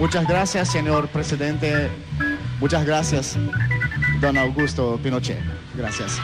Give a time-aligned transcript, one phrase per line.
[0.00, 1.90] Muchas gracias, señor presidente.
[2.58, 3.36] Muchas gracias,
[4.18, 5.38] don Augusto Pinochet.
[5.74, 6.18] Gracias.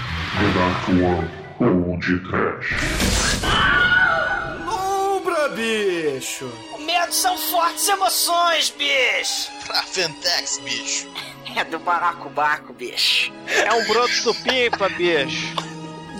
[4.65, 6.51] Lombra, bicho!
[6.87, 9.53] Medo são fortes emoções, bicho!
[9.67, 11.07] Pra Fentex, bicho.
[11.55, 13.31] É do baracubaco, bicho.
[13.47, 15.55] É um broto supimpa, bicho.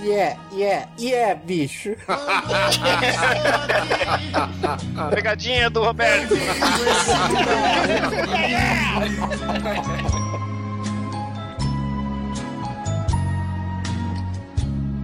[0.03, 1.97] Yeah, yeah, yeah, bicho.
[5.11, 6.35] Pegadinha do Roberto.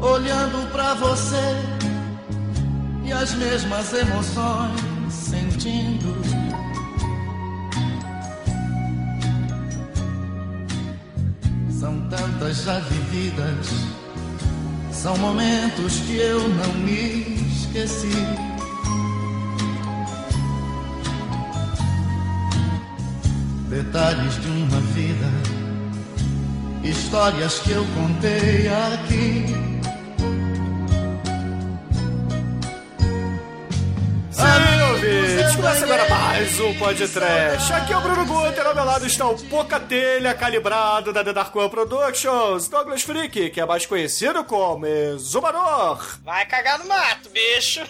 [0.03, 1.37] olhando pra você
[3.05, 6.21] e as mesmas emoções sentindo.
[11.71, 13.69] São tantas já vividas,
[15.03, 18.07] são momentos que eu não me esqueci.
[23.69, 25.29] Detalhes de uma vida,
[26.85, 29.72] histórias que eu contei aqui.
[35.63, 37.73] Começa agora mais um podcast.
[37.73, 41.33] Aqui é o Bruno Guter, ao meu lado está o Poca Telha calibrado da The
[41.33, 46.19] Dark One Productions, Douglas Freak, que é mais conhecido como Exumador.
[46.25, 47.81] Vai cagar no mato, bicho!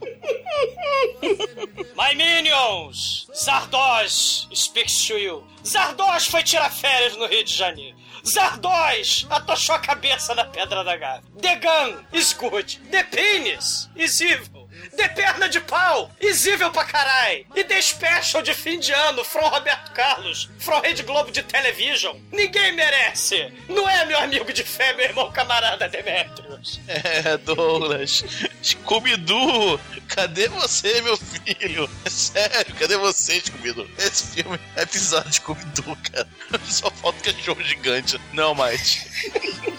[1.98, 3.26] My minions!
[3.34, 5.44] Zardoz speaks to you.
[5.66, 7.98] Zardoz foi tirar férias no Rio de Janeiro.
[8.24, 11.24] Zardoz atochou a cabeça na pedra da gávea.
[11.42, 12.80] The gun is good.
[12.92, 14.57] The penis is evil.
[14.98, 17.46] The perna de pau is evil pra carai.
[17.54, 22.16] E The special de fim de ano from Roberto Carlos, from Rede Globo de Television.
[22.32, 23.52] Ninguém merece.
[23.68, 26.80] Não é meu amigo de fé, meu irmão camarada Demetrius.
[26.88, 28.24] É, Douglas.
[28.60, 31.88] Scooby-Doo, cadê você, meu filho?
[32.04, 33.88] É sério, cadê você, Scooby-Doo?
[33.98, 36.28] Esse filme é episódio de Scooby-Doo, cara.
[36.66, 38.20] Só falta cachorro gigante.
[38.32, 39.06] Não mais.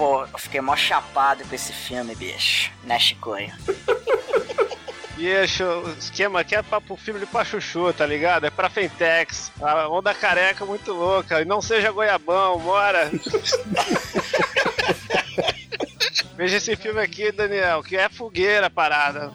[0.00, 2.72] Pô, eu fiquei mó chapado com esse filme, bicho.
[2.84, 3.52] Né, Chicoio?
[5.14, 8.46] Bicho, o esquema aqui é pra, pro filme de pra chuchu, tá ligado?
[8.46, 9.52] É pra Fentex.
[9.60, 11.42] A onda careca muito louca.
[11.42, 13.10] E não seja goiabão, bora.
[16.34, 19.30] Veja esse filme aqui, Daniel, que é fogueira a parada.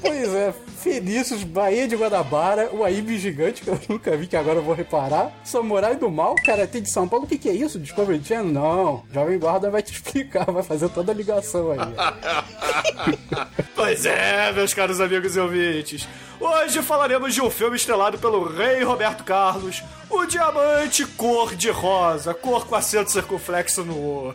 [0.00, 4.58] Pois é, Felícios, Bahia de Guanabara, o Aíbe Gigante, que eu nunca vi, que agora
[4.58, 5.32] eu vou reparar.
[5.42, 7.80] Samurai do Mal, Karatê de São Paulo, o que, que é isso?
[7.80, 8.52] Discovery Channel?
[8.52, 11.78] Não, Jovem Guarda vai te explicar, vai fazer toda a ligação aí.
[13.74, 16.08] Pois é, meus caros amigos e ouvintes.
[16.40, 22.34] Hoje falaremos de um filme estrelado pelo rei Roberto Carlos, O Diamante Cor de Rosa,
[22.34, 24.34] cor com acento circunflexo no O.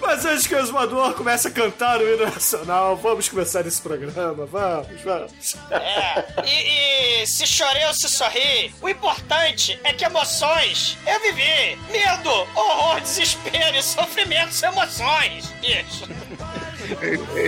[0.00, 4.46] Mas antes que o exumador comece a cantar o hino nacional, vamos começar esse programa,
[4.46, 5.02] vamos.
[5.70, 11.78] É, e, e se chorei ou se sorri, o importante é que emoções eu vivi.
[11.90, 15.52] Medo, horror, desespero e sofrimento são emoções.
[15.62, 16.08] Isso.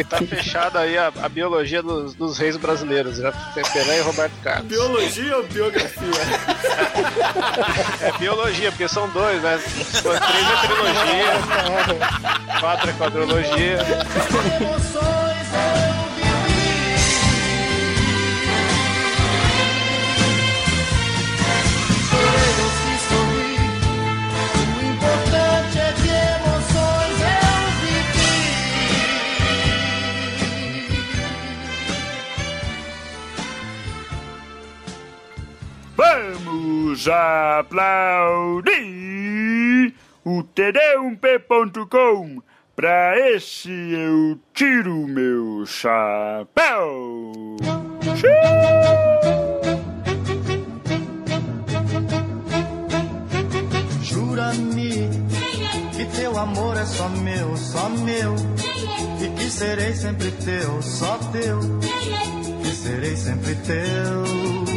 [0.08, 3.32] Tá fechada aí a, a biologia dos, dos reis brasileiros, já
[3.72, 4.66] Pelé e Roberto Carlos.
[4.66, 6.10] Biologia ou biografia?
[8.02, 9.58] É biologia, porque são dois, né?
[9.58, 13.78] Três é trilogia, quatro é quadrologia.
[37.00, 38.74] Vamos aplaudir
[40.22, 42.42] o td1p.com.
[42.76, 47.32] Pra esse eu tiro meu chapéu.
[54.02, 55.08] Jura-me
[55.96, 58.34] que teu amor é só meu, só meu.
[59.22, 61.60] E que serei sempre teu, só teu.
[62.62, 64.69] Que serei sempre teu.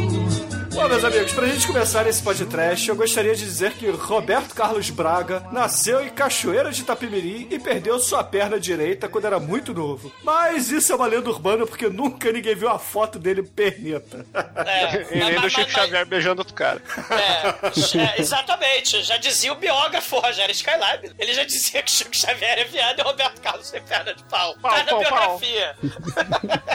[0.84, 4.90] Bom, meus amigos, pra gente começar esse podcast, eu gostaria de dizer que Roberto Carlos
[4.90, 10.12] Braga nasceu em Cachoeira de Itapemirim e perdeu sua perna direita quando era muito novo.
[10.22, 14.26] Mas isso é uma lenda urbana porque nunca ninguém viu a foto dele perneta.
[14.34, 16.82] É, E nem do Chico mas- Xavier beijando outro cara.
[17.10, 21.14] É, é, exatamente, já dizia o biógrafo Rogério Skylab.
[21.18, 24.54] Ele já dizia que Chico Xavier é viado e Roberto Carlos tem perna de pau.
[24.60, 25.38] Pau, tá na pau, pau.
[25.38, 25.76] biografia.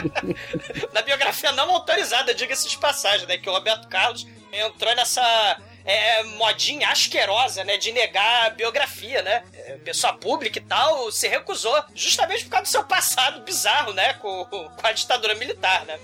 [0.92, 3.38] na biografia não autorizada, diga-se de passagem, né?
[3.38, 3.99] Que o Roberto Carlos
[4.52, 7.76] entrou nessa é, modinha asquerosa, né?
[7.76, 9.42] De negar a biografia, né?
[9.54, 14.14] É, pessoa pública e tal se recusou, justamente por causa do seu passado bizarro, né?
[14.14, 15.98] Com, com a ditadura militar, né?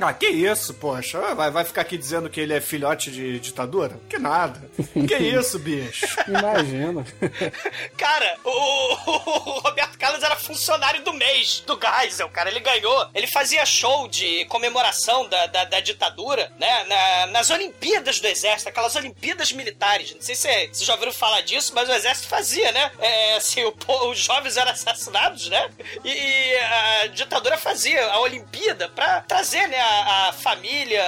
[0.00, 1.34] Ah, que isso, poxa.
[1.34, 3.98] Vai, vai ficar aqui dizendo que ele é filhote de ditadura?
[4.08, 4.60] Que nada.
[5.06, 6.06] Que isso, bicho.
[6.26, 7.04] Imagina.
[7.96, 12.50] Cara, o, o Roberto Carlos era funcionário do mês do Geisel, cara.
[12.50, 13.08] Ele ganhou.
[13.14, 16.84] Ele fazia show de comemoração da, da, da ditadura, né?
[16.84, 19.17] Na- nas Olimpíadas do Exército, aquelas Olimpíadas
[19.52, 20.14] militares.
[20.14, 22.90] Não sei se vocês já ouviram falar disso, mas o Exército fazia, né?
[22.98, 23.72] É, assim, o
[24.08, 25.70] os jovens eram assassinados, né?
[26.04, 31.02] E, e a ditadura fazia a Olimpíada pra trazer, né, a, a família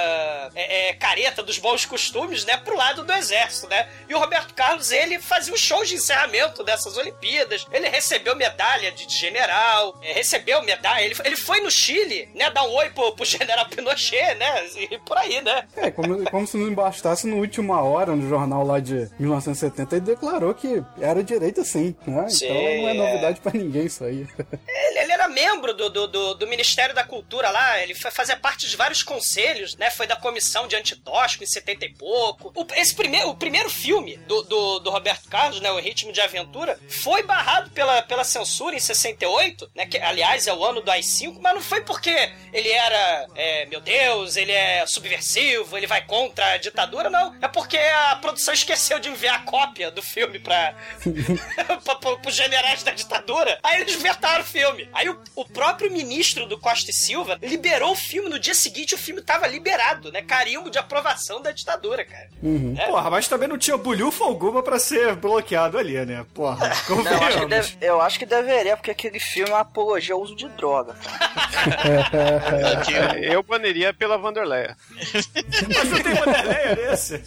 [0.55, 3.89] é, é, careta dos bons costumes, né, pro lado do Exército, né?
[4.09, 7.67] E o Roberto Carlos, ele fazia os shows de encerramento dessas Olimpíadas.
[7.73, 11.05] Ele recebeu medalha de general, é, recebeu medalha.
[11.05, 14.67] Ele, ele foi no Chile, né, dar um oi pro, pro general Pinochet, né?
[14.91, 15.67] E por aí, né?
[15.77, 20.05] É, como, como se não bastasse no última hora, no jornal lá de 1970, ele
[20.05, 22.29] declarou que era direita sim, né?
[22.29, 22.95] Sim, então não é é.
[22.95, 24.27] novidade pra ninguém isso aí.
[24.69, 28.37] Ele, ele era membro do, do, do, do Ministério da Cultura lá, ele fa- fazia
[28.37, 29.91] parte de vários conselhos, né?
[29.91, 32.53] Foi da comissão de antitóxico em 70 e pouco.
[32.55, 35.71] O, esse primeiro, o primeiro filme do, do, do Roberto Carlos, né?
[35.71, 39.87] O Ritmo de Aventura, foi barrado pela, pela censura em 68, né?
[39.87, 43.81] Que, aliás, é o ano do AI-5, mas não foi porque ele era, é, meu
[43.81, 47.35] Deus, ele é subversivo, ele vai contra a ditadura, não.
[47.41, 50.75] É porque a produção esqueceu de enviar a cópia do filme pra,
[51.85, 53.59] pra, pra, pros generais da ditadura.
[53.63, 54.89] Aí eles vetaram o filme.
[54.93, 58.29] Aí o, o próprio ministro do Costa e Silva liberou o filme.
[58.29, 60.23] No dia seguinte, o filme tava liberado, né?
[60.23, 62.29] Carimbo de aprovação da ditadura, cara.
[62.79, 62.87] É.
[62.87, 66.25] Porra, mas também não tinha bulhufa alguma pra ser bloqueado ali, né?
[66.35, 70.15] Porra, Não, eu, acho deve- eu acho que deveria, porque aquele filme é uma apologia
[70.15, 70.95] ao uso de droga.
[73.25, 74.77] É, Eu baniria pela Vanderleia.
[74.91, 77.23] Mas não tem Vanderleia nesse?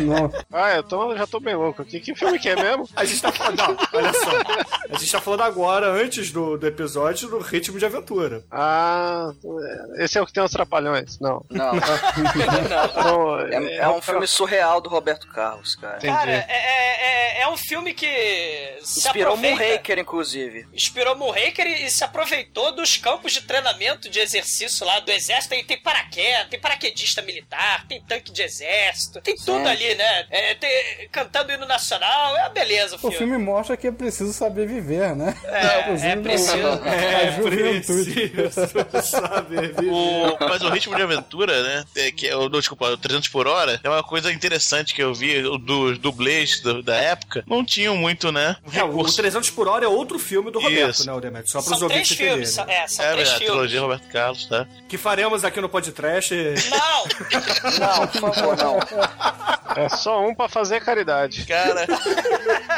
[0.00, 2.00] Não, Ah, eu tô, já tô bem louco aqui.
[2.00, 2.88] Que filme que é mesmo?
[2.94, 3.56] A gente tá falando.
[3.58, 4.30] Não, olha só.
[4.90, 8.44] A gente tá falando agora, antes do, do episódio, do ritmo de aventura.
[8.50, 9.30] Ah,
[9.98, 11.18] esse é o que tem os trapalhões.
[11.20, 11.44] Não.
[11.50, 11.72] Não,
[12.90, 15.96] Então, é, é um filme surreal do Roberto Carlos, cara.
[15.98, 16.12] Entendi.
[16.14, 18.06] Cara, é, é, é- é um filme que
[18.82, 19.36] se Inspirou.
[19.36, 20.66] Moonraker, inclusive.
[20.74, 25.50] Inspirou Moonraker e, e se aproveitou dos campos de treinamento de exercício lá do exército.
[25.50, 30.26] Tem, tem paraquedas, tem paraquedista militar, tem tanque de exército, tem tudo ali, né?
[30.30, 33.16] É, tem- cantando hino nacional, é uma beleza o o filme.
[33.16, 35.34] filme mostra que é preciso saber viver, né?
[35.44, 36.80] É, Inclusive, é preciso.
[36.90, 38.28] É, juventude.
[38.28, 39.90] preciso saber viver.
[39.92, 41.84] O, mas o ritmo de aventura, né?
[41.96, 45.12] é que é o, desculpa, o 300 por hora, é uma coisa interessante que eu
[45.14, 47.44] vi o dos dublês do- da época.
[47.46, 48.56] Não tinham muito, né?
[48.72, 49.16] É, o recurso.
[49.16, 51.06] 300 por hora é outro filme do Roberto, Isso.
[51.06, 51.50] né, o Demetrio?
[51.50, 52.84] Só pros São três ouvintes filmes, são, entenderem.
[52.84, 53.48] é, são É, três a filmes.
[53.52, 54.66] trilogia Roberto Carlos, tá?
[54.88, 56.34] Que faremos aqui no podcast.
[56.70, 58.78] Não, Não, por favor, não.
[59.76, 61.44] É só um pra fazer caridade.
[61.46, 61.86] Cara,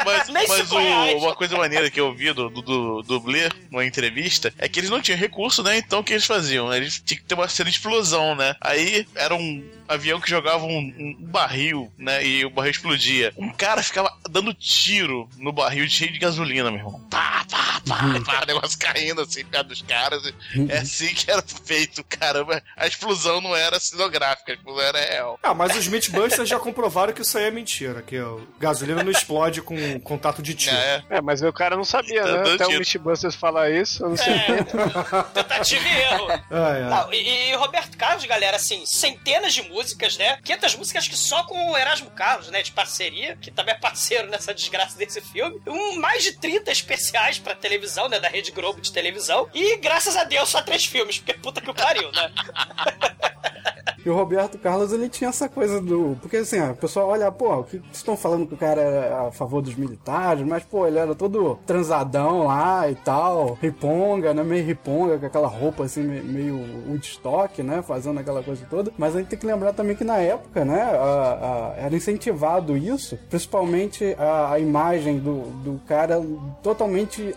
[0.05, 4.53] mas, mas o- uma coisa maneira que eu vi do, do, do dublê numa entrevista
[4.57, 5.77] é que eles não tinham recurso, né?
[5.77, 6.73] Então o que eles faziam?
[6.73, 8.55] Eles tinham que ter uma cena de explosão, né?
[8.61, 12.25] Aí era um avião que jogava um, um barril, né?
[12.25, 13.33] E o barril explodia.
[13.37, 16.99] Um cara ficava dando tiro no barril cheio de gasolina, meu irmão.
[17.09, 20.23] Pá, pá, pá, pá, o negócio caindo assim perto dos caras.
[20.69, 22.61] É assim que era feito, caramba.
[22.75, 25.39] A explosão não era cenográfica, a explosão era real.
[25.43, 29.11] Ah, mas os Mythbusters já comprovaram que isso aí é mentira, que o gasolina não
[29.11, 30.75] explode com contato de tiro.
[30.75, 32.53] É, É, mas o cara não sabia, Tá né?
[32.53, 32.79] Até o tiro.
[32.79, 34.33] Mythbusters falar isso, eu não sei.
[34.33, 34.63] é,
[35.33, 36.27] tentativa e erro.
[36.29, 36.89] Ai, ai.
[36.89, 40.37] Não, e, e Roberto Carlos, galera, assim, centenas de músicas, né?
[40.43, 42.61] 500 músicas que só com o Erasmo Carlos, né?
[42.61, 45.59] De parceria, que também é parceiro nessa desgraça desse filme.
[45.65, 48.19] Um, mais de 30 especiais pra televisão, né?
[48.19, 49.49] Da Rede Globo de televisão.
[49.53, 52.31] E graças a Deus só três filmes, porque puta que pariu, né?
[54.05, 56.17] E o Roberto Carlos, ele tinha essa coisa do.
[56.21, 59.31] Porque assim, o pessoal olha, pô, o que estão falando que o cara era a
[59.31, 64.43] favor dos militares, mas, pô, ele era todo transadão lá e tal, riponga, né?
[64.43, 67.81] Meio riponga, com aquela roupa assim, me- meio Woodstock, né?
[67.81, 68.91] Fazendo aquela coisa toda.
[68.97, 72.75] Mas a gente tem que lembrar também que na época, né, a- a- era incentivado
[72.75, 76.21] isso, principalmente a, a imagem do, do cara
[76.61, 77.33] totalmente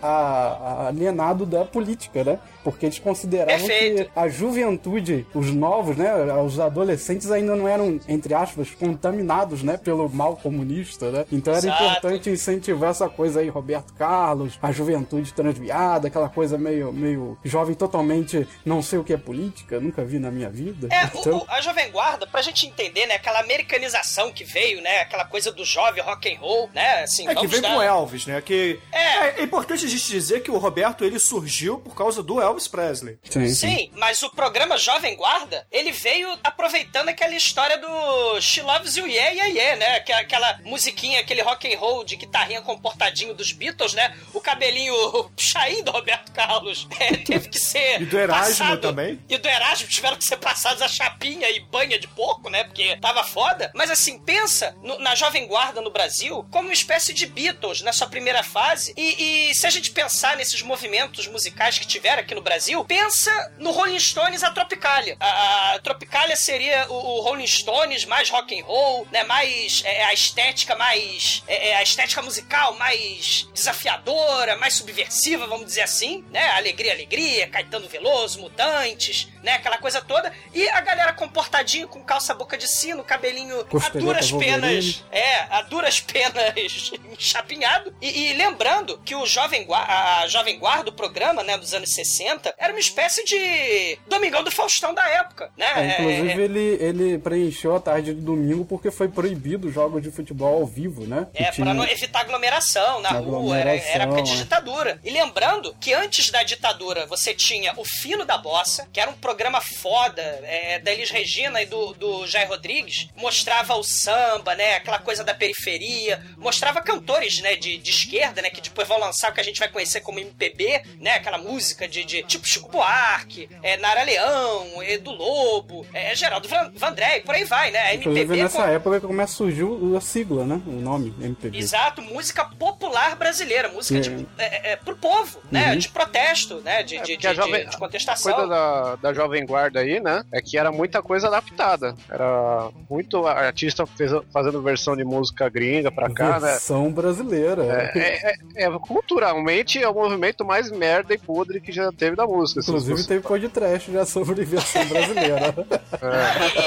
[0.87, 2.39] alienado da política, né?
[2.63, 4.11] Porque eles consideravam que Perfeito.
[4.15, 10.09] a juventude, os novos, né, os adolescentes ainda não eram, entre aspas, contaminados, né, pelo
[10.09, 11.25] mal comunista, né?
[11.31, 11.83] Então era Exato.
[11.83, 17.75] importante incentivar essa coisa aí, Roberto Carlos, a juventude transviada, aquela coisa meio, meio jovem
[17.75, 20.87] totalmente não sei o que é política, nunca vi na minha vida.
[20.91, 23.15] É, Então, o- a Jovem Guarda, pra gente entender, né?
[23.15, 25.01] Aquela americanização que veio, né?
[25.01, 27.03] Aquela coisa do jovem rock and roll, né?
[27.03, 28.41] Assim, É que vem dar- com Elvis, né?
[28.41, 29.41] Que É.
[29.41, 33.17] é importante a gente dizer que o Roberto ele surgiu por causa do Elvis Presley.
[33.29, 33.67] sim, sim.
[33.67, 39.07] Sim, mas o programa Jovem Guarda, ele veio aproveitando aquela história do She Loves You
[39.07, 39.99] Yeah Yeah Yeah, né?
[40.01, 44.15] Que- Aquela musiquinha, aquele rock and roll de guitarrinha comportadinho dos Beatles, né?
[44.33, 44.93] O cabelinho
[45.35, 49.19] puxaí do Roberto Carlos é, teve que ser E do Erasmo passado- também.
[49.29, 52.63] E do Erasmo tiveram que ser passados a chapinha e banha de porco, né?
[52.63, 53.71] Porque tava foda.
[53.75, 57.91] Mas assim, pensa no- na Jovem Guarda no Brasil como uma espécie de Beatles na
[57.93, 58.93] sua primeira fase.
[58.95, 63.31] E, e se a gente pensar nesses movimentos musicais que tiveram aqui no Brasil, pensa
[63.57, 65.17] no Rolling Stones a Tropicália.
[65.19, 69.23] A, a Tropicália seria o, o Rolling Stones mais rock and roll, né?
[69.23, 75.65] Mais é, a estética mais é, é, a estética musical mais desafiadora, mais subversiva, vamos
[75.65, 76.49] dizer assim, né?
[76.51, 79.53] Alegria, alegria, Caetano Veloso, Mutantes, né?
[79.53, 80.31] Aquela coisa toda.
[80.53, 84.61] E a galera comportadinha com calça boca de sino, cabelinho a Costeleta duras Wolverine.
[84.61, 87.95] penas, é, a duras penas chapinhado.
[88.01, 91.91] E, e lembrando que o Jovem Guarda, a Jovem Guarda, o programa, né, dos anos
[91.93, 95.95] 60, era uma espécie de Domingão do Faustão da época, né?
[95.99, 100.11] É, inclusive, É, ele, ele preencheu a tarde de domingo porque foi proibido jogos de
[100.11, 101.27] futebol ao vivo, né?
[101.33, 104.43] É, Que pra não evitar aglomeração na rua, era, era época de Aglomeração, é.
[104.43, 104.99] ditadura.
[105.03, 109.13] E lembrando que antes da ditadura você tinha o Fino da Bossa, que era um
[109.15, 114.75] programa foda é, da Elis Regina e do, do Jair Rodrigues, mostrava o samba, né,
[114.75, 119.31] aquela coisa da periferia, mostrava cantores, né, de, de esquerda, né, que depois vão lançar
[119.31, 122.69] o que a gente vai conhecer como MPB, né, aquela música de, de tipo Chico
[122.69, 127.79] Buarque, é, Nara Leão, Edu Lobo, é, Geraldo Van- Vandré, e por aí vai, né,
[127.79, 130.61] a Inclusive, MPB nessa com- época que começa a surgir o- a sigla, né?
[130.67, 131.57] O nome, MPB.
[131.57, 134.17] Exato, música popular brasileira, música Sim.
[134.17, 135.71] de, é, é, pro povo, né?
[135.71, 135.77] Uhum.
[135.77, 136.83] De protesto, né?
[136.83, 138.33] De, de, porque a de- jovem- de A contestação.
[138.33, 140.23] coisa da, da Jovem Guarda aí, né?
[140.31, 141.95] É que era muita coisa adaptada.
[142.09, 146.51] Era muito artista fez- fazendo versão de música gringa pra cá, né?
[146.51, 147.63] Versão brasileira.
[147.95, 152.25] É, é- é- culturalmente é o movimento mais merda e podre que já teve da
[152.25, 152.59] música.
[152.61, 155.53] Inclusive, teve podcast já sobre versão brasileira.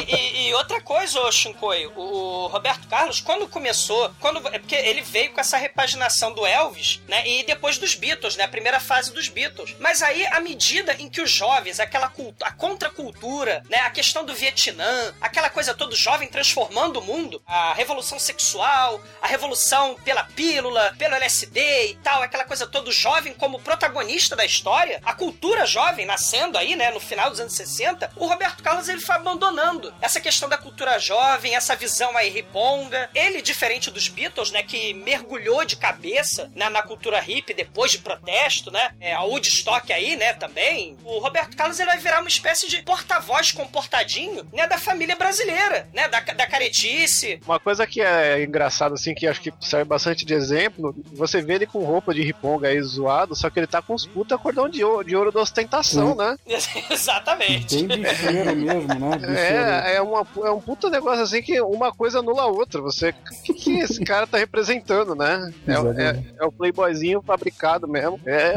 [0.09, 4.75] E, e- e outra coisa, ô Shinkoi, o Roberto Carlos, quando começou, quando é porque
[4.75, 7.27] ele veio com essa repaginação do Elvis, né?
[7.27, 8.45] E depois dos Beatles, né?
[8.45, 9.75] A primeira fase dos Beatles.
[9.79, 13.79] Mas aí, à medida em que os jovens, aquela cultu a contracultura, né?
[13.81, 19.27] A questão do Vietnã, aquela coisa toda, jovem transformando o mundo, a revolução sexual, a
[19.27, 25.01] revolução pela pílula, pelo LSD e tal, aquela coisa toda, jovem como protagonista da história,
[25.05, 26.91] a cultura jovem nascendo aí, né?
[26.91, 30.99] No final dos anos 60, o Roberto Carlos ele foi abandonando essa questão da cultura
[30.99, 33.09] jovem, essa visão aí riponga.
[33.15, 37.99] Ele, diferente dos Beatles, né, que mergulhou de cabeça né, na cultura hippie depois de
[37.99, 40.97] protesto, né, é, a Woodstock aí, né, também.
[41.05, 45.89] O Roberto Carlos ele vai virar uma espécie de porta-voz comportadinho, né, da família brasileira,
[45.93, 47.41] né, da, da caretice.
[47.47, 51.55] Uma coisa que é engraçada, assim, que acho que serve bastante de exemplo, você vê
[51.55, 54.69] ele com roupa de riponga aí zoado, só que ele tá com uns puta cordão
[54.69, 56.37] de ouro, de ouro da ostentação, né?
[56.91, 57.85] Exatamente.
[57.85, 59.10] Bem bicheiro mesmo, né?
[59.15, 62.81] É, é, uma, é um puta negócio assim que uma coisa anula a outra.
[62.81, 63.11] Você.
[63.11, 65.53] O que, que esse cara tá representando, né?
[65.67, 68.21] É, o- é, é o playboyzinho fabricado mesmo.
[68.27, 68.55] É,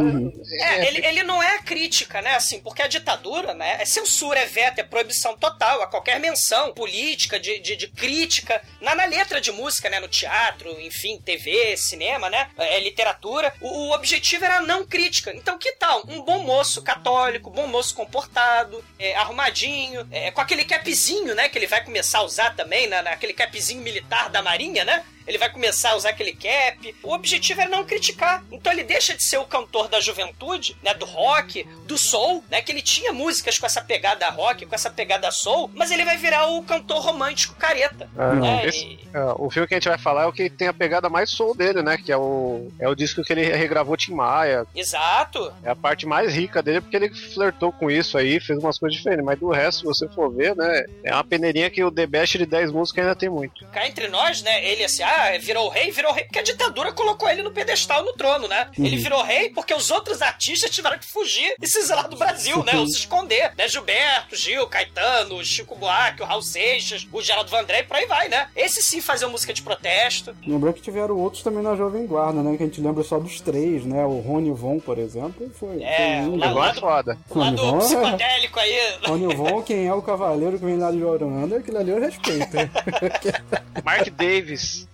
[0.62, 2.36] É, ele, ele não é crítica, né?
[2.36, 3.78] Assim, porque a ditadura, né?
[3.82, 8.62] É censura, é veto, é proibição total a qualquer menção política, de, de, de crítica,
[8.82, 10.00] na, na letra de música, né?
[10.00, 12.48] No teatro, enfim, TV, cinema, né?
[12.58, 13.54] É literatura.
[13.62, 15.34] O, o objetivo era a não crítica.
[15.34, 16.04] Então, que tal?
[16.08, 21.48] Um bom moço católico, bom moço comportado, é, arrumadinho, é, com aquele capzinho, né?
[21.48, 25.04] Que ele vai começar a usar também, na, naquele capzinho militar da Marinha, né?
[25.28, 26.96] Ele vai começar a usar aquele cap.
[27.04, 28.44] O objetivo é não criticar.
[28.52, 30.94] Então ele deixa de ser o cantor da juventude, né?
[30.94, 32.62] Do rock, do soul, né?
[32.62, 36.18] Que ele tinha músicas com essa pegada rock, com essa pegada soul, mas ele vai
[36.18, 38.10] virar o cantor romântico careta.
[38.18, 38.66] Ah, né?
[38.68, 40.74] esse- E- é, o filme que a gente vai falar é o que tem a
[40.74, 41.98] pegada mais soul dele, né?
[41.98, 44.66] Que é o, é o disco que ele regravou Tim Maia.
[44.76, 45.54] Exato.
[45.64, 48.98] É a parte mais rica dele, porque ele flertou com isso aí, fez umas coisas
[48.98, 49.26] diferentes.
[49.26, 50.86] Mas do resto, se você for ver, né?
[51.04, 53.66] É uma peneirinha que o The Best de 10 músicas ainda tem muito.
[53.68, 54.66] Cá entre nós, né?
[54.66, 58.14] Ele assim, ah, virou rei, virou rei porque a ditadura colocou ele no pedestal, no
[58.14, 58.68] trono, né?
[58.78, 62.64] Ele virou rei porque os outros artistas tiveram que fugir e se exilar do Brasil,
[62.64, 62.74] né?
[62.76, 63.68] Ou se esconder, né?
[63.68, 68.28] Gilberto, Gil, Caetano, Chico Buarque, o Raul Seixas, o Geraldo Vandré e por aí vai,
[68.30, 68.48] né?
[68.56, 70.36] Esse sim fazia música de protesto.
[70.46, 72.56] Lembrando que tiveram outros também na Jovem Guarda, né?
[72.58, 74.04] Que a gente lembra só dos três, né?
[74.06, 75.82] O Rony Von, por exemplo, foi.
[75.82, 77.18] É, foi um lá- É foda.
[77.30, 78.74] O lado Von, é- psicodélico aí.
[79.06, 82.50] Rony Von, quem é o cavaleiro que vem lá de Orlando, aquilo ali eu respeito.
[83.84, 84.88] Mark Davis.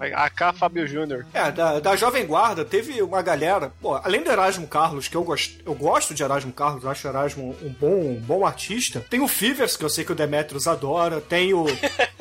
[0.00, 1.26] AK Fábio Júnior.
[1.32, 5.22] É, da, da Jovem Guarda teve uma galera, pô, além do Erasmo Carlos, que eu
[5.24, 9.04] gosto, eu gosto de Erasmo Carlos, acho o Erasmo um bom, um bom artista.
[9.08, 11.66] Tem o Fivers, que eu sei que o Demetrius adora, tem o,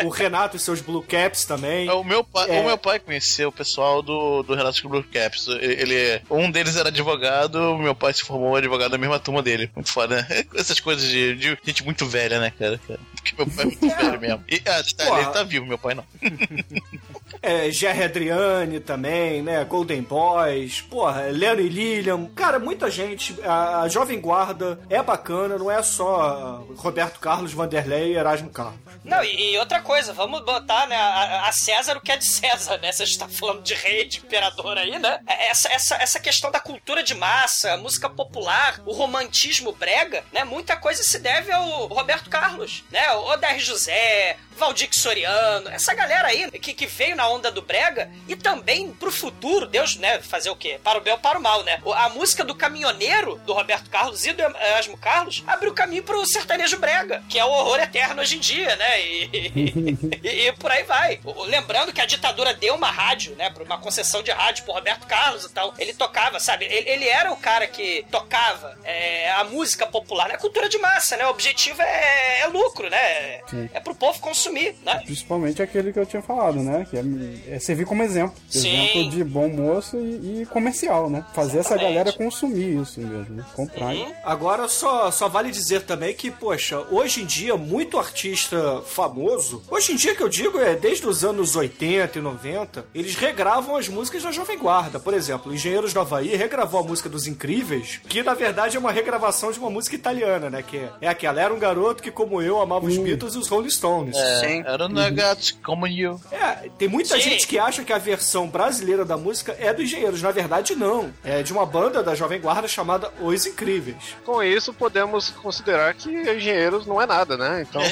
[0.03, 1.89] o Renato e seus Blue Caps também.
[1.89, 2.59] O meu pai, É.
[2.61, 5.47] o meu pai conheceu o pessoal do, do Renato Blue Caps.
[5.47, 9.69] Ele, um deles era advogado, meu pai se formou advogado da mesma turma dele.
[9.75, 10.45] Muito foda, né?
[10.55, 12.79] Essas coisas de, de gente muito velha, né, cara?
[13.15, 14.43] Porque meu pai é muito velho mesmo.
[14.47, 16.03] E, ah, tá, ele tá vivo, meu pai não.
[17.41, 19.63] É, Jerry Adriane também, né?
[19.63, 22.25] Golden Boys, porra, Leno e Lilian.
[22.35, 23.35] Cara, muita gente.
[23.43, 28.79] A, a Jovem Guarda é bacana, não é só Roberto Carlos, Vanderlei e Erasmo Carlos.
[29.05, 32.25] Não, e, e outra coisa, vamos botar né, a, a César o que é de
[32.25, 32.91] César, né?
[32.91, 35.19] Você está falando de rei, de imperador aí, né?
[35.25, 40.43] Essa, essa, essa questão da cultura de massa, a música popular, o romantismo brega, né?
[40.43, 43.11] Muita coisa se deve ao Roberto Carlos, né?
[43.13, 48.11] O Odair José, Valdir Soriano, essa galera aí que, que veio na onda do brega
[48.27, 50.79] e também pro futuro, Deus, né, fazer o quê?
[50.83, 51.81] Para o bem ou para o mal, né?
[51.95, 56.77] A música do caminhoneiro do Roberto Carlos e do Erasmo Carlos abriu caminho pro sertanejo
[56.77, 59.01] brega, que é o horror eterno hoje em dia, né?
[59.01, 61.19] E, e- e por aí vai.
[61.45, 65.07] Lembrando que a ditadura deu uma rádio, né, pra uma concessão de rádio pro Roberto
[65.07, 65.73] Carlos e tal.
[65.77, 66.65] Ele tocava, sabe?
[66.65, 70.37] Ele, ele era o cara que tocava é, a música popular, né?
[70.37, 71.25] Cultura de massa, né?
[71.25, 73.41] O objetivo é, é lucro, né?
[73.47, 73.69] Sim.
[73.73, 75.01] É pro povo consumir, né?
[75.05, 76.85] Principalmente aquele que eu tinha falado, né?
[76.89, 78.35] Que é, é servir como exemplo.
[78.49, 78.69] Sim.
[78.69, 81.25] Exemplo de bom moço e, e comercial, né?
[81.33, 81.93] Fazer essa Exatamente.
[81.95, 83.35] galera consumir isso mesmo.
[83.35, 83.45] né?
[83.55, 83.93] Comprar.
[83.93, 84.11] Uhum.
[84.23, 89.93] Agora só, só vale dizer também que, poxa, hoje em dia, muito artista famoso, hoje
[89.93, 93.87] em dia que eu digo é desde os anos 80 e 90, eles regravam as
[93.87, 94.99] músicas da Jovem Guarda.
[94.99, 98.91] Por exemplo, Engenheiros do Havaí regravou a música dos Incríveis, que na verdade é uma
[98.91, 100.61] regravação de uma música italiana, né?
[100.63, 103.47] Que é, é aquela, era um garoto que, como eu, amava os Beatles e os
[103.47, 104.15] Rolling Stones.
[104.37, 104.63] Sim.
[104.65, 106.19] Era um negócio como you.
[106.31, 107.21] É, tem muita Sim.
[107.21, 110.21] gente que acha que a versão brasileira da música é do Engenheiros.
[110.21, 111.13] Na verdade, não.
[111.23, 114.15] É de uma banda da Jovem Guarda chamada Os Incríveis.
[114.25, 117.65] Com isso, podemos considerar que engenheiros não é nada, né?
[117.67, 117.81] Então,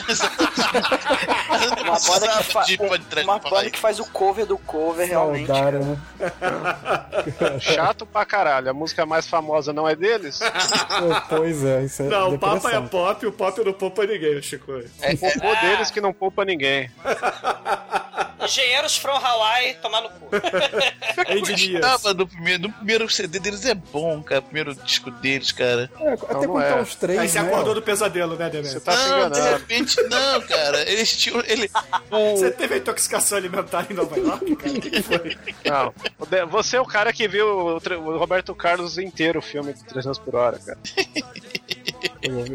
[1.88, 2.66] Uma banda que, fa
[3.24, 5.50] uma banda que faz o cover do cover, realmente.
[5.52, 5.98] Né?
[7.60, 8.70] chato pra caralho.
[8.70, 10.40] A música mais famosa não é deles?
[11.30, 14.72] Pois é, isso é Não, o Papa é pop, o pop não poupa ninguém, Chico.
[15.02, 16.90] É o robô deles que não poupa ninguém.
[18.44, 20.30] Engenheiros from Hawaii, tomar no cu.
[21.28, 21.82] Endinias.
[21.82, 24.40] Gostava do primeiro, do primeiro CD deles é bom, cara.
[24.42, 25.90] O primeiro disco deles, cara.
[26.00, 26.82] É, até não contar é.
[26.82, 27.48] os três, Aí você né?
[27.48, 28.74] acordou do pesadelo, né, Demetrio?
[28.74, 30.90] Você tá se não, de repente, não, cara.
[30.90, 31.44] Eles tinham.
[31.48, 31.70] Ele,
[32.10, 34.78] Você teve a intoxicação alimentar em Nova York, cara?
[34.78, 35.38] O que foi?
[35.66, 35.94] Não.
[36.50, 40.36] Você é o cara que viu o Roberto Carlos inteiro o filme de 300 por
[40.36, 40.78] hora, cara.
[42.22, 42.46] Eu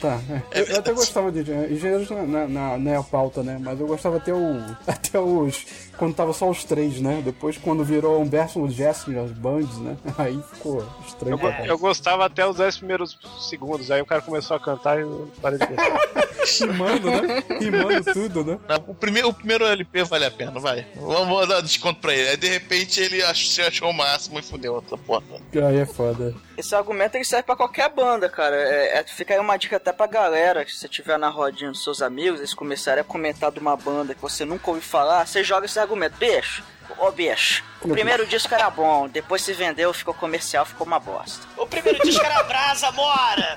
[0.00, 0.20] Tá,
[0.52, 0.60] é.
[0.60, 3.58] eu, eu até gostava de Engenheiros na, na, na, pauta, né?
[3.60, 4.62] Mas eu gostava até o.
[4.86, 5.66] Até os.
[6.02, 7.22] Quando tava só os três, né?
[7.24, 9.96] Depois quando virou Humberto Jessica, as bands, né?
[10.18, 13.88] Aí ficou estranho Eu, eu gostava até os 10 primeiros segundos.
[13.88, 16.22] Aí o cara começou a cantar e eu parei de gostar.
[16.58, 17.42] Rimando, né?
[17.60, 18.58] Rimando tudo, né?
[18.68, 20.84] não, o, primeiro, o primeiro LP vale a pena, vai.
[20.96, 22.30] Vamos dar desconto pra ele.
[22.30, 25.22] Aí de repente ele ach- se achou o máximo e fudeu outra porra.
[25.54, 26.34] Aí é foda.
[26.56, 28.56] Esse argumento ele serve pra qualquer banda, cara.
[28.56, 31.70] É, é- fica aí uma dica até pra galera, que se você tiver na rodinha
[31.70, 35.24] dos seus amigos, eles começarem a comentar de uma banda que você nunca ouviu falar,
[35.24, 35.91] você joga esse argumento.
[36.18, 36.62] Bicho,
[36.98, 41.44] ô bicho, o primeiro disco era bom, depois se vendeu, ficou comercial, ficou uma bosta.
[41.56, 43.56] O primeiro disco era Brasa, mora!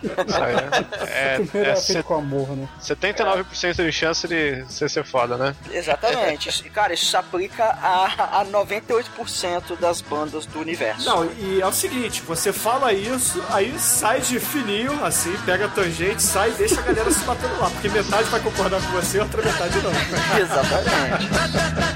[1.08, 2.67] É, Primeiro é, é feito com amor, né?
[2.82, 5.56] 79% de chance de você ser foda, né?
[5.71, 6.50] Exatamente.
[6.50, 11.06] Isso- cara, isso se aplica a, a 98% das bandas do universo.
[11.08, 15.69] Não, e é o seguinte, você fala isso, aí sai de fininho, assim, pega a
[15.69, 19.19] tangente, sai e deixa a galera se batendo lá, porque metade vai concordar com você,
[19.19, 19.91] outra metade não.
[20.41, 21.94] Exatamente.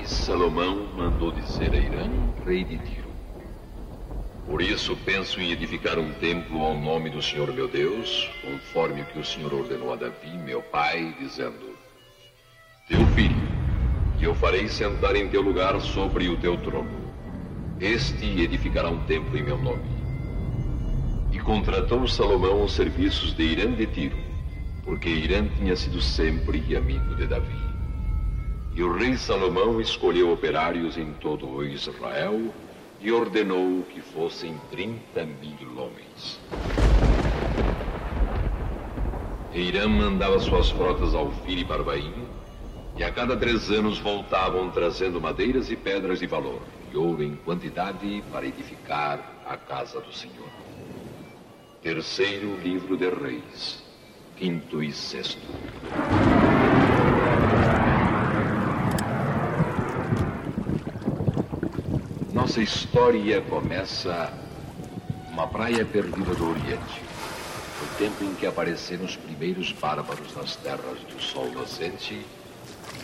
[0.00, 2.08] E Salomão mandou dizer a Irã,
[2.46, 3.10] rei de Tiro.
[4.46, 9.04] Por isso penso em edificar um templo ao nome do Senhor meu Deus, conforme o
[9.06, 11.76] que o Senhor ordenou a Davi, meu pai, dizendo:
[12.88, 13.48] Teu filho,
[14.16, 17.00] que eu farei sentar em teu lugar sobre o teu trono.
[17.80, 19.90] Este edificará um templo em meu nome.
[21.32, 24.29] E contratou Salomão os serviços de Irã de Tiro,
[24.90, 27.60] porque Irã tinha sido sempre amigo de Davi.
[28.74, 32.52] E o rei Salomão escolheu operários em todo o Israel
[33.00, 36.40] e ordenou que fossem 30 mil homens.
[39.54, 42.26] Irã mandava suas frotas ao Fir e Parbaim,
[42.96, 47.36] e a cada três anos voltavam trazendo madeiras e pedras de valor, e ouro em
[47.36, 50.48] quantidade para edificar a casa do Senhor.
[51.80, 53.79] Terceiro livro de Reis,
[54.40, 55.38] quinto e sexto.
[62.32, 64.32] Nossa história começa
[65.28, 67.02] numa praia perdida do Oriente.
[67.82, 72.24] No tempo em que apareceram os primeiros bárbaros nas terras do sol nascente,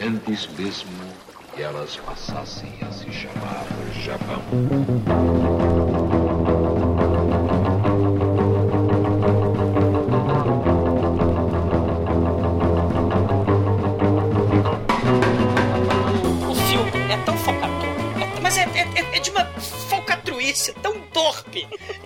[0.02, 0.90] antes mesmo
[1.54, 3.66] que elas passassem a se chamar
[4.02, 5.65] Japão.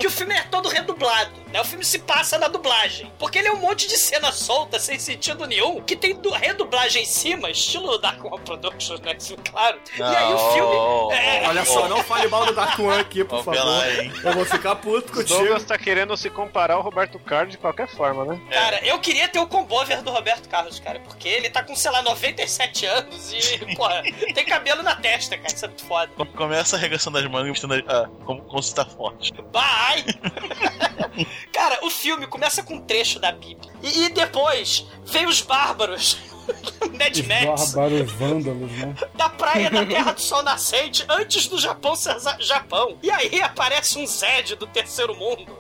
[0.02, 1.30] Yo filme é todo redublado.
[1.52, 1.60] Né?
[1.60, 3.12] O filme se passa na dublagem.
[3.18, 7.02] Porque ele é um monte de cena solta, sem sentido nenhum, que tem du- redublagem
[7.02, 9.16] em cima, estilo Dark One Productions, né?
[9.18, 9.78] Isso, claro.
[9.98, 11.14] E aí o filme.
[11.14, 13.86] é- Olha só, não fale mal do Dark One aqui, por Ó, favor.
[13.86, 14.12] hein?
[14.22, 15.38] Eu vou ficar puto O contigo.
[15.38, 18.40] Douglas tá querendo se comparar ao Roberto Carlos de qualquer forma, né?
[18.50, 21.90] Cara, eu queria ter o combover do Roberto Carlos, cara, porque ele tá com, sei
[21.90, 24.02] lá, 97 anos e, porra,
[24.34, 26.10] tem cabelo na testa, cara, isso é muito foda.
[26.36, 29.32] Começa arregaçando as mangas, mostrando ah, como, como se tá forte.
[29.52, 30.04] Vai!
[31.52, 33.72] Cara, o filme começa com um trecho da Bíblia.
[33.82, 36.18] E, e depois vem os bárbaros.
[36.98, 37.74] Mad Max.
[37.74, 38.94] Bárbaros vândalos, né?
[39.14, 42.98] Da praia da Terra do Sol Nascente, antes do Japão ser Japão.
[43.02, 45.58] E aí aparece um Zed do terceiro mundo,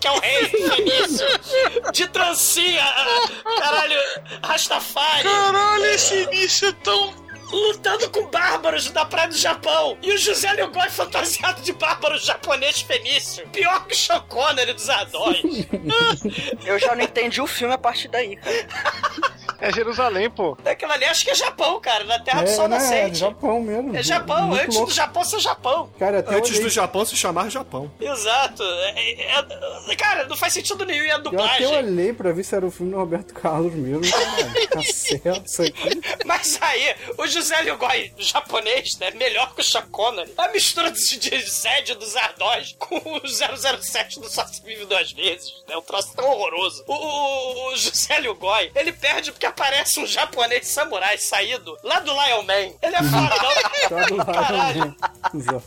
[0.00, 1.26] que é o rei fenício,
[1.92, 2.84] de trancinha,
[3.58, 3.98] caralho,
[4.42, 5.24] Rastafari.
[5.24, 7.19] Caralho, esse início é tão.
[7.50, 9.98] Lutando com bárbaros da praia do Japão.
[10.02, 13.46] E o José Leogói fantasiado de bárbaro japonês fenício.
[13.48, 15.40] Pior que o Sean Connery dos Adóis.
[16.64, 19.29] Eu já não entendi o filme a partir daí, cara.
[19.60, 20.56] É Jerusalém, pô.
[20.64, 23.18] Aquilo ali acho que é Japão, cara, na Terra do É, Sol né, é Nascente.
[23.18, 23.96] Japão mesmo.
[23.96, 24.90] É Japão, Muito antes louco.
[24.90, 25.90] do Japão ser Japão.
[25.98, 27.90] Cara, até Antes olhei- do Japão se chamar Japão.
[28.00, 28.62] Exato.
[28.62, 29.46] É- é-
[29.90, 31.66] é- cara, não faz sentido nenhum e a Eu até dublagem.
[31.76, 34.02] olhei pra ver se era o filme do Roberto Carlos mesmo.
[34.70, 36.00] Tá certo isso aqui.
[36.24, 39.10] Mas aí, o José Leogói japonês, né?
[39.12, 40.32] Melhor que o Connery.
[40.38, 45.12] A mistura de, de Zed dos Ardós com o 007 do Só Se Vive Duas
[45.12, 45.52] Vezes.
[45.68, 46.82] É um troço tão horroroso.
[46.86, 52.10] O, o, o José Leogói, ele perde porque aparece um japonês samurai saído lá do
[52.12, 52.72] Lion Man.
[52.82, 53.36] Ele é foda,
[54.24, 54.96] Tá Caralho.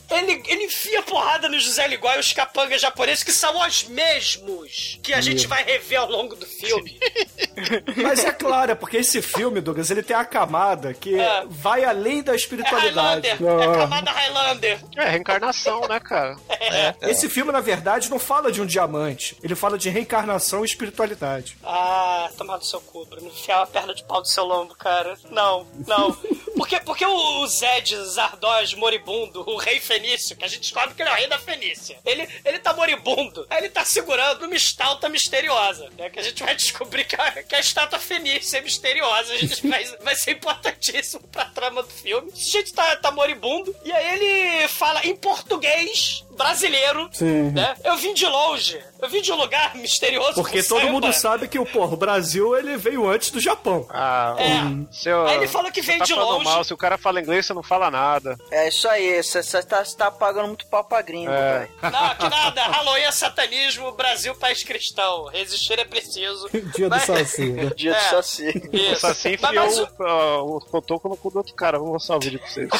[0.09, 4.99] Ele, ele enfia porrada no José Legoy e os capangas japoneses, que são os mesmos
[5.03, 6.99] que a gente vai rever ao longo do filme.
[8.01, 11.43] Mas é claro, é porque esse filme, Douglas, ele tem a camada que É.
[11.47, 13.27] vai além da É espiritualidade.
[13.29, 14.79] Highlander, é a camada Highlander.
[14.97, 16.35] É reencarnação, né, cara?
[17.01, 19.37] Esse filme, na verdade, não fala de um diamante.
[19.43, 21.57] Ele fala de reencarnação e espiritualidade.
[21.63, 23.27] Ah, tomar do seu cu, Bruno.
[23.27, 25.17] Enfiar a perna de pau do seu lombo, cara.
[25.31, 26.15] Não, não.
[26.63, 31.09] Porque, porque o, Zed Zardoz moribundo, o rei fenício, que a gente descobre que ele
[31.09, 33.45] é o rei da Fenícia, ele, ele tá moribundo.
[33.49, 36.09] Aí ele tá segurando uma estátua misteriosa, né?
[36.09, 39.33] Que a gente vai descobrir que a, que a estátua fenícia é misteriosa.
[39.33, 42.31] A gente vai, vai ser importantíssimo pra trama do filme.
[42.33, 43.75] Esse gente tá, tá moribundo.
[43.83, 47.51] E aí ele fala em português brasileiro, Sim.
[47.51, 47.75] né?
[47.83, 48.79] Eu vim de longe.
[49.01, 50.35] Eu vim de um lugar misterioso.
[50.35, 50.91] Porque todo samba.
[50.91, 53.85] mundo sabe que o, porra, o Brasil ele veio antes do Japão.
[53.89, 54.93] Ah, É.
[54.93, 56.52] seu, Aí ele fala que veio tá de longe.
[56.53, 56.63] Mal.
[56.63, 58.37] Se o cara fala inglês, você não fala nada.
[58.51, 61.59] É isso aí, você tá, cê tá pagando muito pau pra gringo, É.
[61.59, 61.69] velho.
[61.91, 62.63] Não, que nada.
[62.63, 65.25] Halloween é satanismo, Brasil país cristão.
[65.27, 66.49] Resistir é preciso.
[66.75, 67.71] Dia do Mas- Saci, né?
[67.75, 67.99] Dia É.
[67.99, 68.69] do Saci.
[68.71, 68.99] O Isso.
[69.01, 71.77] Saci Mas- enfiou mas o- o, o cotoco no cu do outro cara.
[71.79, 72.69] Vou mostrar o vídeo pra vocês.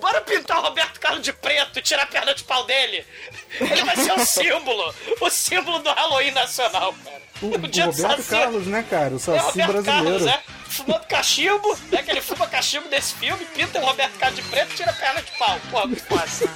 [0.00, 3.04] Bora pintar o Roberto Carlos de preto e tirar a perna de pau dele.
[3.60, 4.94] Ele vai ser o símbolo.
[5.20, 7.20] O símbolo do Halloween nacional, cara.
[7.42, 8.30] O, o dia do Roberto Saci.
[8.30, 9.10] Carlos, né, cara?
[9.10, 10.24] O É o Saci Roberto brasileiro.
[10.24, 10.42] Carlos, é?
[10.70, 12.02] Fumando cachimbo, né?
[12.02, 14.94] Que ele fuma cachimbo desse filme, pinta o Roberto Carlos de preto e tira a
[14.94, 15.60] perna de pau.
[15.70, 16.48] Pô, que.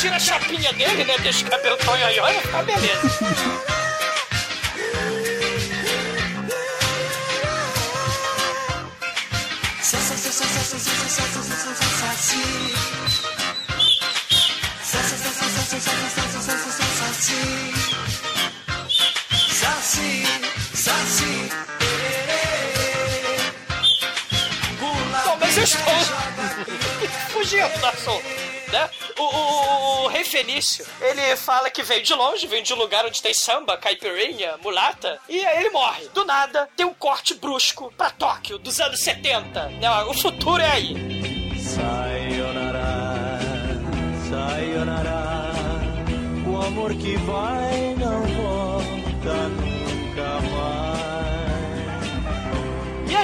[0.00, 1.18] Tira a chapinha dele, né?
[1.18, 2.24] Deixa o cabelo tão ioiô,
[20.00, 20.92] beleza.
[24.80, 25.94] Bom, mas eu estou
[27.30, 28.24] fugindo do assunto,
[28.72, 28.90] né?
[29.18, 33.04] O, o- o rei Fenício, ele fala que veio de longe, veio de um lugar
[33.06, 36.08] onde tem samba, caipirinha, mulata, e aí ele morre.
[36.12, 39.68] Do nada, tem um corte brusco pra Tóquio, dos anos 70.
[39.80, 39.90] Né?
[40.04, 40.94] O futuro é aí.
[41.60, 43.38] Sayonara,
[44.28, 45.26] sayonara.
[46.46, 47.95] O amor que vai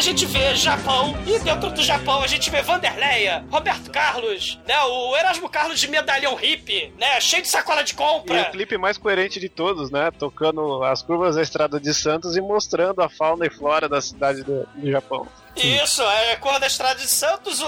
[0.02, 4.76] gente vê Japão, e dentro do Japão a gente vê Vanderleia, Roberto Carlos, né?
[4.82, 7.20] O Erasmo Carlos de medalhão hippie, né?
[7.20, 8.42] Cheio de sacola de E compra.
[8.42, 10.10] o clipe mais coerente de todos, né?
[10.10, 14.42] Tocando as curvas da estrada de Santos e mostrando a fauna e flora da cidade
[14.42, 15.26] do, do Japão.
[15.56, 17.66] Isso, é cor da Estrada de Santos, o,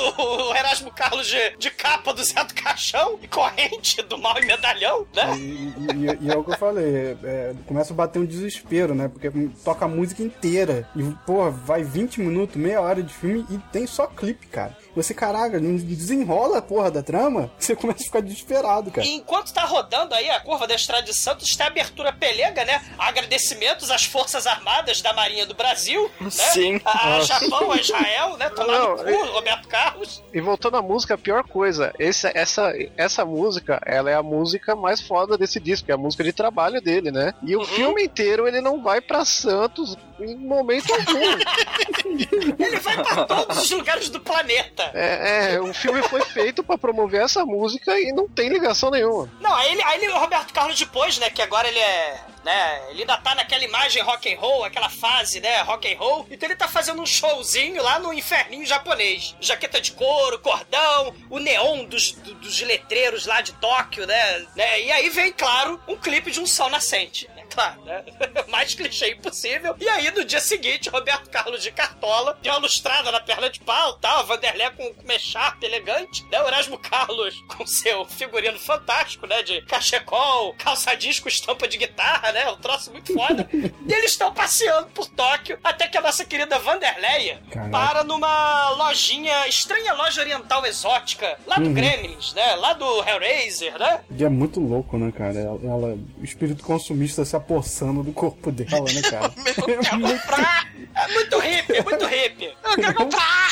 [0.51, 4.47] o Erasmo Carlos de, de capa do Zé do Caixão e corrente do mal e
[4.47, 5.37] medalhão, né?
[5.37, 8.95] E, e- e é o que eu falei, é, é, começa a bater um desespero,
[8.95, 9.09] né?
[9.09, 9.31] Porque
[9.65, 10.89] toca a música inteira.
[10.97, 14.77] E, pô, vai 20 minutos, meia hora de filme e tem só clipe, cara.
[14.95, 19.07] Você, caraca, não desenrola a porra da trama, você começa a ficar desesperado, cara.
[19.07, 22.65] E enquanto tá rodando aí a curva da Estrada de Santos, tem a abertura pelega,
[22.65, 22.81] né?
[22.99, 26.31] Agradecimentos às Forças Armadas da Marinha do Brasil, né?
[26.31, 26.81] Sim.
[26.85, 27.21] A, a.
[27.23, 28.49] Japão, a Israel, né?
[28.51, 30.23] Tomar no cu, Roberto Carlos.
[30.33, 34.77] E voltando à música, a pior coisa, esse, essa, essa música, ela é a música
[34.77, 37.35] mais foda desse disco, é a música de trabalho dele, né?
[37.43, 37.65] E o Uhum.
[37.65, 41.15] filme inteiro ele não vai pra Santos em momento algum.
[42.59, 44.84] Ele vai pra todos os lugares do planeta.
[44.93, 49.31] É, é, o filme foi feito pra promover essa música e não tem ligação nenhuma.
[49.41, 52.83] Não, aí ele, aí ele, o Roberto Carlos depois, né, que agora ele é, né,
[52.91, 56.49] ele ainda tá naquela imagem rock and roll, aquela fase, né, rock and roll, então
[56.49, 59.35] ele tá fazendo um showzinho lá no inferninho japonês.
[59.41, 64.81] Jaqueta de couro, cordão, o neon dos, do- dos letreiros lá de Tóquio, né, né,
[64.83, 68.05] e aí vem, claro, um clipe de um sol nascente, claro, né,
[68.49, 69.75] mais clichê impossível.
[69.81, 73.61] E aí, no dia seguinte, Roberto Carlos de Cartola, deu uma lustrada na perna de
[73.61, 78.59] pau, tal, a Vanderlé com, com mecharp elegante, né, o Erasmo Carlos com seu figurino
[78.59, 83.49] fantástico, né, de cachecol, calça disco, estampa de guitarra, né, um troço muito foda.
[83.53, 87.71] e eles estão passeando por Tóquio, até que a nossa querida Vanderleia Caraca.
[87.71, 94.01] para numa lojinha, estranha loja oriental exótica, lá do Gremlins, né, lá do Hellraiser, né,
[94.11, 95.39] E é muito louco, né, cara?
[95.39, 99.33] Ela, ela- o espírito consumista se apossando do corpo dela, né, cara?
[99.37, 100.67] É muito- comprar.
[100.97, 102.57] É muito hippie, é muito hippie.
[102.65, 103.49] Eu quero comprar.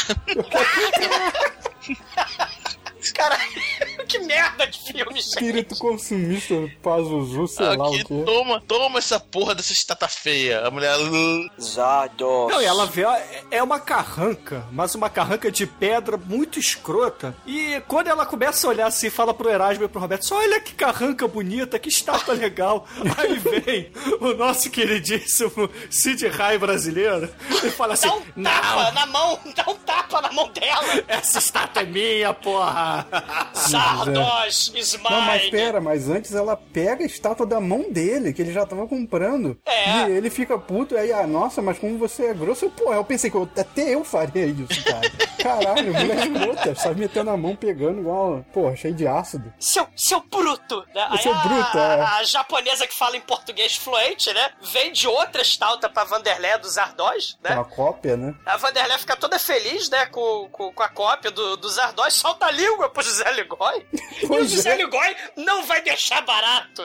[3.15, 3.39] Cara,
[4.09, 5.29] que merda de filme, gente.
[5.29, 8.23] espírito consumista, Pazuzu, sei lá o Aqui, quê.
[8.25, 10.67] toma, toma essa porra dessa estátua feia.
[10.67, 10.93] A mulher.
[11.61, 12.51] Zardos.
[12.51, 13.03] Não, e ela vê,
[13.51, 17.35] é uma carranca, mas uma carranca de pedra muito escrota.
[17.47, 20.61] E quando ela começa a olhar assim, fala pro Erasmo e pro Roberto, só olha
[20.61, 22.87] que carranca bonita, que estátua legal.
[23.19, 27.33] Aí vem o nosso queridíssimo Sid Rai brasileiro
[27.65, 31.05] e fala assim, Dá um tapa não, na mão, dá um tapa na mão dela.
[31.09, 33.02] essa estátua é minha, porra.
[33.53, 35.09] Sardos is mine.
[35.11, 38.67] Não, mas pera, mas antes ela pega a estátua da mão dele, que ele já
[38.67, 39.59] tava comprando.
[39.67, 40.09] É.
[40.09, 43.31] E ele fica puto, aí, ah, nossa, mas como você é grosso, pô, eu pensei
[43.31, 45.11] que eu- até eu faria isso, cara.
[45.43, 49.53] Caralho, mulher escrota, sai metendo a mão pegando igual, pô, cheio de ácido.
[49.59, 50.85] Seu, seu bruto.
[50.95, 51.07] Né?
[51.11, 52.01] Aí Seu a, bruto, é.
[52.01, 54.51] a, a japonesa que fala em português fluente, né?
[54.73, 57.51] Vem de outra estalta pra Vanderlé dos Ardós, né?
[57.51, 58.35] Aquela cópia, né?
[58.47, 62.47] A Vanderlé fica toda feliz, né, com, com, com a cópia do, dos Ardós, solta
[62.47, 63.87] a língua pro José Ligói.
[64.23, 64.77] e o José é.
[64.77, 66.83] Ligói não vai deixar barato.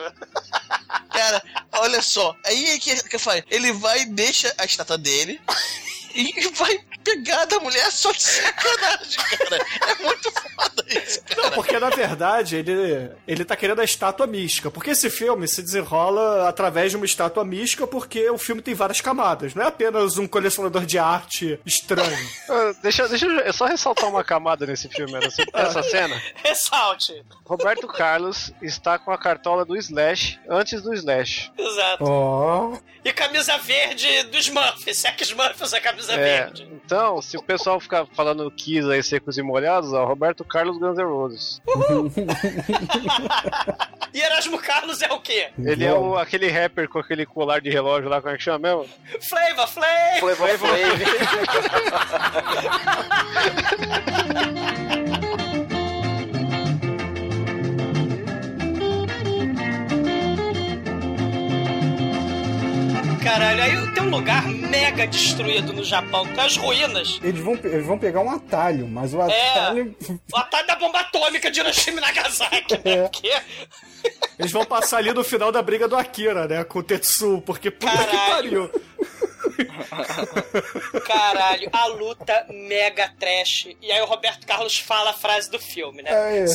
[1.10, 1.42] Cara,
[1.72, 2.34] olha só.
[2.44, 3.44] Aí é que, que eu falei.
[3.50, 5.40] Ele vai e deixa a estátua dele.
[6.18, 9.66] E vai pegar da mulher só de sacanagem, cara.
[9.88, 11.54] É muito foda isso, Não, cara.
[11.54, 14.70] porque na verdade ele, ele tá querendo a estátua mística.
[14.70, 19.00] Porque esse filme se desenrola através de uma estátua mística, porque o filme tem várias
[19.00, 19.54] camadas.
[19.54, 22.08] Não é apenas um colecionador de arte estranho.
[22.50, 26.20] Ah, Deixa, deixa eu só ressaltar uma camada nesse filme, nessa, nessa cena.
[26.36, 27.22] Ressalte.
[27.44, 31.52] Roberto Carlos está com a cartola do Slash antes do Slash.
[31.58, 32.04] Exato.
[32.04, 35.04] Ó, E camisa verde dos Smurfs.
[35.04, 36.68] É que Smurfs é camisa É, verde.
[36.72, 40.96] então, se o pessoal ficar falando Kiss aí secos e molhados, ó, Roberto Carlos Guns
[40.98, 41.60] N' Roses.
[44.14, 45.48] E Erasmo Carlos é o quê?
[45.62, 48.58] Ele é o, aquele rapper com aquele colar de relógio lá, como é que chama
[48.58, 48.86] mesmo?
[49.20, 50.18] Flavor Flav.
[50.18, 50.78] Flavor Flav.
[63.28, 67.18] Caralho, aí tem um lugar mega destruído no Japão, tem as ruínas.
[67.22, 69.50] eles vão, eles vão pegar um atalho, mas o É.
[69.50, 69.94] atalho.
[70.32, 72.92] O atalho da bomba atômica de Hiroshima e Nagasaki, né?
[72.92, 73.02] É.
[73.02, 73.32] Porque
[74.38, 76.64] Eles vão passar ali no final da briga do Akira, né?
[76.64, 78.68] Com o Tetsu, porque puta que Caralho.
[78.70, 78.82] pariu.
[81.04, 83.68] Caralho, a luta mega trash.
[83.82, 86.10] E aí o Roberto Carlos fala a frase do filme, né?
[86.10, 86.46] É, é, é.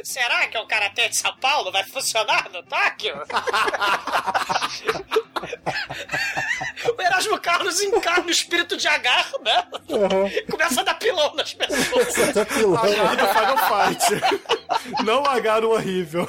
[0.04, 3.14] Será que o Karatê de São Paulo vai funcionar no Tóquio?
[6.96, 9.64] o Erasmo Carlos encarna o espírito de agarro, né?
[9.90, 10.30] Aham.
[10.50, 12.14] Começa a dar pilão nas pessoas.
[12.34, 12.76] Tá pilão.
[12.82, 15.04] Aguarda Final Fight.
[15.04, 16.28] Não agar o horrível.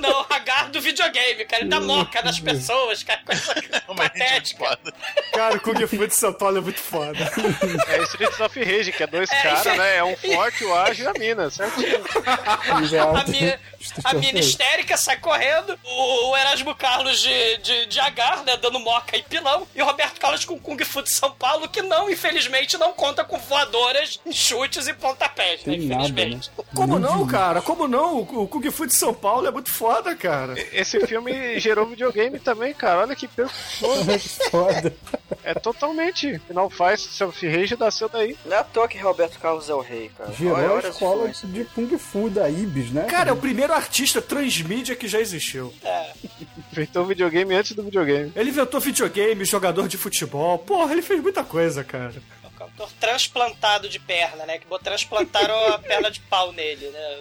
[0.00, 1.62] Não, Hagar do videogame, cara.
[1.62, 3.20] Ele dá moca nas pessoas, cara.
[3.24, 3.54] Coisa
[3.96, 4.78] patética.
[5.32, 7.18] Cara, o Kung Fu de São Paulo é muito foda.
[7.88, 9.96] É Streets of Rage, que é dois É, caras, isso- né?
[9.96, 12.04] É um forte, o ágil e a mina, certinho.
[12.68, 12.74] A
[13.24, 13.60] mina,
[14.04, 18.78] a mina histérica sai correndo, o, o Erasmo Carlos de, de, de Agar, né, dando
[18.80, 22.10] moca e pilão, e o Roberto Carlos com Kung Fu de São Paulo, que não,
[22.10, 26.50] infelizmente, não conta com voadoras, chutes e pontapés, né, Tem nada, infelizmente.
[26.74, 27.62] Como não, cara?
[27.62, 28.20] Como não?
[28.20, 30.54] O Kung Fu de São Paulo é muito foda, cara.
[30.72, 33.00] Esse filme gerou videogame também, cara.
[33.00, 33.66] Olha que perfeito.
[34.50, 34.94] Foda.
[35.42, 36.38] É totalmente.
[36.40, 38.36] Final faz Self Rage nasceu daí.
[38.44, 40.32] Não é à toa que Roberto Carlos é o rei, cara.
[40.32, 43.04] Gerou Olha, a escola de Kung Fu da Ibis, né?
[43.04, 45.72] Cara, é o primeiro artista transmídia que já existiu.
[46.76, 48.32] Inventou o videogame antes do videogame.
[48.36, 50.58] Ele inventou videogame, jogador de futebol.
[50.58, 52.14] Porra, ele fez muita coisa, cara.
[52.58, 57.18] Cantor transplantado de perna, né, que transplantaram a perna de pau nele, né,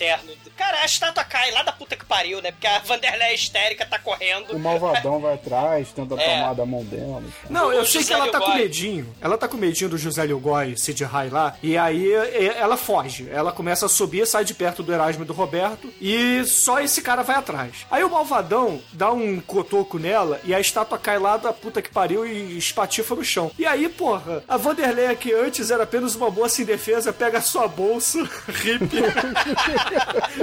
[0.00, 0.32] inferno.
[0.56, 3.98] Cara, a estátua cai lá da puta que pariu, né, porque a Vanderlei histérica tá
[3.98, 4.54] correndo.
[4.54, 6.24] O malvadão vai atrás, tenta É.
[6.36, 7.22] tomar da mão dela.
[7.48, 9.14] Não, O eu sei que José ela tá com medinho.
[9.20, 11.56] Ela tá com medinho do José Liogoy, Sid Rai lá.
[11.62, 12.12] E aí
[12.56, 13.28] ela foge.
[13.30, 15.92] Ela começa a subir, sai de perto do Erasmo e do Roberto.
[16.00, 17.86] E só esse cara vai atrás.
[17.90, 21.90] Aí o malvadão dá um cotoco nela e a estátua cai lá da puta que
[21.90, 23.50] pariu e espatifa no chão.
[23.58, 27.66] E aí, porra, a Vanderlei, que antes era apenas uma moça indefesa, pega a sua
[27.68, 29.00] bolsa, hippie,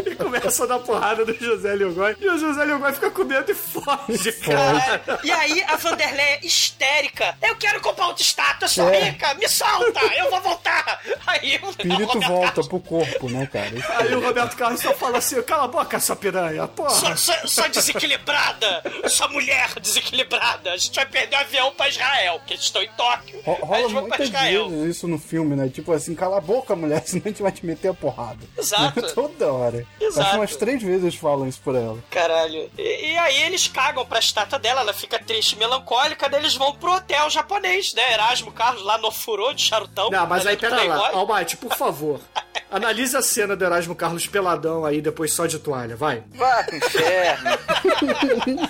[0.05, 2.15] e começa a dar porrada no José Liogoy.
[2.19, 5.01] E o José Liogoy fica com medo e foge, cara.
[5.23, 7.37] E aí a Vanderlei histérica.
[7.41, 9.09] Eu quero comprar outra estátua, eu sou É.
[9.09, 11.01] rica, me solta, eu vou voltar.
[11.25, 13.71] Aí o O espírito Roberto volta Carlos, pro corpo, né, cara?
[13.99, 17.15] Aí o Roberto Carlos só fala assim: cala a boca, sua piranha, porra.
[17.17, 20.71] Sua desequilibrada, sua mulher desequilibrada.
[20.73, 23.41] A gente vai perder o avião pra Israel, porque eles estão em Tóquio.
[23.43, 25.69] Ro- Rola muitas vezes isso no filme, né?
[25.69, 28.39] Tipo assim, cala a boca, mulher, senão a gente vai te meter a porrada.
[28.57, 29.01] Exato.
[29.37, 29.85] Toda hora.
[29.99, 30.21] Exato.
[30.21, 31.97] Acho que umas três vezes eles falam isso por ela.
[32.09, 32.69] Caralho.
[32.77, 36.55] E, e aí eles cagam pra estátua dela, ela fica triste e melancólica, daí eles
[36.55, 38.13] vão pro hotel japonês, né?
[38.13, 40.09] Erasmo Carlos lá no furô de charutão.
[40.09, 41.11] Não, mas aí pera lá.
[41.11, 42.19] Almighty, por favor.
[42.69, 46.23] Analise a cena do Erasmo Carlos peladão aí, depois só de toalha, vai.
[46.33, 47.49] Vá pro inferno.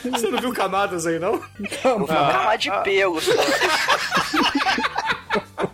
[0.12, 1.40] Você não viu camadas aí, não?
[2.06, 3.32] Camada de pelo só.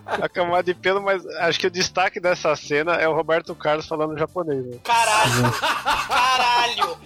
[0.05, 3.87] A camada de pelo, mas acho que o destaque dessa cena é o Roberto Carlos
[3.87, 4.65] falando japonês.
[4.65, 4.77] Né?
[4.83, 5.51] Caralho!
[6.07, 6.97] Caralho!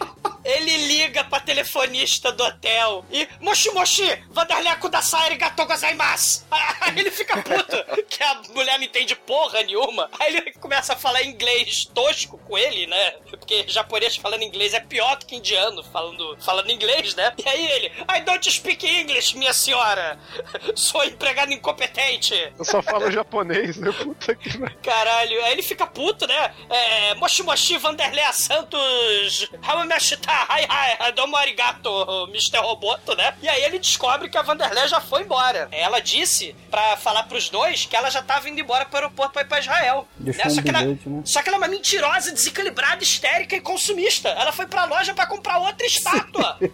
[0.47, 6.45] Ele liga pra telefonista do hotel e Moshi Moshi, Vanderlei Kudasai arigatou gozaimasu.
[6.79, 10.09] Aí ele fica puto, que a mulher não entende porra nenhuma.
[10.17, 13.11] Aí ele começa a falar inglês tosco com ele, né?
[13.29, 17.33] Porque japonês falando inglês é pior do que indiano falando, falando inglês, né?
[17.37, 20.17] E aí ele, I don't speak English, minha senhora.
[20.75, 22.53] Sou empregado incompetente.
[22.57, 23.91] Eu só falo japonês, né?
[23.91, 24.49] Puta que.
[24.81, 26.53] Caralho, aí ele fica puto, né?
[26.69, 30.65] É, Moshi Moshi Vanderlei Santos Hamamashita Hai
[30.99, 31.89] Hai Domo Arigato
[32.29, 32.57] Mr.
[32.59, 33.33] Roboto, né?
[33.41, 35.67] E aí ele descobre que a Vanderlei já foi embora.
[35.71, 39.41] Ela disse pra falar pros dois que ela já tava indo embora pro aeroporto pra
[39.41, 40.07] ir pra Israel.
[40.19, 40.33] Né?
[40.49, 40.97] Só, que ela, né?
[41.25, 44.29] só que ela é uma mentirosa, desequilibrada, histérica e consumista.
[44.29, 46.57] Ela foi pra loja pra comprar outra estátua.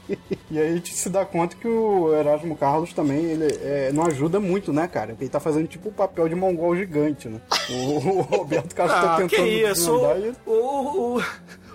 [0.52, 4.06] E aí a gente se dá conta que o Erasmo Carlos também, ele é, não
[4.06, 5.08] ajuda muito, né, cara?
[5.08, 7.42] Porque ele tá fazendo tipo o papel de mongol gigante, né?
[7.72, 9.92] O, o Roberto Carlos tá Ah, tentando que isso?
[10.46, 11.24] o, o,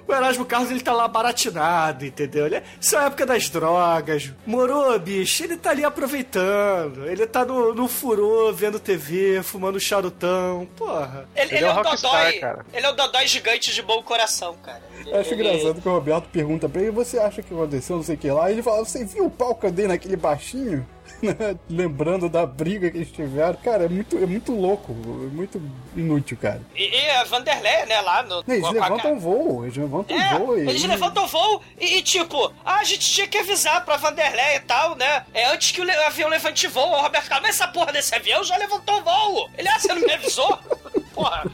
[0.08, 2.46] o Erasmo Carlos, ele tá lá baratinado, entendeu?
[2.46, 4.32] Ele, isso é a época das drogas.
[4.46, 7.06] Morou, bicho, ele tá ali aproveitando.
[7.06, 10.66] Ele tá no, no furô, vendo TV, fumando charutão.
[10.76, 11.28] Porra.
[11.36, 12.32] Ele, Ele ele é é, um o rockstar, Dodói.
[12.40, 12.66] cara.
[12.72, 14.80] Ele é o Dodói gigante de bom coração, cara.
[14.98, 17.96] Ele- Eu acho ele- engraçado que o Roberto pergunta pra ele, você acha que aconteceu,
[17.96, 19.86] não sei o que lá, e ele fala, você viu o pau que eu dei
[19.86, 20.86] naquele baixinho?
[21.68, 23.54] Lembrando da briga que eles tiveram.
[23.62, 25.60] Cara, é muito, é muito louco, é muito
[25.96, 26.60] inútil, cara.
[26.74, 28.42] E, e a Vanderlei, né, lá no.
[28.46, 30.58] Eles levantam voo, eles levantam É, voo.
[30.58, 34.56] e- eles levantam voo e, e, tipo, ah, a gente tinha que avisar pra Vanderlei
[34.56, 35.24] e tal, né?
[35.34, 36.88] É antes que o avião levante voo.
[36.92, 39.50] O Roberto Carlos, mas essa porra desse avião já levantou voo.
[39.56, 40.58] Ele, ah, você não me avisou?
[41.14, 41.44] porra.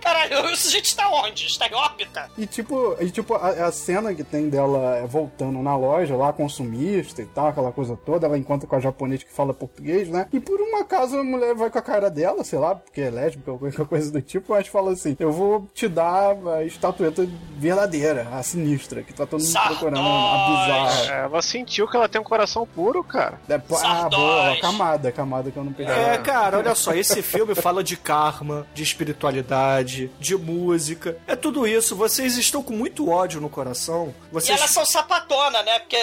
[0.00, 1.46] Caralho, o sujeito está onde?
[1.46, 2.30] Está em órbita?
[2.36, 6.32] E tipo, e, tipo a, a cena que tem dela é, voltando na loja, lá,
[6.32, 10.26] consumista e tal, aquela coisa toda, ela encontra com a japonesa que fala português, né?
[10.32, 13.10] E por um acaso a mulher vai com a cara dela, sei lá, porque é
[13.10, 17.26] lésbica ou qualquer coisa do tipo, mas fala assim: Eu vou te dar a estatueta
[17.56, 19.78] verdadeira, a sinistra, que tá todo mundo Sardos!
[19.78, 21.14] procurando, a bizarra.
[21.14, 23.40] Ela sentiu que ela tem um coração puro, cara.
[23.48, 25.94] É, ah, boa, a camada, a camada que eu não peguei.
[25.94, 31.16] É, cara, olha só, esse filme fala de karma, de espiritualidade, amizade, de música.
[31.26, 31.96] É tudo isso.
[31.96, 34.14] Vocês estão com muito ódio no coração.
[34.30, 34.56] Vocês...
[34.56, 35.78] E elas são sapatona, né?
[35.80, 35.96] Porque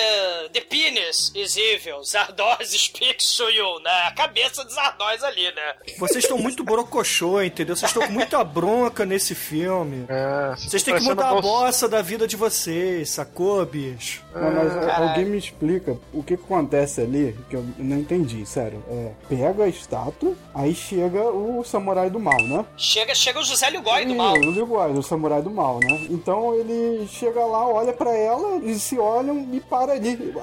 [0.54, 4.04] the penis is evil, Zardoz speaks to you, né?
[4.08, 5.76] A cabeça de Zardoz ali, né?
[5.98, 7.76] Vocês estão muito brocochô, entendeu?
[7.76, 10.06] Vocês estão com muita bronca nesse filme.
[10.10, 14.24] É, Vocês têm que mudar a bossa da vida de vocês, sacou, bicho?
[14.34, 15.10] Não, mas Caralho.
[15.10, 18.84] alguém me explica o que, acontece ali, que eu não entendi, sério.
[18.90, 22.66] É, pega a estátua, aí chega o samurai do mal, né?
[22.78, 24.34] Chega, chega o José Ligói do mal.
[24.34, 26.08] O Ligói, o samurai do mal, né?
[26.10, 30.34] Então ele chega lá, olha pra ela, eles se olham e para ali.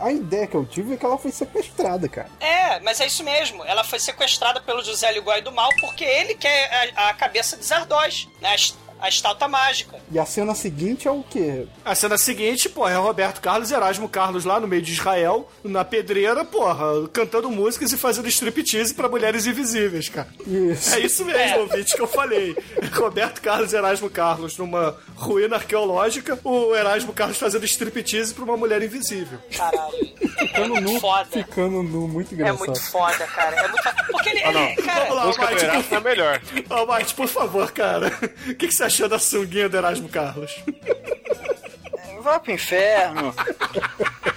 [0.00, 2.28] A, a ideia que eu tive é que ela foi sequestrada, cara.
[2.40, 3.64] É, mas é isso mesmo.
[3.64, 7.64] Ela foi sequestrada pelo José Ligói do mal porque ele quer a, a cabeça de
[7.64, 8.56] Zardoz, né?
[9.00, 9.98] A estátua mágica.
[10.10, 11.66] E a cena seguinte é o quê?
[11.84, 14.92] A cena seguinte, pô, é o Roberto Carlos e Erasmo Carlos lá no meio de
[14.92, 20.28] Israel, na pedreira, porra, cantando músicas e fazendo striptease pra mulheres invisíveis, cara.
[20.46, 20.94] Isso.
[20.94, 22.56] É isso mesmo, ouvinte, que eu falei.
[22.94, 28.56] Roberto Carlos e Erasmo Carlos numa ruína arqueológica, o Erasmo Carlos fazendo striptease pra uma
[28.56, 29.38] mulher invisível.
[29.56, 30.16] Caralho.
[30.38, 31.24] É Ficando muito nu, foda.
[31.30, 32.58] ficando nu, muito É engraçado.
[32.58, 33.56] muito foda, cara.
[33.56, 34.04] É muito foda.
[34.10, 34.62] Porque ele, Ah, não.
[34.64, 36.40] ele cara, Vamos lá, Mike, é melhor.
[36.70, 38.12] Ó, Mike, por favor, cara.
[38.48, 40.56] O que, que você achou da sunguinha do Erasmo Carlos?
[42.22, 43.34] Vai pro inferno.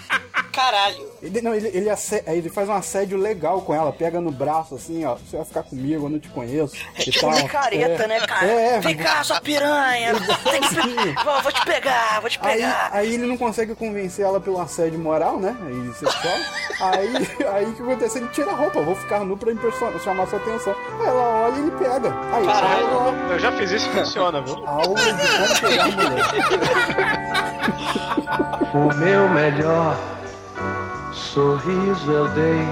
[0.60, 1.10] caralho.
[1.22, 1.90] Ele, não, ele, ele,
[2.28, 5.16] ele faz um assédio legal com ela, pega no braço assim, ó.
[5.16, 6.76] Você vai ficar comigo, eu não te conheço.
[6.96, 7.32] É tipo tal.
[7.32, 8.08] micareta, É.
[8.08, 8.46] né, cara?
[8.48, 10.14] É, Vem cá, sua piranha.
[10.50, 11.24] Tem que...
[11.24, 12.90] vou, vou te pegar, vou te Aí, pegar.
[12.92, 15.56] aí ele não consegue convencer ela pelo assédio moral, né?
[15.66, 16.34] Aí sexual.
[16.82, 17.14] aí,
[17.54, 18.18] aí o que acontece?
[18.20, 20.76] Ele tira a roupa, vou ficar nu pra impressionar, chamar sua atenção.
[21.00, 22.14] Aí ela olha e ele pega.
[22.34, 22.88] Aí, Caralho.
[22.88, 24.56] aula, Eu já fiz isso e funciona, viu?
[24.66, 27.30] aula de como pegar mulher.
[28.72, 29.98] O meu melhor
[31.20, 32.68] sorriso eu dei,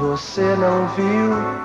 [0.00, 1.64] você não viu.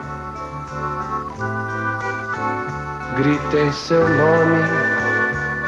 [3.15, 4.63] Gritei seu nome,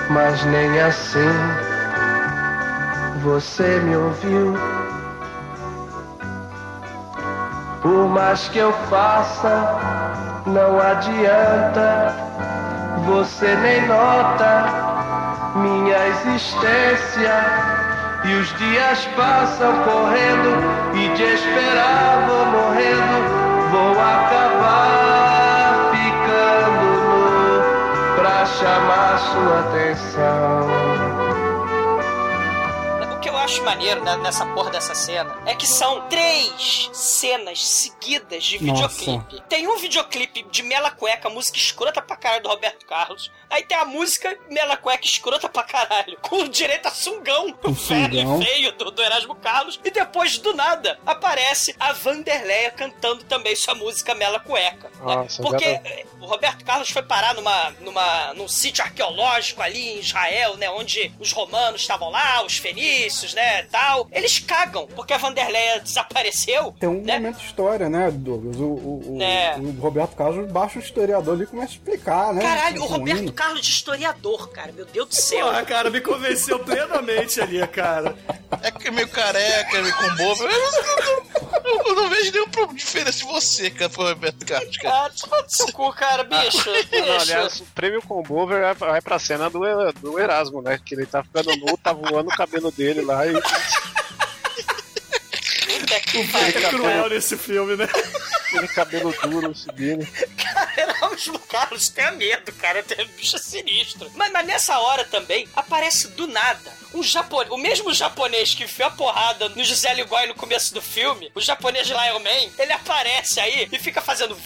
[0.09, 1.31] mas nem assim
[3.23, 4.53] você me ouviu.
[7.81, 9.79] Por mais que eu faça,
[10.45, 12.15] não adianta,
[13.05, 14.91] você nem nota
[15.55, 17.90] minha existência.
[18.23, 20.51] E os dias passam correndo
[20.93, 23.41] e de esperar vou morrendo.
[23.71, 30.80] Vou acabar ficando nu pra chamar sua atenção.
[33.51, 38.87] Acho maneiro né, nessa porra dessa cena é que são três cenas seguidas de Nossa.
[38.87, 39.43] videoclipe.
[39.49, 43.29] Tem um videoclipe de Mela Cueca, música escrota pra caralho do Roberto Carlos.
[43.49, 48.39] Aí tem a música Mela Cueca escrota pra caralho, com direito a sungão, o velho
[48.41, 49.77] e feio do, do Erasmo Carlos.
[49.83, 54.87] E depois, do nada, aparece a Vanderleia cantando também sua música Mela Cueca.
[54.87, 54.95] né?
[55.01, 55.89] Nossa, Porque verdade.
[55.89, 60.69] eh, o Roberto Carlos foi parar numa, numa, num sítio arqueológico ali em Israel, né?
[60.69, 63.40] Onde os romanos estavam lá, os fenícios, né?
[63.71, 64.07] Tal.
[64.11, 66.75] Eles cagam, porque a Vanderleia desapareceu.
[66.79, 67.15] Tem um né?
[67.15, 68.57] momento de história, né, Douglas?
[68.57, 69.55] O, o, É.
[69.57, 72.41] o Roberto Carlos baixa o historiador ali e começa a explicar, né?
[72.41, 72.99] Caralho, o Ruim.
[72.99, 74.71] Roberto Carlos de historiador, cara.
[74.71, 75.45] Meu Deus do céu.
[75.47, 78.15] Porra, cara, me convenceu plenamente ali, cara.
[78.61, 80.43] É que é meio careca, meio com bobo.
[80.43, 81.11] Eu, não-
[81.63, 85.05] eu- eu não vejo nenhum problema diferença de você, cara, pro Roberto Carlos, cara.
[85.05, 86.69] Ah, toma seu cu, cara, bicho.
[86.69, 87.21] Não, bicho.
[87.21, 89.59] aliás, o prêmio Combover vai- vai pra cena do,
[90.01, 90.79] do Erasmo, né?
[90.83, 93.30] Que ele tá ficando nu, tá voando o cabelo dele lá e
[95.65, 97.87] Puta que É cruel nesse filme, né?
[98.51, 100.07] aquele cabelo duro subindo.
[100.77, 102.83] Erasmo Carlos, tenha medo, cara.
[102.83, 104.11] Tem bicho sinistro.
[104.15, 108.89] Mas, mas nessa hora também, aparece do nada um japonês, o mesmo japonês que enfiou
[108.89, 112.73] a porrada no José Ligói no começo do filme, o japonês de Lion Man, ele
[112.73, 114.37] aparece aí e fica fazendo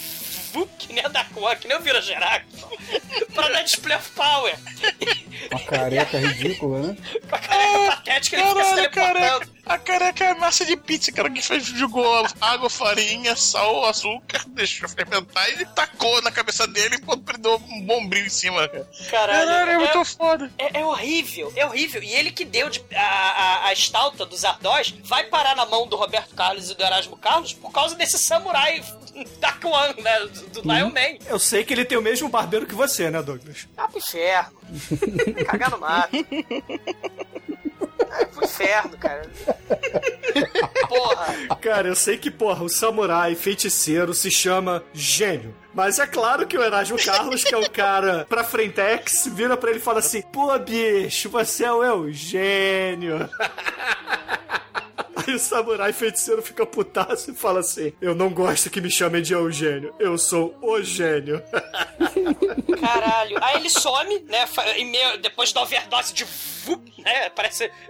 [0.56, 2.46] vup, que nem a da Quan, que nem o Vira Gerac,
[3.36, 4.56] pra dar display of power.
[5.52, 6.98] Uma careca ridícula, né?
[7.30, 9.55] Com a careca patética, ele fica se Caralho, careca.
[9.66, 12.06] A careca é massa de pizza, cara, que fez, jogou
[12.40, 18.26] água, farinha, sal, açúcar, deixou fermentar e tacou na cabeça dele e prendeu um bombril
[18.26, 18.88] em cima, cara.
[19.10, 20.52] Caralho, Caralho, é é- muito foda.
[20.58, 22.04] É, é horrível, é horrível.
[22.04, 25.88] E ele que deu de- a, a, a estalta dos Zardoz vai parar na mão
[25.88, 28.84] do Roberto Carlos e do Erasmo Carlos por causa desse samurai
[29.40, 30.20] da Kwan, né?
[30.28, 31.18] Do, do Lion Man.
[31.26, 33.68] Eu sei que ele tem o mesmo barbeiro que você, né, Douglas?
[33.76, 34.54] Ah, pro inferno.
[35.48, 36.12] Cagar no mato.
[38.34, 39.30] Pro inferno, cara.
[40.88, 41.56] Porra.
[41.62, 45.56] Cara, eu sei que, porra, o samurai feiticeiro se chama gênio.
[45.74, 49.70] Mas é claro que o Erasmo Carlos, que é um cara pra frentex, vira pra
[49.72, 53.30] ele e fala assim: Pô, bicho, você é o Eugênio.
[55.16, 59.22] Aí o samurai feiticeiro fica putaço e fala assim: Eu não gosto que me chamem
[59.22, 61.42] de Eugênio, eu sou o gênio.
[62.80, 63.38] Caralho.
[63.44, 64.46] Aí ele some, né?
[64.86, 66.26] meio- depois da overdose de
[67.04, 67.30] né?
[67.30, 67.72] Parece.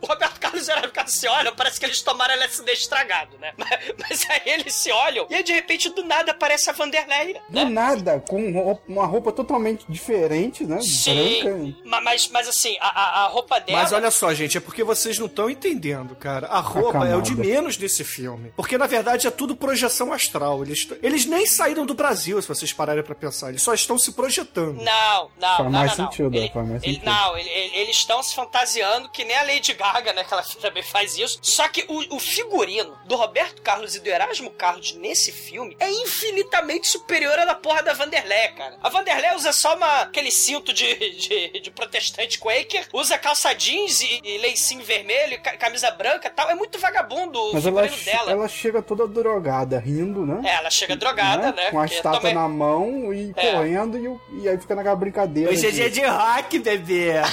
[0.00, 3.52] O Roberto Carlos era Carlos se olham, parece que eles tomaram LSD estragado, né?
[3.58, 7.40] Mas, mas aí eles se olham e aí de repente do nada aparece a Vanderleia.
[7.48, 10.80] Do nada, com uma roupa totalmente diferente, né?
[10.80, 11.42] Sim.
[11.42, 11.78] Branca.
[11.84, 13.80] Ma- Mas, mas assim, a, a- a roupa dela.
[13.80, 16.48] Mas olha só, gente, é porque vocês não estão entendendo, cara.
[16.56, 18.52] A roupa é o de menos desse filme.
[18.56, 20.62] Porque, na verdade, é tudo projeção astral.
[20.62, 23.48] Eles, eles nem saíram do Brasil, se vocês pararem pra pensar.
[23.50, 24.80] Eles só estão se projetando.
[24.82, 26.10] Não, não, Faz não, mais não, não.
[26.12, 27.10] sentido, Ele- faz mais ele- sentido.
[27.10, 30.24] não, ele- ele- eles estão se fantasiando que nem a Lady Gaga, né?
[30.24, 31.38] Que ela também faz isso.
[31.42, 35.90] Só que o, o figurino do Roberto Carlos e do Erasmo Carlos nesse filme é
[35.90, 38.78] infinitamente superior à da porra da Vanderlei, cara.
[38.82, 44.00] A Vanderlei usa só uma, aquele cinto de, de, de protestante Quaker, usa calça jeans
[44.00, 46.43] e, e leicinho vermelho, e ca- camisa branca e tal.
[46.50, 48.30] É muito vagabundo o Mas ela, dela.
[48.32, 50.40] ela chega toda drogada, rindo, né?
[50.44, 51.70] É, ela chega drogada, né?
[51.70, 53.52] Com a estátua também- na mão e É.
[53.52, 55.50] correndo, e, e aí fica naquela brincadeira.
[55.50, 57.14] Hoje é de- dia de rock, bebê.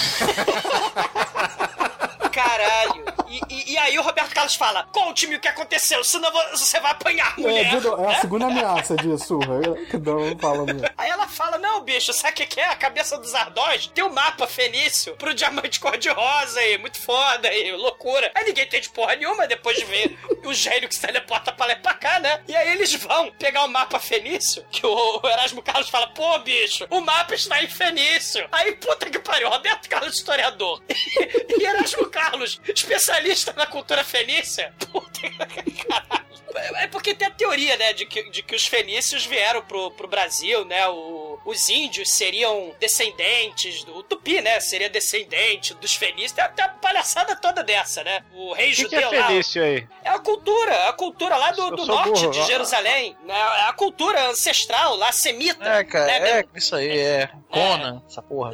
[2.32, 3.04] Caralho.
[3.32, 6.80] E, e- e aí o Roberto Carlos fala: conte-me o que aconteceu, senão vo- você
[6.80, 7.72] vai apanhar, É, mulher.
[7.80, 9.86] Dudu, é a segunda ameaça disso, velho.
[9.88, 10.88] Que não fala mesmo.
[10.98, 12.68] Aí ela fala: Não, bicho, sabe o que, que é?
[12.70, 17.72] A cabeça dos Ardós tem um mapa fenício pro diamante cor-de-rosa aí, muito foda aí,
[17.74, 18.32] loucura.
[18.36, 21.74] Aí ninguém entende porra nenhuma depois de ver o gênio que se teleporta pra lá
[21.74, 22.44] e pra cá, né?
[22.48, 26.86] E aí eles vão pegar o mapa fenício, que o Erasmo Carlos fala: Pô, bicho,
[26.90, 28.48] o mapa está em fenício.
[28.52, 30.82] Aí, puta que pariu, Roberto Carlos, historiador.
[30.90, 33.21] e Erasmo Carlos, especialista
[33.56, 34.74] na cultura fenícia.
[34.92, 36.31] Puta que caralho.
[36.76, 40.08] É porque tem a teoria, né, de que, de que os fenícios vieram pro, pro
[40.08, 40.86] Brasil, né?
[40.90, 44.60] O- os índios seriam descendentes do o Tupi, né?
[44.60, 46.34] Seria descendente dos fenícios.
[46.34, 48.24] Tem até a palhaçada toda dessa, né?
[48.34, 49.28] O rei O que, que judeu é lá.
[49.28, 49.88] Fenício aí?
[50.04, 52.32] É a cultura, é a cultura lá do, do norte burro.
[52.32, 53.16] de Jerusalém.
[53.24, 53.34] Né?
[53.34, 55.64] É a cultura ancestral lá, semita.
[55.68, 56.40] É, cara, né?
[56.42, 57.30] é isso aí, é.
[57.50, 58.52] Conan, essa porra.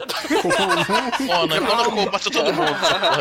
[1.28, 2.72] Conan, Conan matou todo mundo.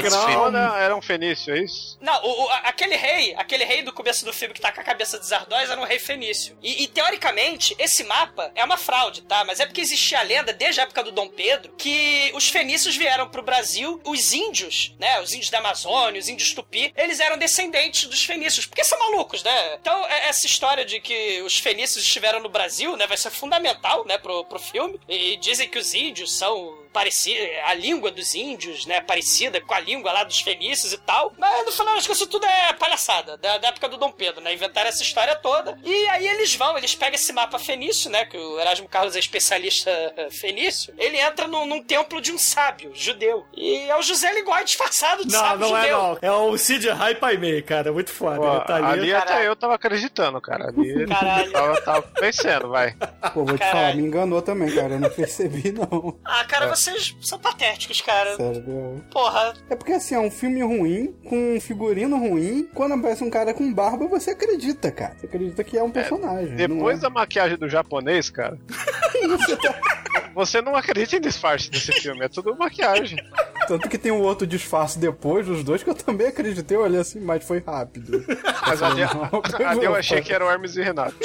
[0.03, 1.99] Crona era um fenício, é isso?
[2.01, 4.85] Não, o- o- aquele rei, aquele rei do começo do filme que tá com a
[4.85, 6.59] cabeça dos Ardóis era um rei fenício.
[6.63, 9.45] E, e, teoricamente, esse mapa é uma fraude, tá?
[9.45, 12.97] Mas é porque existia a lenda, desde a época do Dom Pedro, que os fenícios
[12.97, 15.21] vieram pro Brasil, os índios, né?
[15.21, 18.65] Os índios da Amazônia, os índios tupi, eles eram descendentes dos fenícios.
[18.65, 19.75] Porque são malucos, né?
[19.75, 23.07] Então, é- essa história de que os fenícios estiveram no Brasil, né?
[23.07, 24.17] Vai ser fundamental, né?
[24.17, 24.99] Pro, pro filme.
[25.07, 29.81] E dizem que os índios são parecida, a língua dos índios, né, parecida com a
[29.81, 31.31] língua lá dos fenícios e tal.
[31.37, 34.41] Mas no final das contas, isso tudo é palhaçada, da, da época do Dom Pedro,
[34.41, 34.55] né?
[34.55, 35.79] Inventaram essa história toda.
[35.85, 38.25] E aí eles vão, eles pegam esse mapa fenício, né?
[38.25, 40.95] Que o Erasmo Carlos é especialista eh, fenício.
[40.97, 43.45] Ele entra num, num templo de um sábio judeu.
[43.55, 45.99] E é o José Ligói disfarçado de Não, sábio não é judeu.
[45.99, 46.19] não.
[46.23, 47.93] É o Cid Rai Pai Mei, cara.
[47.93, 48.37] Muito foda.
[48.39, 48.87] Pô, Ele tá ali.
[48.87, 50.69] ali até eu tava acreditando, cara.
[50.69, 51.53] Ali Caralho.
[51.53, 52.95] tava, tava vencendo, vai.
[53.35, 53.77] Pô, vou te Caralho.
[53.81, 54.95] falar, me enganou também, cara.
[54.95, 56.19] Eu não percebi, não.
[56.25, 56.45] Ah, É.
[56.45, 58.37] cara, vocês são patéticos, cara.
[58.37, 59.03] Sério, meu.
[59.11, 59.55] Porra.
[59.68, 62.68] É porque assim, é um filme ruim, com um figurino ruim.
[62.74, 65.16] Quando aparece um cara com barba, você acredita, cara.
[65.18, 66.55] Você acredita que é um personagem.
[66.55, 68.59] Depois não da maquiagem do japonês, cara.
[70.34, 73.18] Você não acredita em disfarce desse filme, é tudo maquiagem.
[73.18, 73.66] é.
[73.66, 76.76] Tanto que tem um outro disfarce depois dos dois que eu também acreditei.
[76.76, 78.22] Eu olhei assim, mas foi rápido.
[78.66, 79.01] Mas ali,
[79.82, 81.16] eu achei que era o Hermes e Renato.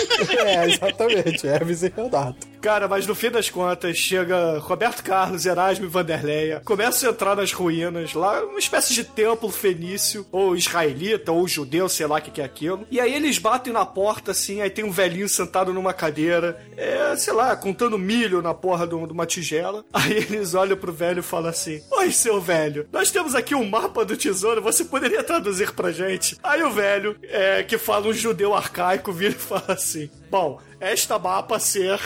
[0.46, 1.46] É, exatamente.
[1.46, 2.48] Hermes e Renato.
[2.62, 7.36] Cara, mas no fim das contas, chega Roberto Carlos, Erasmo e Vanderleia, começam a entrar
[7.36, 12.22] nas ruínas, lá, uma espécie de templo fenício, ou israelita, ou judeu, sei lá o
[12.22, 12.86] que, que é aquilo.
[12.92, 17.16] E aí eles batem na porta, assim, aí tem um velhinho sentado numa cadeira, é,
[17.16, 19.84] sei lá, contando milho na porra de um- uma tigela.
[19.92, 23.68] Aí eles olham pro velho e falam assim: Oi, seu velho, nós temos aqui um
[23.68, 26.38] mapa do tesouro, você poderia traduzir pra gente?
[26.44, 31.18] Aí o velho, é, que fala um judeu arcaico, vira e fala assim: Bom, esta
[31.20, 32.00] mapa ser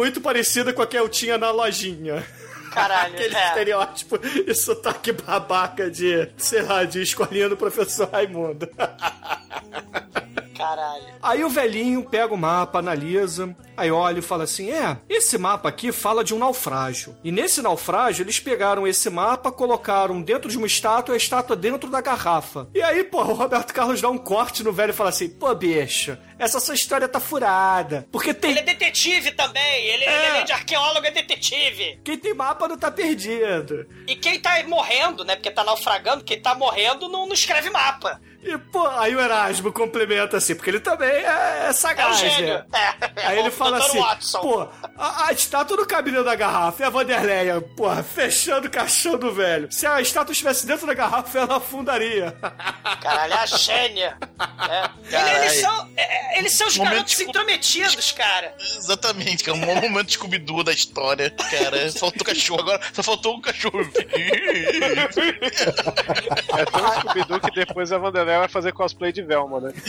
[0.00, 2.24] muito parecida com a que eu tinha na lojinha.
[2.72, 3.48] Caralho, Aquele é.
[3.48, 8.66] estereótipo e sotaque babaca de, sei lá, de escolinha do professor Raimundo.
[10.60, 11.04] Caralho.
[11.22, 15.68] Aí o velhinho pega o mapa, analisa, aí olha e fala assim: É, esse mapa
[15.68, 17.16] aqui fala de um naufrágio.
[17.24, 21.88] E nesse naufrágio eles pegaram esse mapa, colocaram dentro de uma estátua a estátua dentro
[21.90, 22.68] da garrafa.
[22.74, 25.54] E aí, pô, o Roberto Carlos dá um corte no velho e fala assim: Pô,
[25.54, 28.06] bicho, essa sua história tá furada.
[28.12, 28.50] Porque tem.
[28.50, 29.84] Ele é detetive também.
[29.86, 30.14] Ele, É.
[30.16, 32.00] ele além de arqueólogo, é detetive.
[32.04, 33.86] Quem tem mapa não tá perdido.
[34.06, 35.36] E quem tá morrendo, né?
[35.36, 38.20] Porque tá naufragando, quem tá morrendo não, não escreve mapa.
[38.42, 42.30] E, pô, aí o Erasmo complementa assim, porque ele também é, é sagaz, É um
[42.30, 42.54] gênio.
[42.70, 42.94] né?
[43.16, 43.84] É, Aí ele fala Dr.
[43.84, 44.40] assim, Watson.
[44.40, 49.18] pô, a, a estátua no caminho da garrafa e a Vanderleia, porra, fechando o caixão
[49.18, 49.70] do velho.
[49.70, 52.34] Se a estátua estivesse dentro da garrafa, ela afundaria.
[53.02, 54.16] Caralho, é a gênia.
[54.40, 55.10] É.
[55.10, 55.36] Caralho.
[55.44, 58.54] Eles são, é, eles são os Momento garotos de- intrometidos, cara.
[58.58, 61.90] Exatamente, que é um momento de Scooby-Doo da história, cara.
[61.92, 63.80] Só faltou cachorro, agora só faltou um cachorro.
[66.56, 69.72] É tão Scooby-Doo que depois a Vanderlei vai fazer cosplay de Velma, né?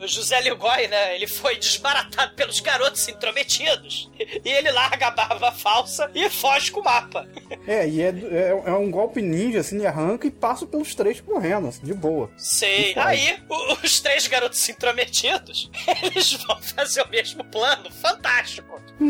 [0.00, 1.14] O José Ligói, né?
[1.14, 4.10] Ele foi desbaratado pelos garotos intrometidos.
[4.44, 7.26] E ele larga a barba falsa e foge com o mapa.
[7.66, 11.20] É, e é, é, é um golpe ninja, assim, ele arranca e passa pelos três
[11.20, 12.30] correndo, assim, de boa.
[12.36, 12.94] Sei.
[12.96, 15.70] Aí, o- os três garotos intrometidos,
[16.02, 17.90] eles vão fazer o mesmo plano.
[17.92, 18.80] Fantástico.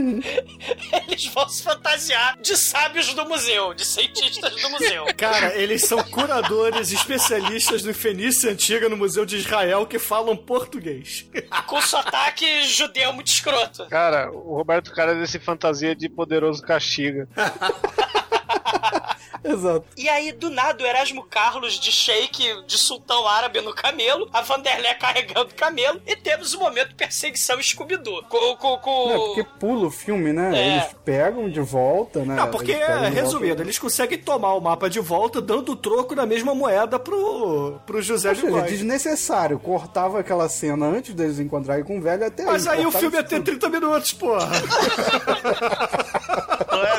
[1.09, 5.05] Eles vão se fantasiar de sábios do museu, de cientistas do museu.
[5.17, 11.29] Cara, eles são curadores especialistas do Fenícia Antiga no Museu de Israel que falam português.
[11.67, 13.87] Com sotaque judeu muito escroto.
[13.89, 17.29] Cara, o Roberto Carlos se fantasia de poderoso castiga.
[19.53, 19.85] Exato.
[19.97, 24.41] E aí, do nada, o Erasmo Carlos de shake de sultão árabe no camelo, a
[24.43, 28.23] Vanderlei carregando o camelo, e temos o momento de perseguição Scooby-Doo.
[28.25, 29.11] Com, com, com...
[29.11, 30.51] É, porque pula o filme, né?
[30.55, 30.73] É.
[30.73, 32.37] Eles pegam de volta, né?
[32.37, 33.63] Não, porque, Eles de resumindo, volta.
[33.63, 38.01] eles conseguem tomar o mapa de volta dando o troco na mesma moeda pro, pro
[38.03, 38.63] José Ou seja, Ligói.
[38.69, 39.59] desnecessário.
[39.59, 43.17] Cortava aquela cena antes deles encontrarem com o velho até Mas aí o cortava filme
[43.17, 43.59] ia ter tudo.
[43.59, 44.49] 30 minutos, porra.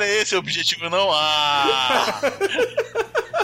[0.04, 1.10] Não era esse o objetivo, não.
[1.12, 2.22] Ah!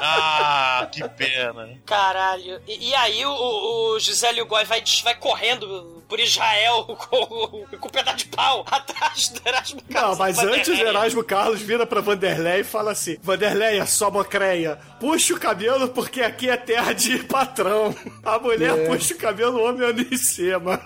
[0.02, 1.78] Ah, que pena.
[1.86, 2.62] Caralho.
[2.66, 7.92] E, e aí o, o- José Ligói vai, vai correndo por Israel com, com o
[7.92, 10.18] pedaço de pau atrás do Erasmo Não, Carlos.
[10.18, 10.88] mas e antes o Vanderlei.
[10.88, 16.22] Erasmo Carlos vira pra Vanderlei e fala assim: Vanderleia, só mocreia, puxa o cabelo porque
[16.22, 17.94] aqui é terra de patrão.
[18.24, 18.88] A mulher É.
[18.88, 20.78] puxa o cabelo, o homem anda em cima.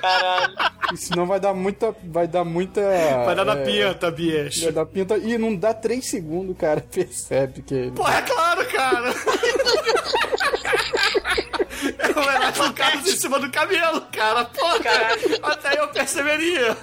[0.00, 0.54] Caralho.
[0.92, 1.94] E senão vai dar muita.
[2.04, 2.80] Vai dar muita.
[3.24, 4.64] Vai dar na é, pinta, bicho.
[4.64, 5.16] Vai dar pinta.
[5.16, 7.90] E não dá três segundos, o cara percebe que.
[7.94, 9.14] Pô, é claro, cara.
[12.16, 14.44] O Erasmo Carlos em cima do cabelo, cara.
[14.46, 15.38] Pô, Caralho.
[15.42, 16.76] até eu perceberia.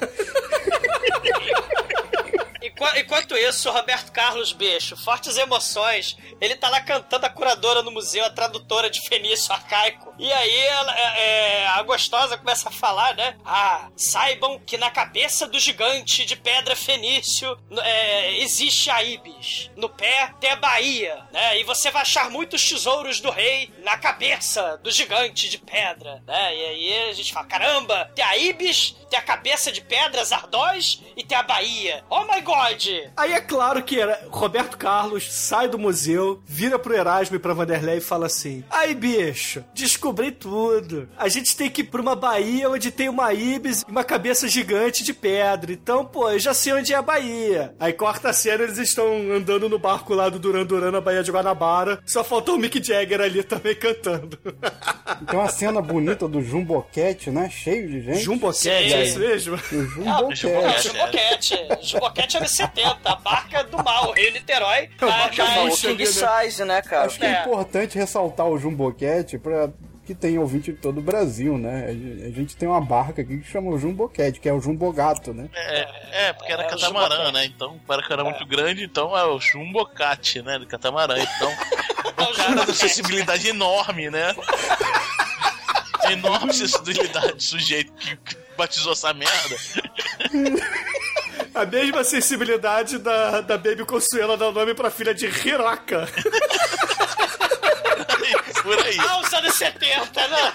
[2.84, 7.82] Enqu- Enquanto isso, o Roberto Carlos Bicho, fortes emoções, ele tá lá cantando a curadora
[7.84, 10.14] no museu, a tradutora de fenício arcaico.
[10.20, 13.36] E aí ela- é, é, a gostosa começa a falar, né?
[13.46, 19.70] Ah, saibam que na cabeça do gigante de pedra fenício é, existe a Ibis.
[19.76, 21.60] No pé tem a Bahia, né?
[21.60, 26.56] E você vai achar muitos tesouros do rei na cabeça do gigante de pedra, né?
[26.56, 31.02] E aí a gente fala, caramba, tem a Ibis, tem a cabeça de pedra, Zardós,
[31.16, 32.04] e tem a Bahia.
[32.10, 32.73] Oh my god!
[33.16, 37.54] Aí é claro que era Roberto Carlos sai do museu, vira pro Erasmo e pra
[37.54, 41.10] Vanderlei e fala assim: Aí, bicho, descobri tudo.
[41.18, 44.48] A gente tem que ir pra uma Bahia onde tem uma Ibis e uma cabeça
[44.48, 45.72] gigante de pedra.
[45.72, 47.76] Então, pô, eu já sei onde é a Bahia.
[47.80, 51.24] Aí corta a cena, eles estão andando no barco lá do Duran Duran na Baía
[51.24, 52.02] de Guanabara.
[52.06, 54.38] Só faltou o Mick Jagger ali também cantando.
[55.30, 57.50] Tem uma cena bonita do Jumboquete, né?
[57.50, 58.20] Cheio de gente.
[58.20, 59.56] Jumboquete, é isso mesmo?
[59.56, 60.88] O É, Jumboquete.
[60.88, 61.58] Juboquete.
[61.82, 64.90] Juboquete anos 70, a barca do mal, Rio Niterói.
[65.02, 66.42] É Na, na- É o Puxa King vida.
[66.44, 67.06] Size, né, cara?
[67.06, 67.42] Acho que é, É.
[67.42, 69.70] importante ressaltar o Jumboquete pra
[70.06, 71.86] que tem ouvinte de todo o Brasil, né?
[71.88, 75.34] A gente- a tem uma barca aqui que chama o Jumboquete, que é o Jumbogato,
[75.34, 75.48] né?
[75.56, 77.34] É, é porque era É, catamarã, Jumbocate.
[77.34, 77.46] né?
[77.46, 80.60] Então, o barco era muito grande, então é o chumbocate, né?
[80.60, 81.16] Do catamarã.
[81.18, 81.50] Então,
[82.06, 82.68] É o cara Jumbocate.
[82.68, 84.36] da sensibilidade enorme, né?
[86.12, 89.58] Enorme sensibilidade, sujeito que que batizou essa merda.
[91.54, 96.08] A mesma sensibilidade da, da Baby Consuela dar o nome pra filha de Hiroka.
[98.64, 98.98] Por aí.
[98.98, 100.54] Ah, os anos 70, né?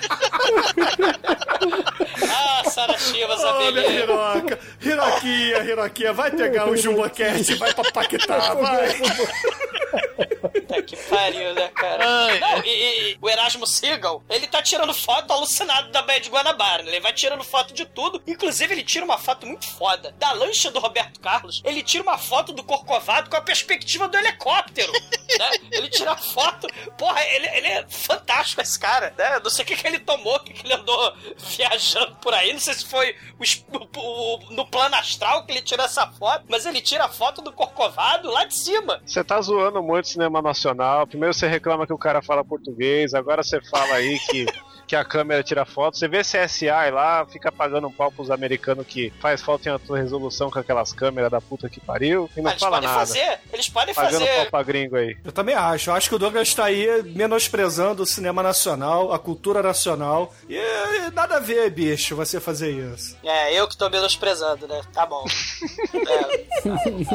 [2.30, 3.92] ah, Sara Chivas, a Olha, beleza.
[3.92, 4.59] Hiroka.
[4.80, 8.96] Hiroquinha, Hiroquinha, vai pegar o Jumboquete, vai pra Paquetá, vai.
[10.68, 12.04] Puta que pariu, né, cara?
[12.06, 12.68] Ai, Não, e,
[13.12, 16.90] e o Erasmo Seagal, ele tá tirando foto alucinado da Baía de Guanabara, né?
[16.90, 18.22] Ele vai tirando foto de tudo.
[18.26, 21.62] Inclusive, ele tira uma foto muito foda da lancha do Roberto Carlos.
[21.64, 25.50] Ele tira uma foto do Corcovado com a perspectiva do helicóptero, né?
[25.70, 26.68] Ele tira a foto...
[26.96, 29.38] Porra, ele, ele é fantástico, esse cara, né?
[29.42, 31.12] Não sei o que, que ele tomou, o que, que ele andou
[31.57, 32.53] viajando por aí.
[32.53, 33.44] Não sei se foi o
[33.78, 37.42] o- o- no plano astral que ele tirou essa foto, mas ele tira a foto
[37.42, 39.01] do Corcovado lá de cima.
[39.07, 41.07] Você tá zoando muito o cinema nacional.
[41.07, 44.46] Primeiro você reclama que o cara fala português, agora você fala aí que
[44.89, 45.97] que a câmera tira foto.
[45.99, 49.97] Você vê CSI lá, fica pagando um pau pros americanos que faz foto em alta
[49.97, 53.01] resolução com aquelas câmeras da puta que pariu e não Ah, eles fala podem nada.
[53.01, 54.36] fazer, eles podem Pagando fazer.
[54.36, 55.16] pau pra gringo aí.
[55.22, 55.91] Eu também acho.
[55.91, 60.32] Eu acho que o Douglas tá aí menosprezando o cinema nacional, a cultura nacional.
[60.49, 63.14] E, e nada a ver, bicho, você fazer isso.
[63.22, 64.80] É, eu que tô menosprezando, né?
[64.93, 65.24] Tá bom.
[66.09, 66.49] É.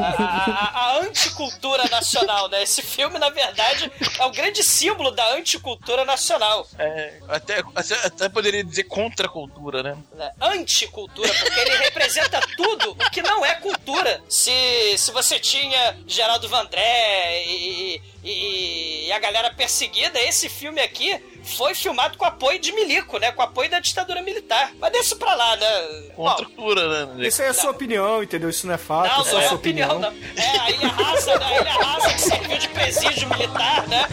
[0.00, 2.62] a- a- a anticultura nacional, né?
[2.62, 6.66] Esse filme, na verdade, é um grande símbolo da anticultura nacional.
[6.78, 9.96] É, até, até, até poderia dizer contra a cultura, né?
[10.14, 10.30] né?
[10.40, 14.22] Anticultura, porque ele representa tudo o que não é cultura.
[14.28, 21.20] Se, se você tinha Geraldo Vandré e, e, e a galera perseguida, esse filme aqui
[21.44, 23.30] foi filmado com apoio de milico, né?
[23.32, 24.72] Com apoio da ditadura militar.
[24.80, 26.10] Mas deixa isso pra lá, né?
[26.14, 27.26] Contra a cultura, né?
[27.26, 28.48] Isso aí é sua opinião, entendeu?
[28.48, 30.08] Isso não é fato, não, é só não é sua opinião, não.
[30.36, 31.46] É a ilha rasa, né?
[31.46, 34.06] A ilha rasa que serviu de presídio militar, né?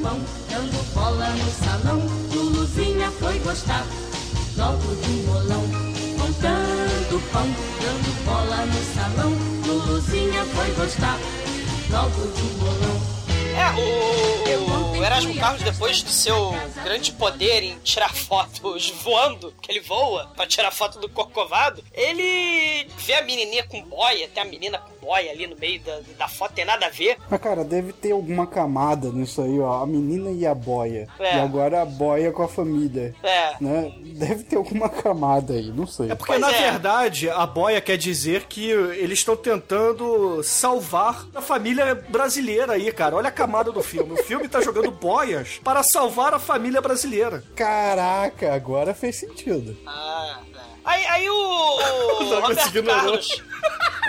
[0.00, 2.15] pão, dando bola no salão.
[3.46, 3.86] Gostar
[4.56, 5.62] logo do molão.
[6.18, 7.46] Contando pão,
[7.80, 9.32] dando bola no salão.
[9.64, 11.16] Luluzinha foi gostar
[11.88, 12.95] logo do molão.
[13.56, 16.54] É, o, o Erasmo Carlos, depois do seu
[16.84, 22.86] grande poder em tirar fotos voando, que ele voa pra tirar foto do Corcovado, ele
[22.98, 26.28] vê a menininha com boia, tem a menina com boia ali no meio da, da
[26.28, 27.16] foto, tem nada a ver.
[27.30, 29.82] Mas, cara, deve ter alguma camada nisso aí, ó.
[29.82, 31.08] A menina e a boia.
[31.18, 31.36] É.
[31.36, 33.14] E agora a boia com a família.
[33.22, 33.54] É.
[33.58, 33.92] Né?
[34.16, 36.10] Deve ter alguma camada aí, não sei.
[36.10, 41.94] É porque, na verdade, a boia quer dizer que eles estão tentando salvar a família
[41.94, 43.16] brasileira aí, cara.
[43.16, 44.12] Olha a camada do filme.
[44.12, 47.42] O filme tá jogando boias para salvar a família brasileira.
[47.54, 49.76] Caraca, agora fez sentido.
[49.86, 50.40] Ah.
[50.86, 53.00] Aí, aí o, o Douglas Roberto ignorou.
[53.02, 53.42] Carlos.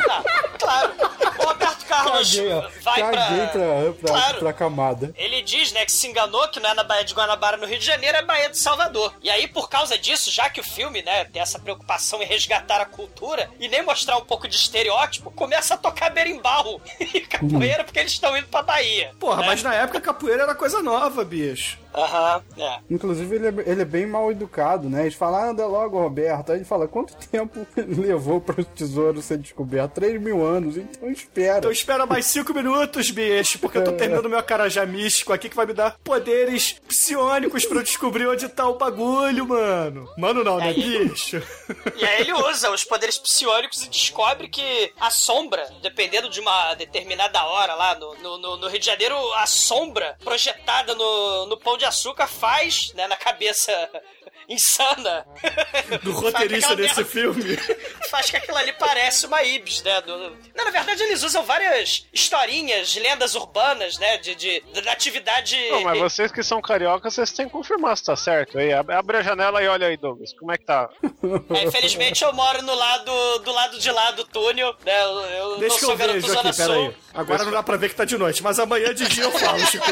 [0.10, 0.24] Ah,
[0.60, 0.94] claro.
[1.40, 2.70] O Roberto Carlos Caguei, ó.
[2.84, 3.48] vai Caguei pra.
[3.48, 4.40] pra, pra, Claro.
[4.40, 5.12] pra camada.
[5.18, 7.80] Ele diz, né, que se enganou, que não é na Baía de Guanabara, no Rio
[7.80, 9.12] de Janeiro, é Baía de Salvador.
[9.24, 12.80] E aí, por causa disso, já que o filme, né, tem essa preocupação em resgatar
[12.80, 17.84] a cultura e nem mostrar um pouco de estereótipo, começa a tocar berimbau e capoeira
[17.84, 19.14] porque eles estão indo pra Bahia.
[19.20, 19.48] Porra, né?
[19.48, 21.80] mas na época capoeira era coisa nova, bicho.
[21.98, 22.80] Aham, é.
[22.92, 25.02] Inclusive, ele é, ele é bem mal educado, né?
[25.02, 26.52] Eles falam, ah, anda logo, Roberto.
[26.52, 29.94] Aí ele fala, quanto tempo levou para o tesouro ser descoberto?
[29.94, 31.58] 3 mil anos, então espera.
[31.58, 35.56] Então espera mais cinco minutos, bicho, porque eu tô terminando meu acarajá místico aqui que
[35.56, 40.08] vai me dar poderes psionicos pra eu descobrir onde tá o bagulho, mano.
[40.18, 41.42] Mano não, né, bicho?
[41.96, 46.76] E aí ele usa os poderes psionicos e descobre que a sombra, dependendo de uma
[46.76, 51.58] determinada hora lá no, no, no- no Rio de Janeiro, a sombra projetada no, no
[51.58, 53.72] pão de açúcar faz, né, na cabeça
[54.50, 55.26] insana.
[56.04, 57.58] Do roteirista desse merda- filme.
[58.10, 60.00] Faz que aquilo ali parece uma Ibis, né?
[60.02, 64.18] do- Não, na verdade, eles usam várias historinhas, lendas urbanas, né?
[64.18, 65.58] De, de, da atividade.
[65.72, 68.58] Não, mas vocês que são cariocas, vocês têm que confirmar se tá certo.
[68.58, 70.32] Aí, ab- abre a janela e olha aí, Douglas.
[70.40, 70.90] Como é que tá?
[71.54, 75.04] É, infelizmente eu moro no lado do lado de lá do túnel, né?
[75.04, 76.86] Eu, eu Deixa não sou eu garoto vejo Zona aqui, peraí.
[76.86, 76.96] Sul.
[77.14, 79.60] Agora não dá pra ver que tá de noite, mas amanhã de dia eu falo,
[79.66, 79.86] Chico.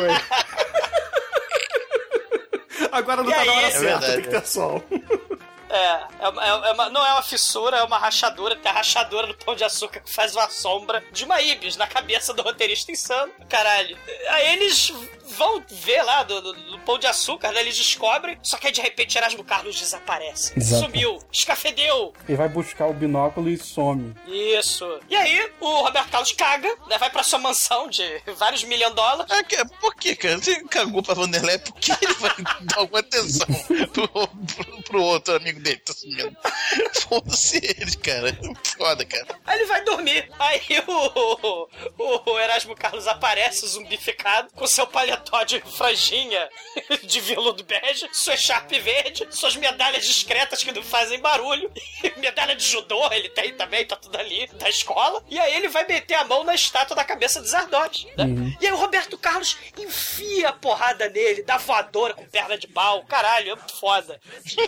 [2.92, 3.48] Agora não E tá aí?
[3.48, 4.84] na hora É certa, tem que ter sol.
[5.76, 8.56] É, é, uma- é uma- não é uma fissura, é uma rachadura.
[8.56, 11.88] Tem a rachadura no pão de açúcar que faz uma sombra de uma Ibis na
[11.88, 13.32] cabeça do roteirista insano.
[13.50, 13.98] Caralho.
[14.30, 14.92] Aí eles
[15.38, 17.60] vão ver lá do, do- do pão de açúcar, né?
[17.62, 20.54] Eles descobrem, só que aí de repente Erasmo Carlos desaparece.
[20.56, 20.84] Exato.
[20.86, 22.14] Sumiu, escafedeu.
[22.28, 24.16] Ele vai buscar o binóculo e some.
[24.28, 25.00] Isso.
[25.10, 26.98] E aí, o Roberto Carlos caga, né?
[26.98, 28.04] Vai pra sua mansão de
[28.38, 29.32] vários milhões de dólares.
[29.32, 30.38] Ah, que- por que, cara?
[30.38, 33.48] Você cagou pra Vanderlei, por que ele vai dar alguma atenção
[33.92, 36.38] pro, pro, pro outro amigo dele tá sumindo?
[37.10, 38.38] Foda-se ele, cara.
[38.78, 39.40] Foda, cara.
[39.46, 40.30] Aí ele vai dormir.
[40.38, 46.48] Aí o, o, o Erasmo Carlos aparece zumbificado com seu paletó de franjinha
[47.04, 51.72] de veludo bege, sua charpe verde, suas medalhas discretas que não fazem barulho,
[52.18, 55.24] medalha de judô ele tem também, tá tudo ali, da escola.
[55.30, 58.06] E aí ele vai meter a mão na estátua da cabeça de Zardoz.
[58.18, 58.56] Né?
[58.62, 63.04] E aí o Roberto Carlos enfia a porrada nele, dá voadora com perna de pau.
[63.06, 64.20] Caralho, é muito foda.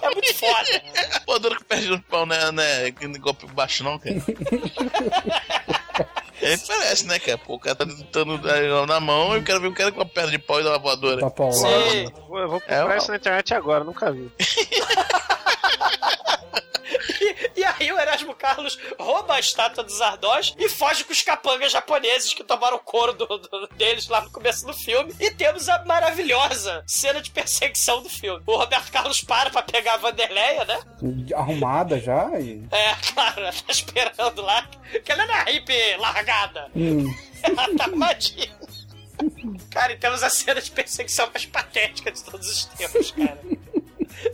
[0.01, 0.86] É muito foda.
[1.25, 2.51] Pô, dor que perde no pau, né?
[2.51, 4.15] né que golpe baixo, não, cara.
[6.39, 7.37] Ele parece, né, cara?
[7.39, 8.39] Pô, o cara tá tentando
[8.85, 10.69] na mão e eu quero ver o cara com a perna de pau e dar
[10.71, 11.19] uma voadora.
[11.21, 11.57] Tá paulado.
[11.89, 12.05] Sim.
[12.27, 12.97] Vou- Eu vou É, procurar ó.
[12.97, 14.31] isso na internet agora, nunca vi.
[17.79, 22.33] Aí o Erasmo Carlos rouba a estátua dos Ardós e foge com os capangas japoneses
[22.33, 25.13] que tomaram o couro do- do- deles lá no começo do filme.
[25.19, 28.41] E temos a maravilhosa cena de perseguição do filme.
[28.45, 30.79] O Roberto Carlos para pra pegar a Vanderleia, né?
[31.35, 32.63] Arrumada já e...
[32.71, 34.67] É, claro, ela tá esperando lá.
[35.03, 36.69] Que ela é hippie largada.
[36.75, 37.13] Hum.
[37.43, 38.55] Ela tá armadinha.
[39.71, 43.39] Cara, e temos a cena de perseguição mais patética de todos os tempos, cara.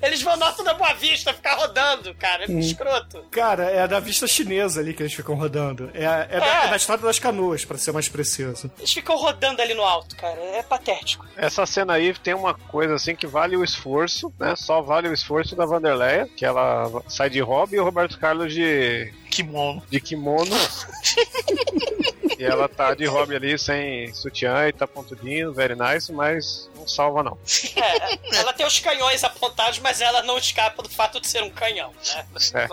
[0.01, 2.45] Eles vão alto da Boa Vista ficar rodando, cara.
[2.45, 2.59] É Hum.
[2.59, 3.23] escroto.
[3.31, 5.89] Cara, é da vista chinesa ali que eles ficam rodando.
[5.93, 6.65] É, é, da, É.
[6.65, 8.71] é da estrada das canoas, pra ser mais preciso.
[8.77, 10.39] Eles ficam rodando ali no alto, cara.
[10.39, 11.25] É patético.
[11.35, 14.55] Essa cena aí tem uma coisa assim que vale o esforço, né?
[14.55, 18.53] Só vale o esforço da Vanderleia, que ela sai de hobby e o Roberto Carlos
[18.53, 19.81] de kimono.
[19.89, 20.51] De kimono.
[22.37, 26.87] e ela tá de hobby ali sem sutiã e tá pontudinho, very nice, mas não
[26.87, 27.37] salva não.
[27.75, 31.49] É, ela tem os canhões apontados, mas ela não escapa do fato de ser um
[31.49, 32.25] canhão, né?
[32.53, 32.67] É.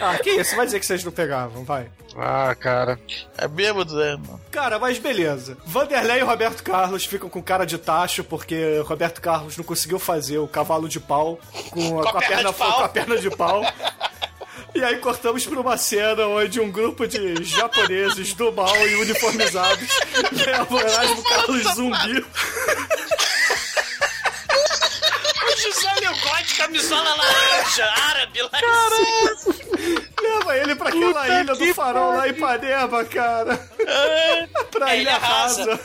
[0.00, 0.56] Ah, que isso?
[0.56, 1.88] Vai dizer que vocês não pegavam, vai.
[2.16, 2.98] Ah, cara.
[3.36, 4.40] É bêbado, né, mano?
[4.50, 5.56] Cara, mas beleza.
[5.64, 10.38] Vanderlei e Roberto Carlos ficam com cara de tacho porque Roberto Carlos não conseguiu fazer
[10.38, 11.38] o cavalo de pau
[11.70, 12.72] com a, com a perna, de pau.
[12.76, 13.62] com a perna de pau.
[14.74, 19.88] E aí cortamos pra uma cena onde um grupo de japoneses do mal e uniformizados
[20.32, 22.26] levam Erasmo Carlos zumbi.
[25.46, 30.04] O José Leogote, camisola laranja, árabe, lá cima.
[30.20, 32.30] Leva ele pra aquela Puta ilha do farol lá em.
[32.32, 33.56] Ipanema, cara.
[34.70, 35.80] pra É, Ilha Ilha Rasa.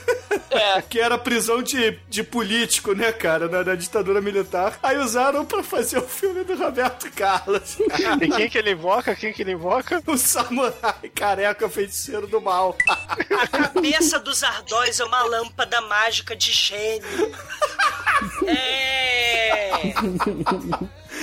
[0.51, 0.81] Rasa.
[0.89, 4.79] Que era prisão de, de político, né, cara, na, na ditadura militar.
[4.81, 7.77] Aí usaram pra fazer o filme do Roberto Carlos.
[8.21, 9.15] E quem que ele invoca?
[9.15, 10.01] Quem que ele invoca?
[10.07, 12.75] O samurai careca feiticeiro do mal.
[12.87, 17.31] A cabeça dos Ardóis é uma lâmpada mágica de gênio.
[18.47, 19.71] É.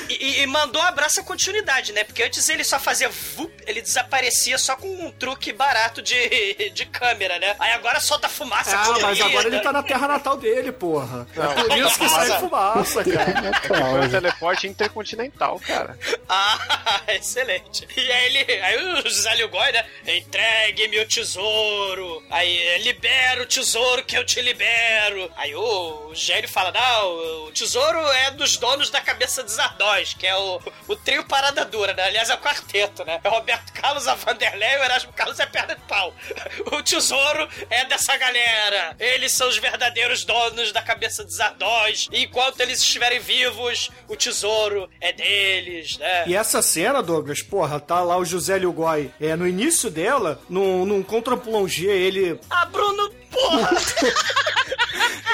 [0.09, 2.04] E, e- mandou um abraço à continuidade, né?
[2.04, 6.86] Porque antes ele só fazia vup, ele desaparecia só com um truque barato de, de
[6.86, 7.57] câmera, né?
[7.59, 9.07] Aí agora solta fumaça Ah, colorida.
[9.09, 11.26] mas agora ele tá na terra natal dele, porra.
[11.36, 13.48] É por isso que sai fumaça, cara.
[13.48, 15.98] É que foi um teleporte intercontinental, cara.
[16.28, 17.86] Ah, excelente.
[17.96, 18.61] E aí ele.
[18.62, 19.84] Aí o José né?
[20.07, 22.22] Entregue-me o tesouro.
[22.30, 25.30] Aí, libera o tesouro que eu te libero.
[25.36, 29.59] Aí o gênio fala: Não, o tesouro é dos donos da cabeça dos
[29.97, 32.05] Ardóis, que é o, o trio Parada Dura, né?
[32.05, 33.18] Aliás, é o quarteto, né?
[33.22, 36.14] É o Roberto Carlos, a Vanderlei e o Erasmo Carlos é perna de pau.
[36.72, 38.97] O tesouro é dessa galera.
[38.99, 42.09] Eles são os verdadeiros donos da cabeça dos Ardóis.
[42.12, 46.24] E enquanto eles estiverem vivos, o tesouro é deles, né?
[46.26, 49.12] E essa cena, Douglas, porra, tá lá o José Lugói.
[49.20, 52.38] É, no início dela, num, num contra-plongé, ele.
[52.51, 53.70] Ah, Bruno, porra!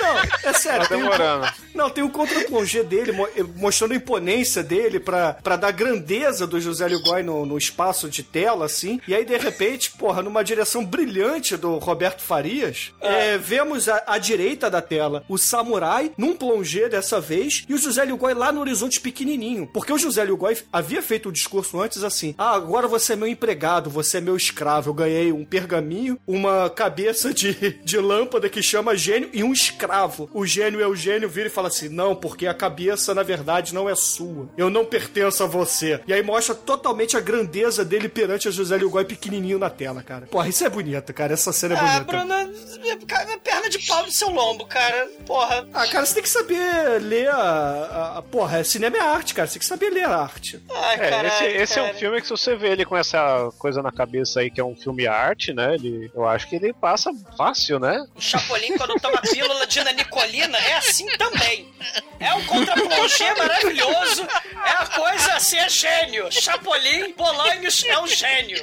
[0.00, 0.82] Não, é sério.
[0.82, 1.48] Tá tem um- demorando.
[1.74, 6.60] não, tem um contra-plongé dele, eh, mostrando a imponência dele pra, pra dar grandeza do
[6.60, 9.00] José Lugói no, no espaço de tela, assim.
[9.06, 14.18] E aí, de repente, porra, numa direção brilhante do Roberto Farias, eh, vemos à, à
[14.18, 18.60] direita da tela o samurai num plongé dessa vez e o José Lugói lá no
[18.60, 19.68] horizonte pequenininho.
[19.72, 23.28] Porque o José Lugói havia feito o discurso antes assim: ah, agora você é meu
[23.28, 24.90] empregado, você é meu escravo.
[24.90, 30.28] Eu ganhei um pergaminho, uma cabeça de, de lâmpada que chama gênio e um escravo.
[30.32, 33.74] O gênio é o gênio, vira e fala assim: não, porque a cabeça na verdade
[33.74, 34.48] não é sua.
[34.56, 36.00] Eu não pertenço a você.
[36.06, 40.26] E aí mostra totalmente a grandeza dele perante a José Lugói pequenininho na tela, cara.
[40.26, 41.32] Porra, isso é bonito, cara.
[41.34, 42.04] Essa cena é Ah, bonita.
[42.04, 45.08] Bruno, cara, perna de pau no seu lombo, cara.
[45.26, 45.66] Porra.
[45.72, 49.34] Ah, cara, você tem que saber ler a, a- a- Porra, é cinema é arte,
[49.34, 49.46] cara.
[49.46, 50.62] Você tem que saber ler a arte.
[50.70, 53.50] Ai, É, caralho, esse, esse é um filme que se você vê ele com essa
[53.58, 55.74] coisa na cabeça aí, que é um filme arte, né?
[55.74, 58.04] Ele, eu acho que ele passa fácil, né?
[58.14, 61.72] O Chapolin, quando toma pílula de Nicolina, é assim também.
[62.20, 64.22] É um contra-plongé maravilhoso.
[64.64, 66.30] É a coisa assim, é gênio.
[66.30, 68.60] Chapolin, Bolanhos é um gênio.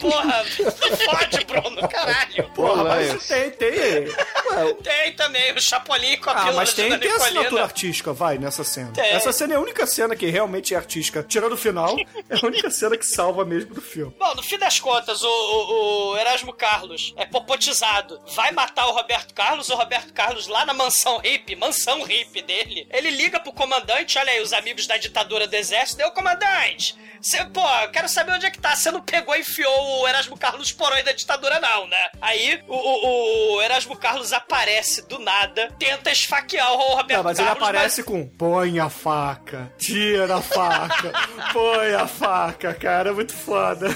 [0.00, 2.50] Porra, fode, Bruno, caralho.
[2.54, 3.12] Porra, Bolanhos.
[3.14, 3.70] mas tem, tem.
[3.70, 8.12] Ué, Tem também o Chapolin com a Ah, pílula mas de tem, tem assinatura artística,
[8.12, 8.92] vai, nessa cena.
[8.92, 9.10] Tem.
[9.10, 11.22] Essa cena é a única cena que realmente é artística.
[11.22, 11.96] Tirando o final,
[12.30, 14.14] é a única cena que salva mesmo do filme.
[14.18, 18.20] Bom, no fim das contas, o, o- o Erasmo Carlos é popotizado.
[18.34, 22.86] Vai matar o Roberto Carlos, o Roberto Carlos lá na mansão hippie, mansão hippie dele.
[22.90, 26.94] Ele liga pro comandante, olha aí, os amigos da ditadura do exército, deu comandante.
[27.20, 28.76] Cê, pô, eu quero saber onde é que tá.
[28.76, 32.10] Você não pegou e enfiou o Erasmo Carlos porões da ditadura, não, né?
[32.20, 37.38] Aí o, o- o Erasmo Carlos aparece do nada, tenta esfaquear o Roberto Não, mas
[37.38, 37.62] ele Carlos.
[37.68, 41.12] aparece com põe a faca, tira a faca,
[41.52, 43.88] põe a faca, cara, é muito foda.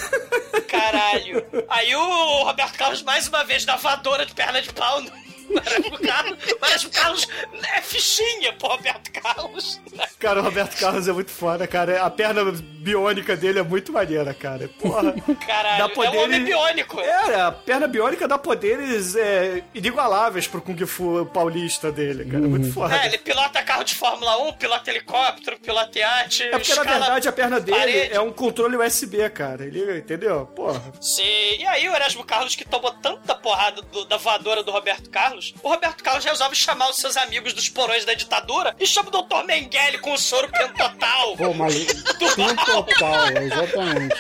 [0.66, 1.44] Caralho.
[1.68, 5.10] Aí o Roberto Carlos, mais uma vez, dá voadora de perna de pau no
[5.57, 6.38] Erasmo Carlos.
[6.61, 7.28] O Erasmo Carlos
[7.76, 9.80] é fichinha pro Roberto Carlos.
[10.18, 12.03] Cara, o Roberto Carlos é muito foda, cara.
[12.03, 14.68] A perna biônica dele é muito maneira, cara.
[14.80, 15.14] Porra.
[15.46, 17.01] Caralho, Dá poder é um homem biônico.
[17.01, 22.44] É, a perna biônica dá poderes é, inigualáveis pro Kung Fu paulista dele, cara.
[22.44, 22.96] É muito foda.
[22.96, 26.42] É, ele pilota carro de Fórmula 1, pilota helicóptero, pilota iate.
[26.44, 28.12] É porque, na verdade, a perna dele parede.
[28.14, 29.64] é um controle USB, cara.
[29.64, 30.46] Ele, entendeu?
[30.46, 30.82] Porra.
[31.01, 31.22] Sim,
[31.59, 35.38] e aí o Erasmo Carlos, que tomou tanta porrada do- da voadora do Roberto Carlos,
[35.39, 39.09] Carlos, o Roberto Carlos resolve chamar os seus amigos dos porões da ditadura e chama
[39.09, 39.45] o Dr.
[39.47, 41.36] Mengele com o soro pentotal.
[41.36, 41.86] Pô, mas
[42.34, 44.16] tem total, exatamente.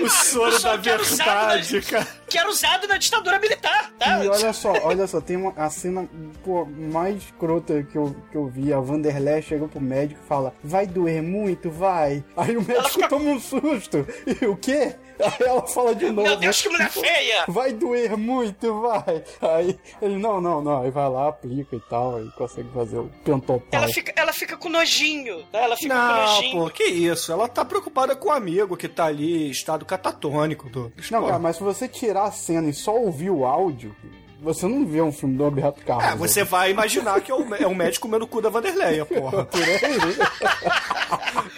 [0.00, 2.21] O soro da verdade, cara.
[2.32, 4.24] Que era usado na ditadura militar, tá?
[4.24, 6.08] E olha só, olha só, tem uma, a cena
[6.42, 8.72] pô, mais escrota que eu, que eu vi.
[8.72, 11.70] A Vanderlei chega pro médico e fala: Vai doer muito?
[11.70, 12.24] Vai.
[12.34, 14.06] Aí o médico toma um susto.
[14.40, 14.94] E o quê?
[15.20, 16.22] Aí ela fala de novo.
[16.22, 17.44] Meu Deus, que mulher feia!
[17.46, 19.22] Vai doer muito, vai.
[19.40, 20.82] Aí ele, não, não, não.
[20.82, 22.16] Aí vai lá, aplica e tal.
[22.16, 23.62] Aí consegue fazer o pentotal.
[23.70, 25.64] Ela fica, ela fica com nojinho, né?
[25.64, 26.58] Ela fica com Não, nojinho.
[26.64, 27.30] pô, que isso?
[27.30, 30.68] Ela tá preocupada com o amigo que tá ali estado catatônico.
[30.68, 30.92] Do...
[31.10, 33.94] Não, cara, mas se você tirar a cena e só ouvir o áudio,
[34.42, 36.04] você não vê um filme do Roberto Carlos.
[36.04, 39.06] É, você vai imaginar que é o, é o médico comendo o cu da Vanderleia,
[39.06, 39.44] porra.
[39.46, 39.78] Por aí.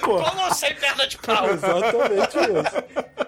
[0.01, 0.22] Pô.
[0.22, 1.49] Com ou sem perna de pau.
[1.51, 3.24] Exatamente isso.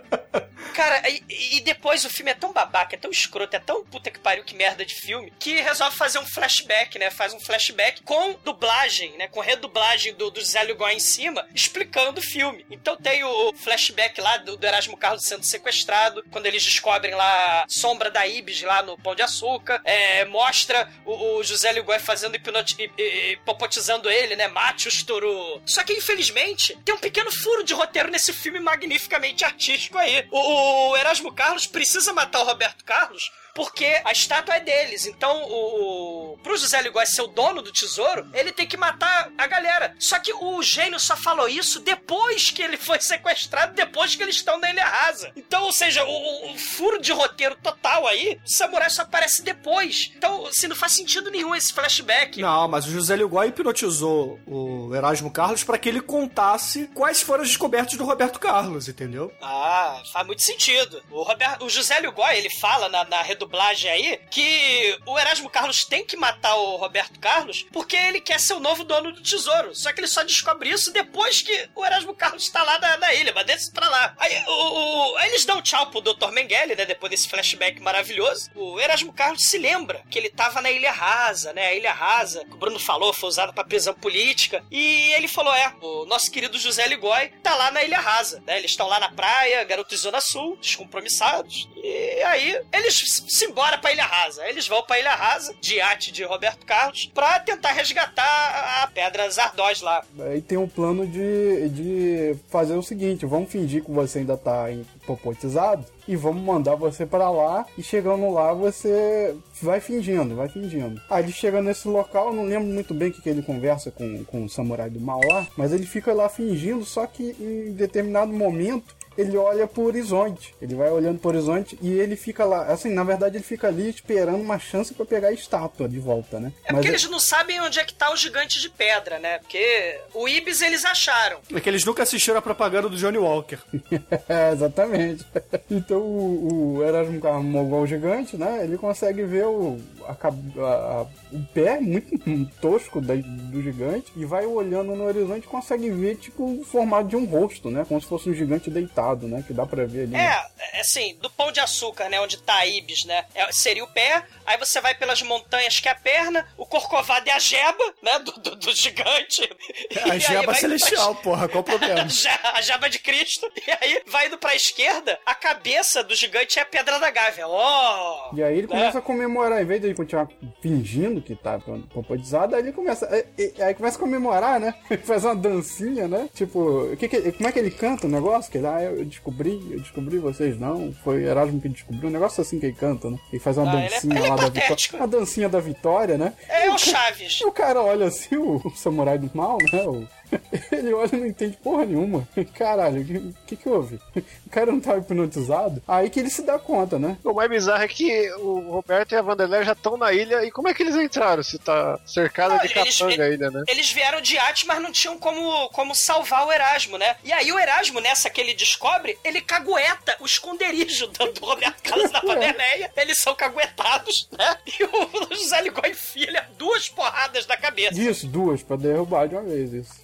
[0.77, 4.11] Cara, e, e depois o filme é tão babaca, é tão escroto, é tão puta
[4.11, 7.11] que pariu, que merda de filme, que resolve fazer um flashback, né?
[7.11, 9.27] Faz um flashback com dublagem, né?
[9.27, 12.67] Com redublagem do, do Zé Lugó em cima, explicando o filme.
[12.71, 17.63] Então tem o flashback lá do, do Erasmo Carlos sendo sequestrado, quando eles descobrem lá
[17.63, 19.46] a sombra da Ibis lá no Pão de Açúcar,
[19.85, 24.49] é, mostra o, o José Lugó fazendo hipnoti hi- hi- hipopotizando ele, né?
[24.49, 25.61] Mate os toru.
[25.65, 30.27] Só que, infelizmente, tem um pequeno furo de roteiro nesse filme magnificamente artístico aí.
[30.31, 35.07] O, o Erasmo Carlos precisa matar o Roberto Carlos porque a estátua é deles.
[35.07, 39.31] Então, o, o pro José Ligói ser o dono do tesouro, ele tem que matar
[39.39, 39.97] a galera.
[39.99, 44.37] Só que o gênio só falou isso depois que ele foi sequestrado, depois que eles
[44.37, 45.33] estão na Ilha Rasa.
[45.35, 49.36] Então, ou seja, o, o- o furo de roteiro total aí, o samurai só aparece
[49.43, 50.11] depois.
[50.17, 52.41] Então, assim, não faz sentido nenhum esse flashback.
[52.41, 57.43] Não, mas o José Ligói hipnotizou o Erasmo Carlos pra que ele contasse quais foram
[57.43, 59.33] as descobertas do Roberto Carlos, entendeu?
[59.41, 61.03] Ah, faz muito sentido.
[61.11, 65.85] O, Roberto, o José Lugói, ele fala na, na redublagem aí que o Erasmo Carlos
[65.85, 69.75] tem que matar o Roberto Carlos porque ele quer ser o novo dono do tesouro.
[69.75, 73.15] Só que ele só descobre isso depois que o Erasmo Carlos tá lá na, na
[73.15, 74.15] ilha, mas desce pra lá.
[74.19, 76.31] Aí, o, o- aí eles dão tchau pro Dr.
[76.33, 76.85] Mengele, né?
[76.85, 78.51] Depois desse flashback maravilhoso.
[78.55, 81.69] O Erasmo Carlos se lembra que ele tava na Ilha Rasa, né?
[81.69, 84.63] A Ilha Rasa, que o Bruno falou, foi usada pra prisão política.
[84.71, 88.59] E ele falou: é, o nosso querido José Ligói tá lá na Ilha Rasa, né?
[88.59, 91.69] Eles estão lá na praia, garotos Zona Sul, descompromissados.
[91.77, 94.47] E aí, eles se embora pra Ilha Rasa.
[94.47, 99.29] Eles vão pra Ilha Rasa, de arte de Roberto Carlos, pra tentar resgatar a pedra
[99.31, 100.05] Zardós lá.
[100.21, 104.71] Aí tem um plano de, de fazer o seguinte: vamos fingir que você ainda tá
[104.71, 107.67] hipopotizado e vamos mandar você pra lá.
[107.77, 111.01] E chegando lá, você vai fingindo, vai fingindo.
[111.11, 114.25] Aí ele chega nesse local, não lembro muito bem o que, que ele conversa com,
[114.25, 118.33] com o samurai do mal lá, mas ele fica lá fingindo, só que em determinado
[118.33, 118.96] momento.
[119.17, 122.65] Ele olha pro horizonte, ele vai olhando pro horizonte e ele fica lá.
[122.67, 126.39] Assim, na verdade, ele fica ali esperando uma chance pra pegar a estátua de volta,
[126.39, 126.53] né?
[126.65, 129.39] É porque eles não sabem onde é que tá o gigante de pedra, né?
[129.39, 131.39] Porque o Ibis eles acharam.
[131.55, 133.59] É que eles nunca assistiram a propaganda do Johnny Walker.
[134.29, 135.25] É, exatamente.
[135.71, 138.61] Então o, o Erasmo Carlos Mogol gigante, né?
[138.65, 142.09] Ele consegue ver o, a- a- o pé muito
[142.61, 147.09] tosco da- do gigante e vai olhando no horizonte e consegue ver, tipo, o formato
[147.09, 147.85] de um rosto, né?
[147.89, 149.43] Como se fosse um gigante deitado, né?
[149.47, 150.13] Que dá pra ver ali.
[150.13, 150.25] né?
[150.73, 152.21] É, é assim, do pão de açúcar, né?
[152.21, 153.25] Onde tá a Ibis, né?
[153.35, 157.29] É, seria o pé, aí você vai pelas montanhas que é a perna, o corcovado
[157.29, 158.19] é a jeba, né?
[158.21, 159.49] Do, do, do gigante.
[159.91, 162.03] E A jeba vai celestial, porra, qual o problema?
[162.07, 163.51] A je- a jeba de Cristo.
[163.67, 167.47] E aí vai indo pra esquerda, a cabeça do gigante é a pedra da Gávea.
[167.49, 168.35] Oh!
[168.35, 168.69] E aí ele né?
[168.69, 170.29] começa a comemorar, em vez de ele continuar
[170.61, 171.59] fingindo que tá
[171.93, 173.09] popotizado, aí ele começa.
[173.09, 174.75] Aí, aí começa a comemorar, né?
[174.91, 176.29] Ele faz uma dancinha, né?
[176.35, 178.51] Tipo, que que- como é que ele canta o negócio?
[178.51, 180.93] Que ele, ah, eu descobri, eu descobri vocês não.
[181.05, 182.09] Foi Erasmo que descobriu.
[182.09, 183.19] Um negócio assim que ele canta, né?
[183.33, 184.97] Ele faz uma Ah, é- dancinha é lá da patético.
[184.97, 185.05] vitória.
[185.05, 186.33] A dancinha da vitória, né?
[186.49, 187.41] É o Chaves.
[187.41, 189.83] E o cara olha assim, o, o samurai do mal, né?
[189.85, 190.07] O-
[190.73, 192.27] ele olha e não entende porra nenhuma.
[192.55, 194.01] Caralho, o que, que que houve?
[194.47, 195.83] O cara não tava hipnotizado?
[195.87, 197.19] Aí que ele se dá conta, né?
[197.23, 200.45] O mais bizarro é que o Roberto e a Vanderlei já estão na ilha.
[200.45, 201.43] E como é que eles entraram?
[201.43, 203.65] Se tá cercada Não, de capanga a ilha, né?
[203.69, 207.17] Eles vieram de arte, mas não tinham como, como salvar o Erasmo, né?
[207.25, 211.83] E aí o Erasmo, nessa que ele descobre, ele cagueta o esconderijo do, do Roberto
[211.83, 212.91] Carlos da Vanderleia.
[212.97, 214.57] Eles são caguetados, né?
[214.67, 218.01] E o José Ligói enfia duas porradas na cabeça.
[218.01, 219.95] Isso, duas, pra derrubar de uma vez, isso.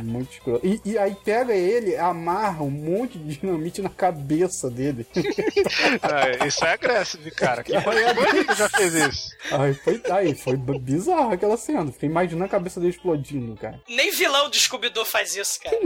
[0.00, 0.66] Muito escroto.
[0.66, 5.06] E, e aí pega ele, amarra um monte de dinamite na cabeça dele.
[6.02, 7.62] Ah, isso é agressivo, cara.
[7.62, 9.36] Que banheiro que já fez isso?
[9.50, 11.92] Aí foi, aí foi bizarro aquela cena.
[11.92, 13.80] Fiquei imaginando a cabeça dele explodindo, cara.
[13.88, 15.78] Nem vilão do Scooby-Doo faz isso, cara.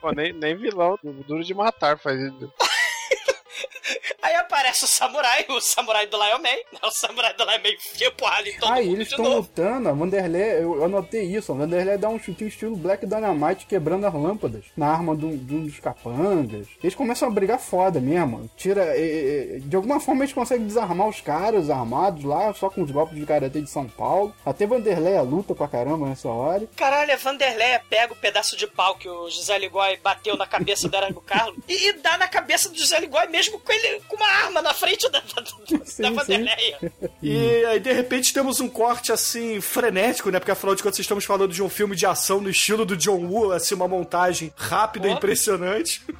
[0.00, 2.52] Pô, nem, nem vilão do Duro de Matar faz isso.
[4.22, 6.48] Aí aparece o samurai, o samurai do Lion Man.
[6.72, 6.78] né?
[6.84, 9.88] O samurai do Lion Man enfia porrada em todo Ah, e mundo eles estão lutando,
[9.88, 14.14] a Vanderlei, eu, anotei isso, a Vanderlei dá um chutinho estilo Black Dynamite quebrando as
[14.14, 16.68] lâmpadas na arma de um, um dos capangas.
[16.82, 18.48] Eles começam a brigar foda mesmo.
[18.56, 18.84] Tira.
[18.96, 22.90] eh, eh, de alguma forma eles conseguem desarmar os caras armados lá, só com os
[22.90, 24.32] golpes de karatê de São Paulo.
[24.46, 26.68] Até Vanderlei luta pra caramba nessa hora.
[26.76, 30.88] Caralho, a Vanderleia pega o pedaço de pau que o José Ligói bateu na cabeça
[30.88, 34.16] do Erasmo Carlos e, e dá na cabeça do José Ligói mesmo com ele com
[34.16, 35.42] uma arma na frente da, da,
[35.98, 36.92] da Vanderleia.
[37.22, 40.38] E aí, de repente, temos um corte assim, frenético, né?
[40.38, 43.24] Porque afinal de contas, estamos falando de um filme de ação no estilo do John
[43.26, 46.02] Woo, assim, uma montagem rápida e impressionante.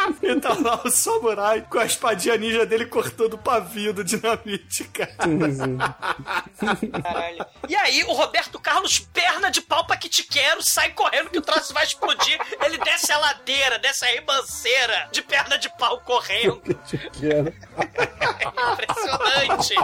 [0.22, 4.84] E tá lá o samurai com a espadinha ninja dele cortando o pavio do dinamite,
[4.84, 5.14] cara.
[7.02, 7.46] Caralho.
[7.68, 11.38] E aí, o Roberto Carlos, perna de pau pra que te quero, sai correndo que
[11.38, 12.38] o troço vai explodir.
[12.62, 16.60] Ele desce a ladeira, desce a ribanceira de perna de pau correndo.
[17.20, 17.52] Quero.
[18.72, 19.74] Impressionante.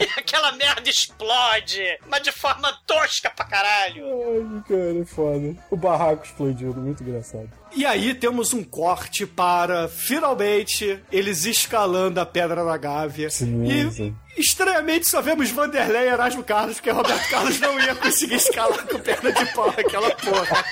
[0.00, 4.04] e aquela merda explode, mas de forma tosca pra caralho.
[4.04, 5.56] Ai, cara, é foda.
[5.70, 7.50] O barraco explodindo, muito engraçado.
[7.74, 13.30] E aí temos um corte para, finalmente, eles escalando a Pedra da Gávea.
[13.30, 14.16] Sim, e, sim.
[14.40, 18.98] Estranhamente, só vemos Vanderlei e Erasmo Carlos, porque Roberto Carlos não ia conseguir escalar com
[18.98, 20.64] perna de pau aquela porra.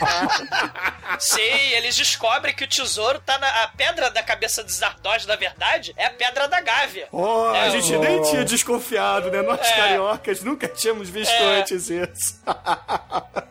[1.19, 1.41] Sim,
[1.75, 5.95] eles descobrem que o tesouro tá na a pedra da cabeça de Zardoz, na verdade,
[5.97, 7.09] é a pedra da Gávea.
[7.13, 9.43] Oh, a É, gente o- nem tinha desconfiado, né?
[9.43, 9.73] Nós É.
[9.77, 11.61] cariocas nunca tínhamos visto É.
[11.61, 12.41] antes isso.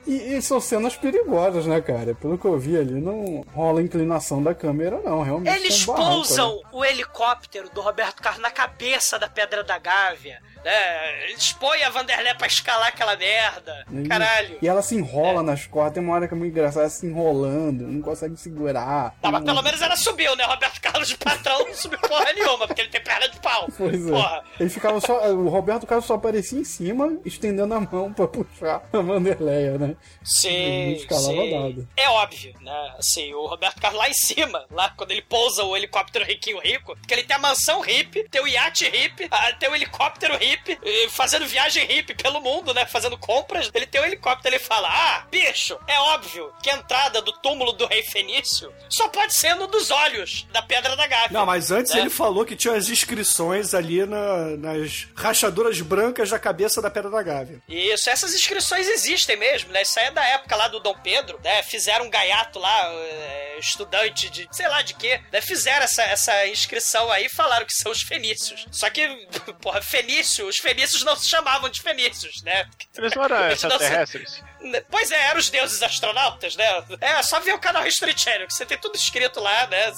[0.06, 2.14] E, e são cenas perigosas, né, cara?
[2.14, 5.24] Pelo que eu vi ali, não rola inclinação da câmera, não.
[5.24, 6.62] Realmente Eles pousam né?
[6.72, 10.05] o helicóptero do Roberto Carlos na cabeça da Pedra da Gávea.
[10.06, 10.38] Ávia.
[10.66, 11.30] Né?
[11.30, 13.86] Eles põem a Vanderlei pra escalar aquela merda.
[13.92, 14.58] E- Caralho.
[14.60, 17.06] E ela se enrola nas cordas, tem uma hora que é muito engraçada, ela se
[17.06, 19.14] enrolando, não consegue segurar.
[19.22, 20.44] Tá, mas pelo menos ela subiu, né?
[20.46, 23.68] Roberto Carlos de patrão não subiu porra nenhuma, porque ele tem perna de pau.
[23.78, 24.10] Pois é.
[24.10, 24.44] Porra.
[24.60, 25.30] Ele ficava só.
[25.34, 29.88] O Roberto Carlos só aparecia em cima, estendendo a mão pra puxar a Vanderleia, né?
[29.90, 31.54] Não Sim, escalava sim.
[31.60, 31.88] nada.
[31.96, 32.96] É óbvio, né?
[32.98, 36.96] Assim, o Roberto Carlos lá em cima, lá quando ele pousa o helicóptero riquinho rico,
[36.96, 40.55] porque ele tem a mansão hippie, tem o iate hippie, ah, tem o helicóptero hippie,
[40.84, 42.86] e fazendo viagem hippie pelo mundo, né?
[42.86, 43.70] Fazendo compras.
[43.74, 47.72] Ele tem o helicóptero, ele fala: Ah, bicho, é óbvio que a entrada do túmulo
[47.74, 51.30] do rei Fenício só pode ser no dos olhos da Pedra da Gávea.
[51.32, 52.02] Não, mas antes né?
[52.02, 57.10] ele falou que tinha as inscrições ali na- nas rachaduras brancas da cabeça da Pedra
[57.10, 57.62] da Gávea.
[57.68, 59.82] Isso, essas inscrições existem mesmo, né?
[59.82, 61.64] Isso aí é da época lá do Dom Pedro, né?
[61.64, 65.42] Fizeram um gaiato lá, é, estudante de sei lá de quê, né?
[65.42, 68.66] Fizeram essa, essa inscrição aí e falaram que são os fenícios.
[68.72, 69.08] Só que,
[69.62, 72.68] porra, fenício, os fenícios não se chamavam de fenícios, né?
[72.98, 74.44] Eles não eram não se- extraterrestres.
[74.90, 76.66] Pois é, eram os deuses astronautas, né?
[77.02, 79.92] É, só ver o canal History Channel, que você tem tudo escrito lá, né?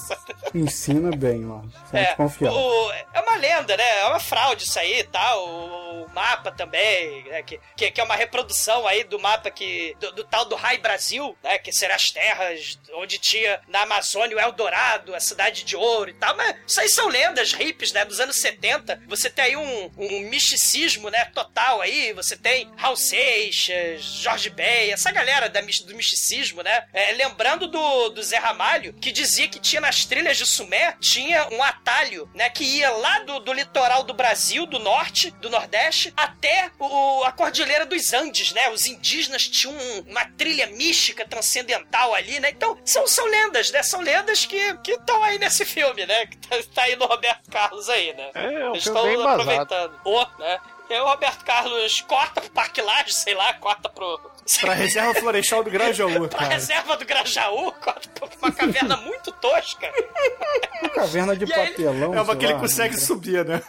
[0.54, 1.44] Ensina bem.
[1.48, 2.16] Pode É,
[2.52, 4.00] o- é uma lenda, né?
[4.00, 5.48] É uma fraude isso aí e tal.
[5.48, 7.44] O, o mapa também, né?
[7.44, 10.78] que, que, que é uma reprodução aí do mapa que do, do tal do Rai
[10.78, 11.58] Brasil, né?
[11.58, 16.14] Que serão as terras onde tinha na Amazônia o Eldorado, a cidade de ouro e
[16.14, 16.36] tal.
[16.36, 18.06] Mas isso aí são lendas hippies, né?
[18.06, 19.02] Dos anos 70.
[19.08, 21.26] Você tem aí um, um misticismo, né?
[21.34, 22.14] Total aí.
[22.14, 26.88] Você tem Raul Seixas, Jorge Essa galera da, do misticismo, né?
[26.94, 31.48] É, lembrando do, do Zé Ramalho, que dizia que tinha nas trilhas de Sumé, tinha
[31.52, 32.50] um atalho, né?
[32.50, 37.32] Que ia lá do, do litoral do Brasil, do norte, do nordeste, até o, a
[37.32, 38.70] Cordilheira dos Andes, né?
[38.70, 42.50] Os indígenas tinham um- uma trilha mística transcendental ali, né?
[42.50, 43.84] Então, são, são lendas, né?
[43.84, 46.26] São lendas que estão aí nesse filme, né?
[46.26, 48.32] Que tá, tá aí no Roberto Carlos aí, né?
[48.34, 49.42] É, é um Eles filme estão bem embasado.
[49.42, 50.38] aproveitando.
[50.40, 50.60] Né?
[50.90, 54.20] E aí o Roberto Carlos corta pro Parque Laje, sei lá, corta pro...
[54.62, 56.54] Pra reserva florestal do Grajaú, pra cara.
[56.54, 59.92] reserva do Grajaú, corta pra uma caverna muito tosca.
[60.82, 62.16] Uma caverna de E aí ele- papelão.
[62.16, 63.02] É uma que ele lá, consegue né?
[63.02, 63.62] subir, né?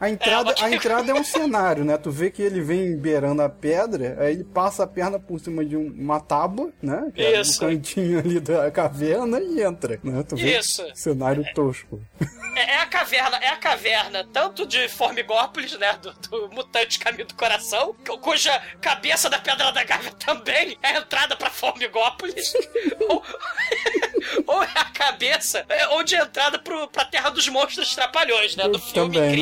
[0.00, 1.98] A entrada, a entrada é um cenário, né?
[1.98, 5.62] Tu vê que ele vem beirando a pedra, aí ele passa a perna por cima
[5.64, 7.10] de um- uma tábua, né?
[7.14, 7.62] Que é Isso.
[7.62, 10.24] no cantinho ali da caverna e entra, né?
[10.26, 10.84] Tu vê Isso.
[10.94, 12.00] cenário tosco.
[12.56, 17.24] É, é a caverna, é a caverna tanto de Formigópolis, né, do, do mutante Caminho
[17.26, 22.52] do Coração, cu- cuja cabeça da Pedra da Gávea também é a entrada pra Formigópolis,
[23.08, 23.22] ou,
[24.48, 28.56] ou é a cabeça é, onde é a entrada pro, pra Terra dos Monstros Trapalhões,
[28.56, 29.36] né, do filme Também, né?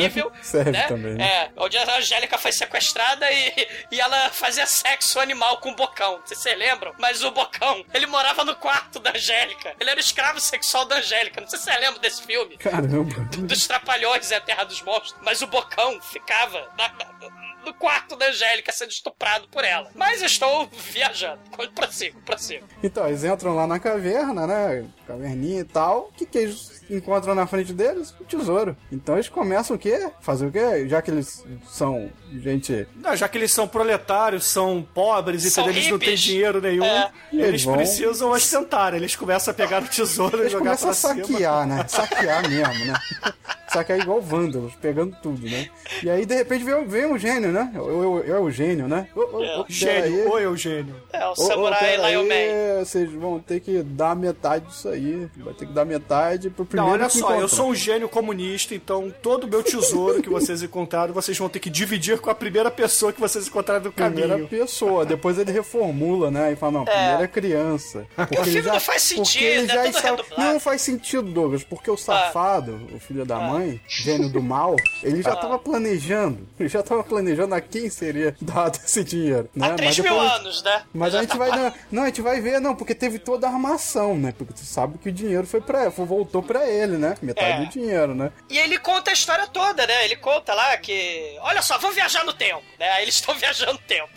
[0.49, 1.25] Serve né, também, né?
[1.25, 6.21] é, onde a Angélica foi sequestrada e, e ela fazia sexo animal com o Bocão,
[6.25, 9.99] sei se vocês lembram, mas o Bocão, ele morava no quarto da Angélica, ele era
[9.99, 13.05] o escravo sexual da Angélica, não sei se vocês lembram desse filme, Caramba.
[13.47, 18.17] dos Trapalhões é a Terra dos Monstros, mas o Bocão ficava na, na- no quarto
[18.17, 19.91] da Angélica sendo estuprado por ela.
[19.95, 21.41] Mas estou viajando.
[21.75, 22.67] Prossigo, prossigo.
[22.83, 24.87] Então, eles entram lá na caverna, né?
[25.07, 26.05] Caverninha e tal.
[26.09, 28.15] O que, que eles encontram na frente deles?
[28.21, 28.77] O tesouro.
[28.91, 30.11] Então eles começam o quê?
[30.21, 30.89] Fazer o quê?
[30.89, 32.87] Já que eles são gente.
[32.97, 35.81] Não, já que eles são proletários, são pobres, São entendeu?
[35.81, 36.85] Eles não têm dinheiro nenhum.
[36.85, 37.11] É.
[37.33, 38.95] Eles, Eles vão- precisam ostentar.
[38.95, 41.27] Eles começam a pegar o tesouro e Eles jogar começam pra a cima.
[41.29, 41.85] saquear, né?
[41.89, 42.95] Saquear mesmo, né?
[43.69, 45.69] Saquear igual vândalos, pegando tudo, né?
[46.03, 47.71] E aí, de repente, vem, vem um gênio, né?
[47.75, 49.09] É o, é o gênio, né?
[49.15, 50.95] Ô, ô, ô, pera Gênio, ou Eugênio.
[51.13, 52.85] É, o ô, samurai Lion Man.
[52.85, 55.29] Vocês vão ter que dar metade disso aí.
[55.37, 58.09] Vai ter que dar metade pro Não, primeiro olha que só, eu sou um gênio
[58.09, 62.31] comunista, então todo o meu tesouro que vocês encontraram, vocês vão ter que dividir com
[62.31, 64.49] a primeira pessoa que vocês encontraram no Primeira caminho.
[64.49, 66.53] pessoa, depois ele reformula, né?
[66.53, 68.07] E fala, não, primeiro é criança.
[68.15, 70.25] Porque o filme ele já, não faz sentido, é redublado.
[70.39, 73.58] Não faz sentido, Douglas, porque o safado, o filho da mãe,
[73.89, 76.49] gênio do mal, ele já tava planejando.
[76.59, 79.49] Ele já tava planejando a quem seria dado esse dinheiro.
[79.55, 79.67] Né?
[79.71, 80.83] Há 3 mil depois- anos, né?
[80.93, 81.51] Mas a gente vai.
[81.51, 84.33] Não, não, a gente vai ver, não, porque teve toda a armação, né?
[84.37, 87.17] Porque tu sabe que o dinheiro foi pra voltou pra ele, né?
[87.23, 87.65] Metade É.
[87.65, 88.31] do dinheiro, né?
[88.49, 90.05] E ele conta a história toda, né?
[90.05, 91.37] Ele conta lá que.
[91.41, 92.63] Olha só, vamos viajar no tempo.
[92.79, 92.89] Né?
[92.91, 94.09] Aí eles estão viajando no tempo.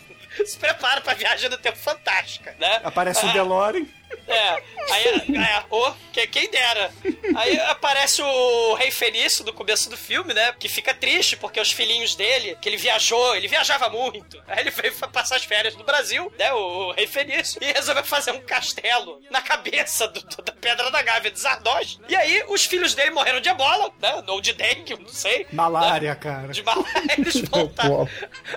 [0.46, 2.80] Se prepara pra viagem no tempo fantástica, né?
[2.84, 3.84] Aparece o Ah, DeLorean.
[4.28, 5.06] É, aí,
[5.36, 6.90] é, ô, que, quem dera.
[7.36, 10.54] Aí aparece o Rei Fenício no começo do filme, né?
[10.58, 14.42] Que fica triste porque os filhinhos dele, que ele viajou, ele viajava muito.
[14.46, 16.52] Aí ele veio passar as férias no Brasil, né?
[16.52, 20.90] O, o Rei Fenício, e resolveu fazer um castelo na cabeça do- do- da Pedra
[20.90, 21.98] da Gávea de Zardoz.
[22.08, 24.22] E aí os filhos dele morreram de ebola, né?
[24.28, 25.46] Ou de dengue, não sei.
[25.52, 26.48] Malária, cara.
[26.48, 28.08] De malária, eles voltaram.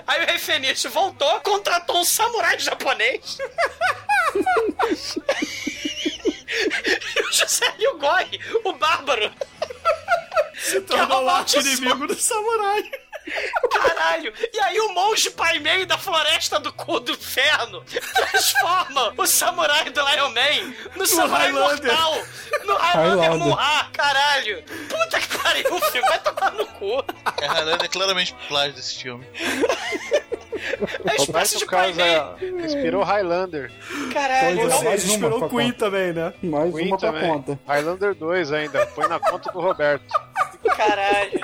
[0.06, 3.38] Aí o Rei Fenício voltou, contratou um samurai japonês.
[5.66, 9.32] e o José Yugoi, o bárbaro.
[10.58, 11.66] Se Quer tornou o tesouro.
[11.68, 12.90] inimigo do samurai.
[13.72, 14.32] Caralho!
[14.52, 19.90] E aí o monge pai meio da floresta do cu do inferno transforma o samurai
[19.90, 21.92] do Lion Man no, samurai Highlander.
[21.92, 22.24] mortal!
[22.64, 23.38] No Highlander.
[23.38, 24.62] Muar, caralho!
[24.88, 27.04] Puta que pariu, o filme vai tomar no cu!
[27.42, 29.26] É, Highlander é claramente plágio desse filme.
[30.80, 32.08] É uma espécie de pai meio.
[32.60, 33.70] é, inspirou Highlander.
[34.12, 34.60] Caralho!
[34.60, 36.32] Pois é, mais uma inspirou o Queen também, né?
[36.42, 37.28] Mais Queen uma pra também.
[37.30, 37.58] conta.
[37.66, 38.86] Highlander 2 ainda.
[38.88, 40.04] Foi na conta do Roberto.
[40.76, 41.40] Caralho.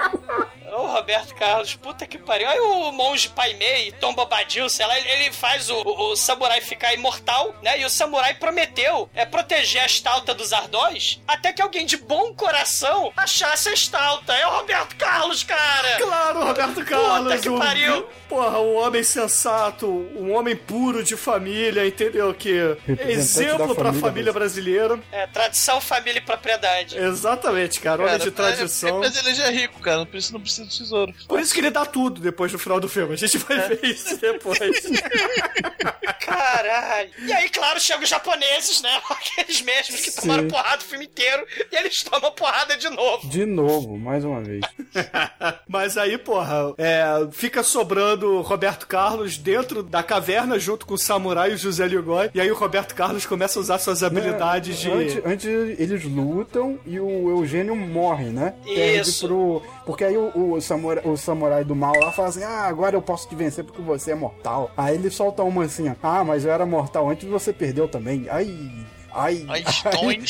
[0.72, 2.48] Ô, Roberto Carlos, puta que pariu.
[2.48, 6.60] Aí o monge Pai Mei, Tom Bobadil, sei lá, ele- faz o, o, o samurai
[6.60, 7.78] ficar imortal, né?
[7.80, 12.34] E o samurai prometeu é, proteger a estalta dos Ardós até que alguém de bom
[12.34, 14.32] coração achasse a estalta.
[14.34, 15.98] É o Roberto Carlos, cara!
[15.98, 17.40] Claro, Roberto Carlos.
[17.40, 18.08] que um- pariu.
[18.28, 22.32] Porra, um homem sensato, um homem puro de família, entendeu?
[22.32, 24.98] Que Representante exemplo pra família família brasileira.
[25.12, 26.96] É, tradição, família e propriedade.
[26.96, 28.00] Exatamente, cara.
[28.02, 28.96] Homem Cara, de tradição.
[28.96, 30.06] é- mas ele já é rico, cara.
[30.06, 31.14] Por isso não precisa do tesouro.
[31.28, 33.14] Por isso que ele dá tudo depois do final do filme.
[33.14, 33.68] A gente vai É.
[33.68, 34.58] ver isso depois.
[36.20, 37.10] Caralho.
[37.26, 39.00] E aí, claro, chegam os japoneses, né?
[39.10, 40.48] Aqueles mesmos que tomaram Sim.
[40.48, 43.28] porrada o filme inteiro e eles tomam porrada de novo.
[43.28, 44.60] De novo, mais uma vez.
[45.68, 51.50] Mas aí, porra, é, fica sobrando Roberto Carlos dentro da caverna junto com o samurai
[51.50, 52.30] e o José Ligói.
[52.34, 54.90] E aí o Roberto Carlos começa a usar suas habilidades de.
[54.90, 55.46] Antes, antes
[55.78, 58.54] eles lutam e o Eugênio morre, né?
[58.64, 59.26] Perde Isso.
[59.26, 59.62] pro.
[59.84, 63.02] Porque aí o, o, samurai, o samurai do mal lá fala assim: Ah, agora eu
[63.02, 64.70] posso te vencer porque você é mortal.
[64.76, 68.26] Aí ele solta uma assim: Ah, mas eu era mortal antes e você perdeu também.
[68.30, 68.70] Ai.
[69.14, 70.22] Ai, Ai, stoin.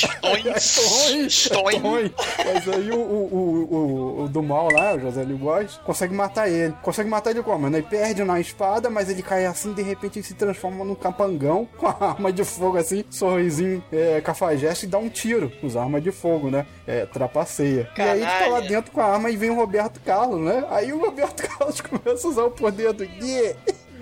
[1.28, 2.12] stoin.
[2.44, 6.48] Mas aí o, o, o, o, o do mal lá, o José Ligóis, consegue matar
[6.48, 6.74] ele.
[6.82, 7.66] Consegue matar ele como?
[7.66, 11.66] Ele perde na espada, mas ele cai assim, de repente ele se transforma num capangão
[11.76, 15.52] com a arma de fogo assim, sorrisinho é, cafajeste e dá um tiro.
[15.62, 16.66] Usa arma de fogo, né?
[16.86, 17.88] É, trapaceia.
[17.96, 18.68] E aí ele tá lá Caralho.
[18.68, 20.64] dentro com a arma e vem o Roberto Carlos, né?
[20.70, 23.56] Aí o Roberto Carlos começa a usar o poder do yeah,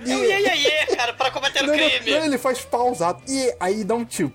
[0.06, 2.10] É o iê, iê, iê, cara, para combater o não, não, crime.
[2.18, 3.22] não, ele faz pausado.
[3.28, 4.32] E aí dá um tiro.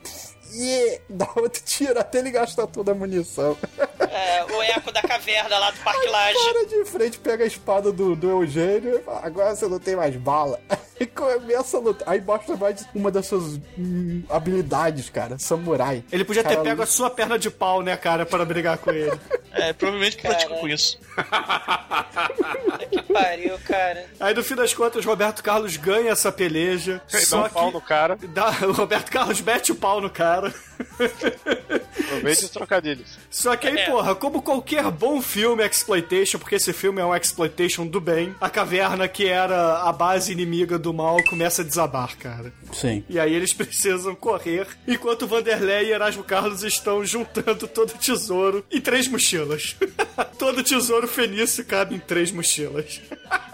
[0.54, 3.58] E dá outro tiro até ele gastar toda a munição.
[4.00, 6.38] É, o eco da caverna lá do Parque Laje.
[6.40, 9.96] Para de frente, pega a espada do, do Eugênio e fala, agora você não tem
[9.96, 10.60] mais bala.
[10.98, 12.10] E começa a lutar.
[12.10, 15.38] Aí mostra mais uma das suas hum, habilidades, cara.
[15.38, 16.06] Samurai.
[16.10, 18.92] Ele podia ter Cara, pego a sua perna de pau, né, cara, para brigar com
[18.92, 19.12] ele.
[19.56, 20.48] É, provavelmente Cara.
[20.48, 21.00] com isso.
[22.90, 24.06] Que pariu, cara.
[24.20, 27.02] Aí no fim das contas, Roberto Carlos ganha essa peleja.
[27.12, 28.18] Ele dá só um pau que no cara.
[28.30, 30.54] dá- o Roberto Carlos mete o pau no cara.
[32.00, 33.18] Aproveite os trocadilhos.
[33.30, 33.90] Só que aí, É.
[33.90, 38.50] porra, como qualquer bom filme exploitation, porque esse filme é um exploitation do bem, a
[38.50, 42.54] caverna que era a base inimiga do mal começa a desabar, cara.
[42.74, 43.04] Sim.
[43.10, 48.66] E aí eles precisam correr, enquanto Vanderlei e Erasmo Carlos estão juntando todo o tesouro
[48.72, 49.45] em três mochilas.
[50.38, 53.02] todo o tesouro fenício cabe em três mochilas.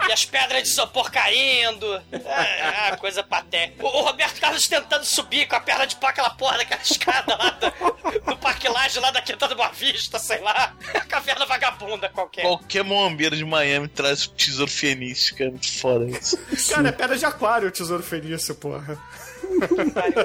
[0.08, 1.86] e as pedras de isopor caindo.
[2.12, 3.84] É, é coisa patética.
[3.84, 7.36] O, o Roberto Carlos tentando subir com a perna de pau aquela porra daquela escada
[7.36, 10.74] lá do, do Parque Laje, lá da Quinta do Boa Vista, sei lá.
[11.08, 12.42] Caverna vagabunda qualquer.
[12.42, 15.50] Qualquer mombeiro de Miami traz tesouro fenício, cara.
[15.50, 16.38] Muito foda isso.
[16.70, 18.98] Cara, é pedra de aquário o tesouro fenício, porra.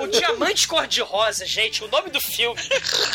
[0.02, 2.60] O Diamante Cor-de-Rosa, gente, o nome do filme.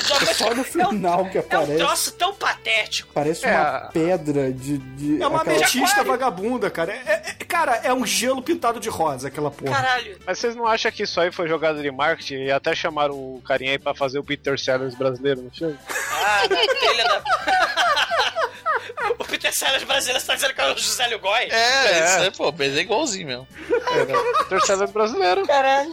[0.06, 1.76] Diamante Só no final que É um aparece.
[1.78, 3.10] troço tão patético.
[3.12, 3.50] Parece É.
[3.50, 4.78] uma pedra de.
[4.78, 6.92] de É uma aquela- ametista vagabunda, cara.
[6.92, 9.72] É- é- cara, é um gelo pintado de rosa, aquela porra.
[9.74, 10.18] Caralho.
[10.26, 13.42] Mas vocês não acham que isso aí foi jogada de marketing e até chamaram o
[13.46, 15.78] carinha aí pra fazer o Peter Sellers brasileiro no filme?
[15.88, 17.22] Ah, na trilha da.
[19.18, 21.48] O Peter Sellers brasileiro você tá dizendo que é o José Lugói?
[21.50, 23.48] É, isso aí, pô, mas é igualzinho mesmo.
[24.44, 25.46] Peter Sellers brasileiro.
[25.46, 25.92] Caralho.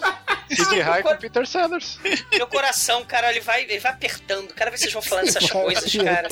[0.50, 2.00] Kid High com Peter Sellers.
[2.32, 4.54] Meu coração, cara, ele vai, ele vai apertando.
[4.54, 6.30] Cada vez que vocês vão falando essas coisas, cara.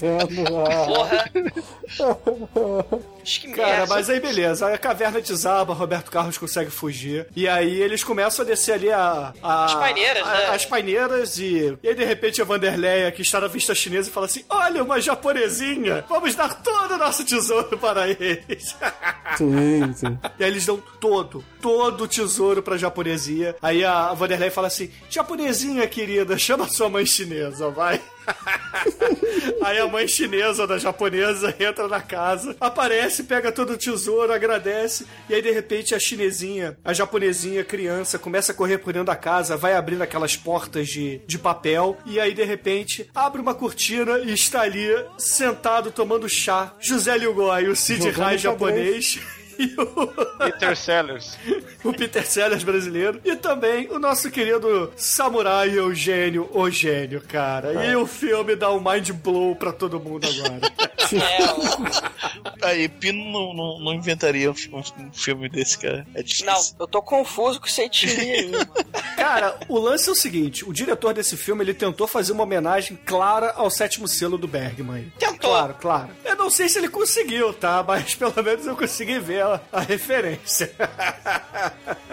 [0.87, 1.31] Porra.
[3.27, 3.93] Acho que Cara, merda.
[3.93, 7.27] mas aí beleza, aí a caverna desaba, Roberto Carlos consegue fugir.
[7.35, 9.33] E aí eles começam a descer ali a.
[9.43, 10.45] a- As paineiras, a- né?
[10.47, 11.77] As paineiras e.
[11.83, 15.01] E aí de repente a Vanderleia, que está na vista chinesa, fala assim: Olha, uma
[15.01, 16.05] japonesinha!
[16.07, 18.75] Vamos dar todo o nosso tesouro para eles.
[19.37, 20.17] Sim, sim.
[20.39, 23.55] E aí eles dão todo, todo o tesouro pra japonesinha.
[23.61, 28.01] Aí a Vanderlei fala assim: Japonesinha, querida, chama sua mãe chinesa, vai.
[29.63, 35.05] Aí a mãe chinesa da japonesa entra na casa, aparece, pega todo o tesouro, agradece,
[35.29, 39.15] e aí de repente a chinesinha, a japonesinha criança, começa a correr por dentro da
[39.15, 44.19] casa, vai abrindo aquelas portas de, de papel, e aí de repente abre uma cortina
[44.19, 44.87] e está ali,
[45.17, 49.19] sentado tomando chá, José Liugói, o Sid Rai japonês.
[49.57, 50.07] E o...
[50.37, 51.37] Peter Sellers.
[51.83, 57.85] o Peter Sellers brasileiro e também o nosso querido samurai Eugênio Eugênio, cara.
[57.85, 60.71] E o filme dá um mind blow pra todo mundo agora.
[62.61, 66.05] É, Aí, Pino não, não, não inventaria um, um filme desse, cara.
[66.13, 66.45] É difícil.
[66.45, 68.51] Não, eu tô confuso com esse etnia aí.
[68.51, 68.67] mano.
[69.17, 72.97] Cara, o lance é o seguinte: o diretor desse filme ele tentou fazer uma homenagem
[73.05, 75.11] clara ao sétimo selo do Bergman.
[75.17, 75.49] Tentou.
[75.49, 76.09] Claro, claro.
[76.23, 77.83] Eu não sei se ele conseguiu, tá?
[77.85, 80.71] Mas pelo menos eu consegui ver a, a referência.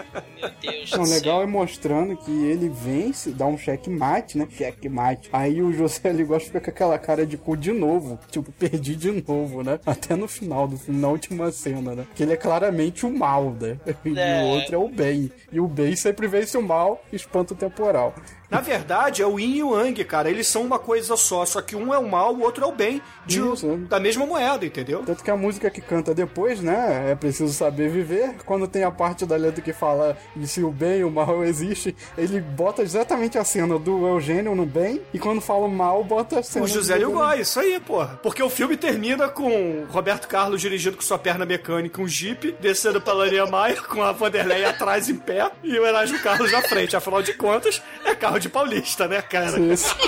[0.65, 1.15] Deus O do céu.
[1.15, 4.47] legal é mostrando que ele vence, dá um checkmate, né?
[4.49, 5.29] Checkmate.
[5.31, 8.19] Aí o José Ligóis fica com aquela cara de cu de novo.
[8.29, 9.79] Tipo, perdi de novo, né?
[9.85, 12.05] Até no final do filme, na última cena, né?
[12.15, 13.77] Que ele é claramente o mal, né?
[14.05, 14.43] E É.
[14.43, 15.31] o outro é o bem.
[15.51, 18.13] E o bem sempre vence o mal, espanto temporal.
[18.49, 20.29] Na verdade, é o yin e o yang, cara.
[20.29, 22.71] Eles são uma coisa só, só que um é o mal, o outro é o
[22.71, 23.77] bem de, Isso.
[23.89, 25.03] da mesma moeda, entendeu?
[25.05, 27.11] Tanto que a música que canta depois, né?
[27.11, 28.35] É preciso saber viver.
[28.45, 31.43] Quando tem a parte da letra que fala de se o bem e o mal
[31.43, 35.01] existe, ele bota exatamente a cena do Eugênio no bem.
[35.13, 38.19] E quando fala o mal, bota a cena O José do Lugói, isso aí, porra.
[38.21, 43.01] Porque o filme termina com Roberto Carlos dirigindo com sua perna mecânica um Jeep, descendo
[43.01, 46.95] pela linha Maia, com a Vanderlei atrás em pé e o Erasmo Carlos na frente.
[46.95, 49.59] Afinal de contas, é carro de paulista, né, cara?
[49.59, 49.95] Isso.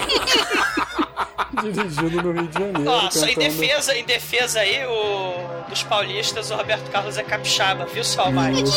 [1.61, 2.81] Dirigindo no Rio de Janeiro.
[2.83, 8.03] Nossa, em defesa, em defesa aí, o, dos paulistas, o Roberto Carlos é capixaba, viu
[8.03, 8.63] só, Mike?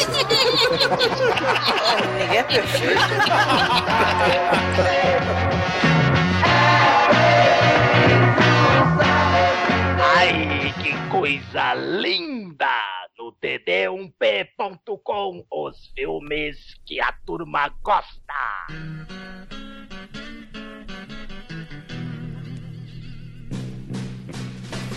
[2.18, 3.00] Ninguém é perfeito.
[10.16, 12.66] Ai, que coisa linda!
[13.18, 18.66] No td1p.com, os filmes que a turma gosta.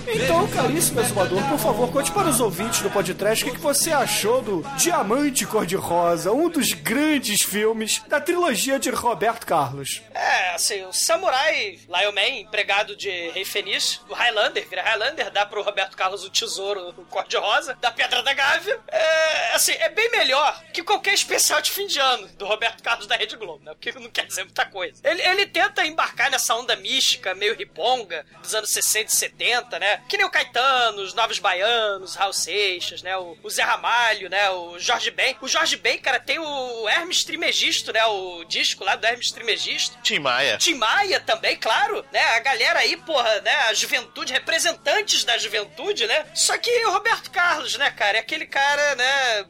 [0.07, 4.41] Então, caríssimo exumador, por favor, conte para os ouvintes do podcast o que você achou
[4.41, 10.01] do Diamante Cor-de-Rosa, um dos grandes filmes da trilogia de Roberto Carlos.
[10.13, 15.45] É, assim, o samurai Lion Man, empregado de Rei Fenício, o Highlander, vira Highlander, dá
[15.45, 18.79] pro Roberto Carlos o tesouro do cor-de-rosa, da Pedra da Gávea.
[18.87, 23.07] É, assim, é bem melhor que qualquer especial de fim de ano do Roberto Carlos
[23.07, 23.73] da Rede Globo, né?
[23.73, 24.99] Porque não quer dizer muita coisa.
[25.03, 29.92] Ele, ele tenta embarcar nessa onda mística, meio riponga, dos anos 60 e 70, né?
[30.07, 33.15] Que nem o Caetano, os Novos Baianos, Raul Seixas, né?
[33.17, 34.49] O, o Zé Ramalho, né?
[34.51, 35.35] O Jorge Ben.
[35.41, 38.03] O Jorge Ben, cara, tem o Hermes Trimegisto, né?
[38.05, 39.97] O disco lá do Hermes Trimegisto.
[40.03, 40.57] Tim Maia.
[40.57, 42.19] Tim Maia também, claro, né?
[42.35, 43.53] A galera aí, porra, né?
[43.67, 46.25] A juventude, representantes da juventude, né?
[46.33, 48.17] Só que o Roberto Carlos, né, cara?
[48.17, 49.45] É aquele cara, né?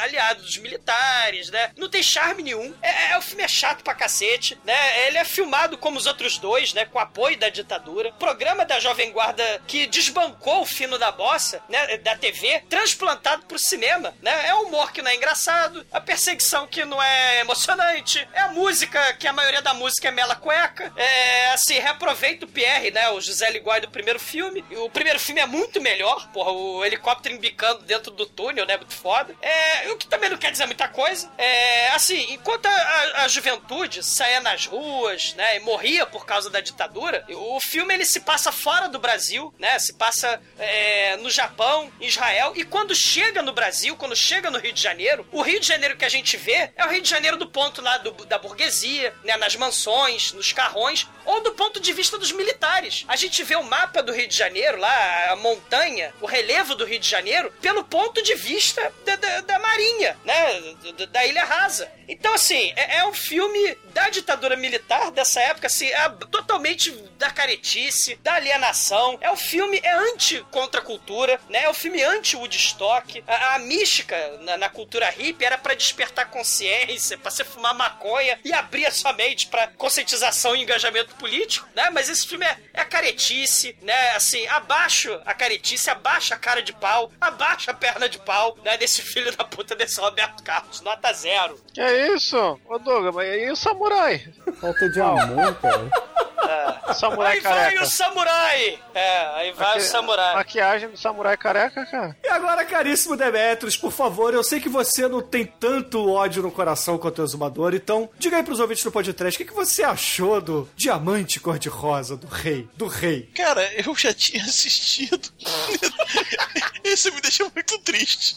[0.00, 1.70] aliado dos militares, né?
[1.76, 2.74] Não tem charme nenhum.
[2.82, 5.06] É, é- o filme é chato pra cacete, né?
[5.06, 6.84] Ele é filmado como os outros dois, né?
[6.84, 8.12] Com apoio da ditadura.
[8.12, 11.98] Programa da Jovem Guarda que desbancou o fino da bossa, né?
[11.98, 14.48] Da TV, transplantado pro cinema, né?
[14.48, 18.48] É o humor que não é engraçado, a perseguição que não é emocionante, é a
[18.48, 20.90] música que a maioria da música é mela cueca.
[20.96, 23.10] É, assim, reaproveita o Pierre, né?
[23.10, 24.64] O José Liguai do primeiro filme.
[24.70, 28.76] O primeiro filme é muito melhor, porra, o helicóptero embicando dentro do túnel, né?
[28.76, 29.36] Muito foda.
[29.42, 31.30] É, o que também não quer dizer muita coisa.
[31.36, 35.56] É, assim, enquanto a, a juventude saía nas ruas, né?
[35.56, 39.78] E morria por causa da ditadura, o filme ele se passa fora do Brasil, né?
[39.78, 42.52] Se passa é, no Japão, em Israel.
[42.54, 45.96] E quando chega no Brasil, quando chega no Rio de Janeiro, o Rio de Janeiro
[45.96, 49.14] que a gente vê é o Rio de Janeiro do ponto lá do, da burguesia,
[49.24, 49.36] né?
[49.36, 53.04] Nas mansões, nos carrões, ou do ponto de vista dos militares.
[53.08, 56.84] A gente vê o mapa do Rio de Janeiro, lá, a montanha, o relevo do
[56.84, 60.74] Rio de Janeiro, pelo ponto de vista da, da, da Marinha, né?
[60.96, 61.90] Da, da Ilha Rasa.
[62.08, 67.30] Então, assim, é, é um filme da ditadura militar dessa época, assim, é totalmente da
[67.30, 69.18] caretice, da alienação.
[69.20, 71.64] É filme, é anti-contracultura, né?
[71.64, 73.24] É o filme anti-Woodstock.
[73.26, 78.38] A, a mística na, na, cultura hippie era para despertar consciência, para você fumar maconha
[78.44, 81.88] e abrir a sua mente pra conscientização e engajamento político, né?
[81.90, 84.10] Mas esse filme é, é a caretice, né?
[84.10, 88.76] Assim, abaixo a caretice, abaixo a cara de pau, abaixo a perna de pau, né?
[88.76, 91.58] Desse filho da puta desse Roberto Carlos, nota zero.
[91.72, 92.60] Que é isso?
[92.66, 94.28] Ô Douglas, mas e o samurai?
[94.60, 95.90] Falta de amor, cara.
[96.48, 96.94] É.
[96.94, 97.76] Samurai aí careca.
[97.76, 98.78] vai o samurai!
[98.94, 100.34] É, aí vai Maqui- o samurai.
[100.34, 102.16] Maquiagem do samurai careca, cara.
[102.24, 106.50] E agora, caríssimo Demetrius, por favor, eu sei que você não tem tanto ódio no
[106.50, 109.82] coração quanto o Exumador, então diga aí pros ouvintes do podcast, o que, que você
[109.82, 113.30] achou do Diamante Cor-de-Rosa, do rei, do rei?
[113.34, 115.28] Cara, eu já tinha assistido.
[116.84, 118.36] Isso me deixa muito triste.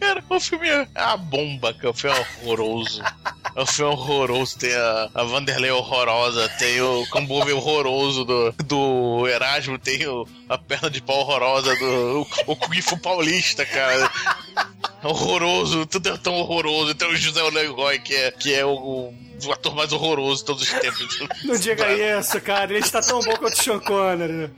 [0.00, 2.16] Cara, o filme é a bomba, que o filme
[3.56, 3.62] é.
[3.62, 4.58] O filme é horroroso.
[4.58, 10.58] Tem a, a Vanderlei horrorosa, tem o Cambove horroroso do, do Erasmo, tem o, a
[10.58, 14.10] perna de pau horrorosa do o, o Kung Fu paulista, cara.
[15.02, 16.94] Horroroso, tudo é tão horroroso.
[16.94, 19.14] Tem o José Leroy, que é, que é o, o
[19.52, 21.18] ator mais horroroso de todos os tempos.
[21.44, 24.50] Não diga isso, cara, ele está tão bom quanto o Sean Connery.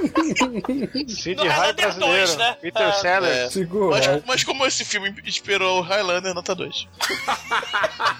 [1.08, 2.26] Sid Highlander brasileiro.
[2.26, 2.56] 2, né?
[2.60, 2.92] Peter É.
[2.92, 3.36] Sellers.
[3.36, 3.50] É.
[3.50, 3.96] Segura.
[3.96, 6.88] Mas, mas como esse filme inspirou o Highlander, nota 2.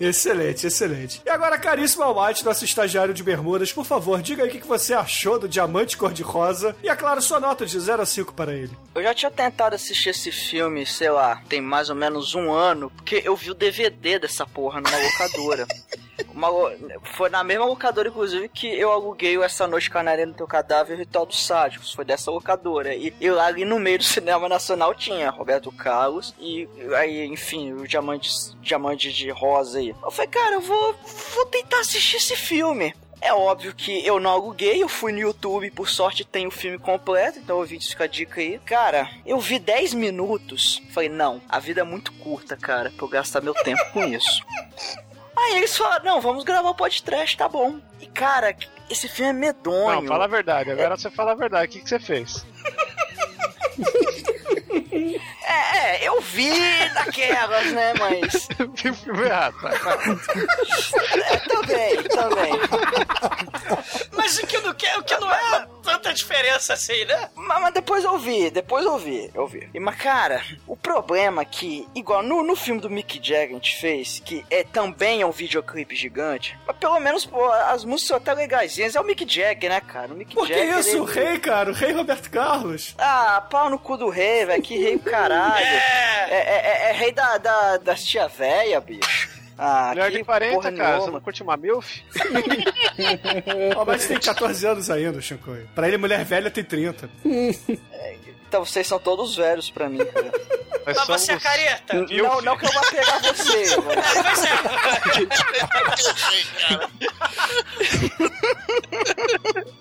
[0.00, 1.22] Excelente, excelente.
[1.24, 4.66] E agora, caríssimo Almighty, nosso estagiário de bermudas, por favor, diga aí o que que
[4.66, 8.52] você achou do Diamante Cor-de-Rosa e, é claro, sua nota de 0 a 5 para
[8.54, 8.70] ele.
[8.94, 12.90] Eu já tinha tentado assistir esse filme, sei lá, tem mais ou menos um ano,
[12.90, 15.66] porque eu vi o DVD dessa porra numa locadora.
[16.32, 16.48] Uma
[17.16, 21.00] foi na mesma locadora, inclusive, que eu aluguei Essa Noite Canaria no Teu Cadáver e
[21.00, 21.92] Ritual dos Sádicos.
[21.92, 22.94] Foi dessa locadora.
[22.94, 27.72] E, e lá ali no meio do cinema nacional tinha Roberto Carlos e aí, enfim,
[27.72, 28.30] o Diamante,
[28.60, 29.88] Diamante de Rosa aí.
[30.02, 30.94] Eu falei, cara, eu vou,
[31.34, 32.94] vou tentar assistir esse filme.
[33.20, 36.78] É óbvio que eu não aluguei, eu fui no YouTube, por sorte tem o filme
[36.78, 38.58] completo, então ouvintes fica a dica aí.
[38.64, 43.08] Cara, eu vi 10 minutos, falei, não, a vida é muito curta, cara, pra eu
[43.08, 44.42] gastar meu tempo com isso.
[45.40, 47.78] Aí eles falaram, não, vamos gravar o podcast, tá bom.
[48.00, 48.56] E cara,
[48.90, 50.00] esse filme é medonho.
[50.00, 50.72] Não, fala a verdade.
[50.72, 51.66] Agora você fala a verdade.
[51.66, 52.44] O que, que você fez?
[55.48, 56.50] É, é, eu vi
[56.92, 58.48] daquelas, né, mas...
[58.74, 59.54] Vi o filme errado.
[59.62, 59.96] vai, vai.
[61.22, 62.52] É, também, também.
[64.12, 67.30] Mas o que, não, quer- o que não é tanta diferença assim, né?
[67.34, 69.68] Mas, mas depois eu vi, depois eu vi, eu vi.
[69.72, 73.52] E, mas, cara, o problema é que, igual no, no filme do Mick Jagger a
[73.54, 78.08] gente fez, que é, também é um videoclipe gigante, mas pelo menos, pô, as músicas
[78.08, 78.94] são até legaisinhas.
[78.96, 80.12] É o Mick Jagger, né, cara?
[80.12, 80.78] O Mick Por que Jagger.
[80.78, 80.90] isso?
[80.90, 82.94] ele- O rei, cara, o rei Roberto Carlos.
[82.98, 84.62] Ah, pau no cu do rei, velho.
[84.62, 85.64] Que rei do caralho.
[86.30, 89.37] É, é, é- é rei da, da, das tia véia, bicho.
[89.58, 90.88] Ah, Mulher que de 40, porra cara.
[90.92, 91.12] Você nenhuma.
[91.12, 92.02] não curte uma MILF?
[93.76, 95.68] Ó, mas tem 14 anos ainda, Chicoio.
[95.74, 97.10] Pra ele, mulher velha tem 30.
[98.48, 100.32] Então vocês são todos velhos pra mim, cara.
[100.88, 101.94] Nós Mas você é somos- careta.
[101.94, 103.76] Não, não que eu vá pegar você, é.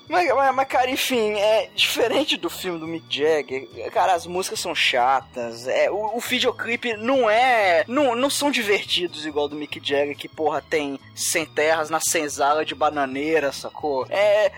[0.10, 3.68] Mas, mas, mas, cara, enfim, é diferente do filme do Mick Jagger.
[3.91, 5.68] Cara, as músicas são chatas.
[5.68, 7.84] É, o, o videoclipe não é.
[7.88, 12.65] Não, não são divertidos igual do Mick Jagger, que, porra, tem sem terras na senzala
[12.65, 14.06] de bananeira, sacou?
[14.10, 14.52] É.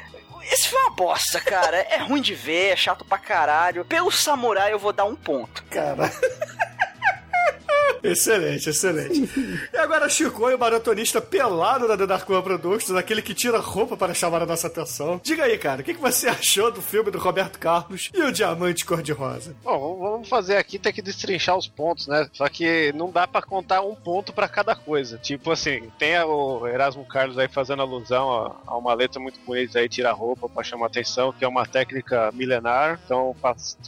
[0.52, 1.78] Esse foi uma bosta, cara.
[1.78, 3.86] É ruim de ver, é chato pra caralho.
[3.86, 5.64] Pelo samurai eu vou dar um ponto.
[5.66, 6.12] Cara.
[8.04, 9.30] Excelente, excelente.
[9.74, 13.98] E agora, Chico, o maratonista pelado da The Dark One Productions, aquele que tira roupa
[13.98, 15.20] para chamar a nossa atenção.
[15.24, 18.32] Diga aí, cara, o que que você achou do filme do Roberto Carlos e o
[18.32, 19.56] Diamante Cor-de-Rosa?
[19.64, 22.28] Bom, vamos fazer aqui, tem que destrinchar os pontos, né?
[22.34, 25.18] Só que não dá pra contar um ponto pra cada coisa.
[25.18, 29.90] Tipo assim, tem o Erasmo Carlos aí fazendo alusão a, uma letra muito bonita aí,
[29.90, 33.00] tira roupa pra chamar atenção, que é uma técnica milenar.
[33.04, 33.36] Então,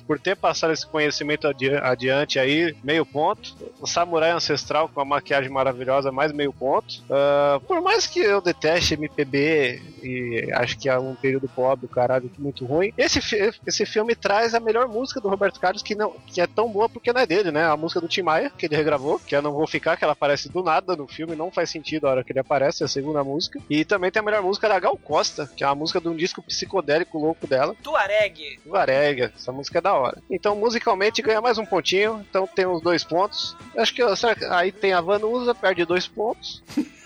[0.06, 3.56] por ter passado esse conhecimento adi- adiante aí, meio ponto.
[3.92, 7.04] Samurai Ancestral com a maquiagem maravilhosa, mais meio ponto.
[7.10, 12.32] Ah, por mais que eu deteste MPB e acho que é um período pobre, caralho,
[12.38, 13.20] muito ruim, esse,
[13.66, 16.90] esse filme traz a melhor música do Roberto Carlos, que, não, que é tão boa
[16.90, 17.66] porque não é dele, né?
[17.66, 20.14] A música do Tim Maia, que ele regravou, que eu não vou ficar, que ela
[20.14, 22.90] aparece do nada no filme, não faz sentido a hora que ele aparece, é a
[22.90, 23.60] segunda música.
[23.70, 26.16] E também tem a melhor música da Gal Costa, que é uma música de um
[26.16, 27.76] disco psicodélico louco dela.
[27.84, 28.60] Tuareg.
[28.66, 30.22] Varega, essa música é da hora.
[30.30, 32.26] Então, musicalmente, ganha mais um pontinho.
[32.30, 33.56] Então, tem os dois pontos.
[33.82, 36.62] Acho que será que- aí tem a Vanusa, perde dois pontos.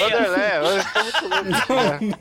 [0.00, 1.28] Vanderlei, louco.
[1.28, 2.16] né?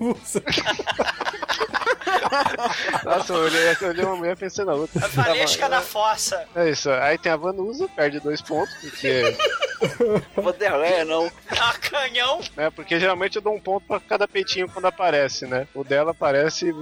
[3.04, 5.06] Nossa, eu olhei, eu olhei uma mulher pensando na outra.
[5.06, 6.46] A Valesca da Fossa.
[6.56, 9.36] É isso, aí tem a Vanusa, perde dois pontos, porque.
[10.36, 11.30] Vanderleia, não.
[11.50, 12.40] A canhão.
[12.58, 15.68] É, porque geralmente eu dou um ponto pra cada peitinho quando aparece, né?
[15.74, 16.74] O dela aparece,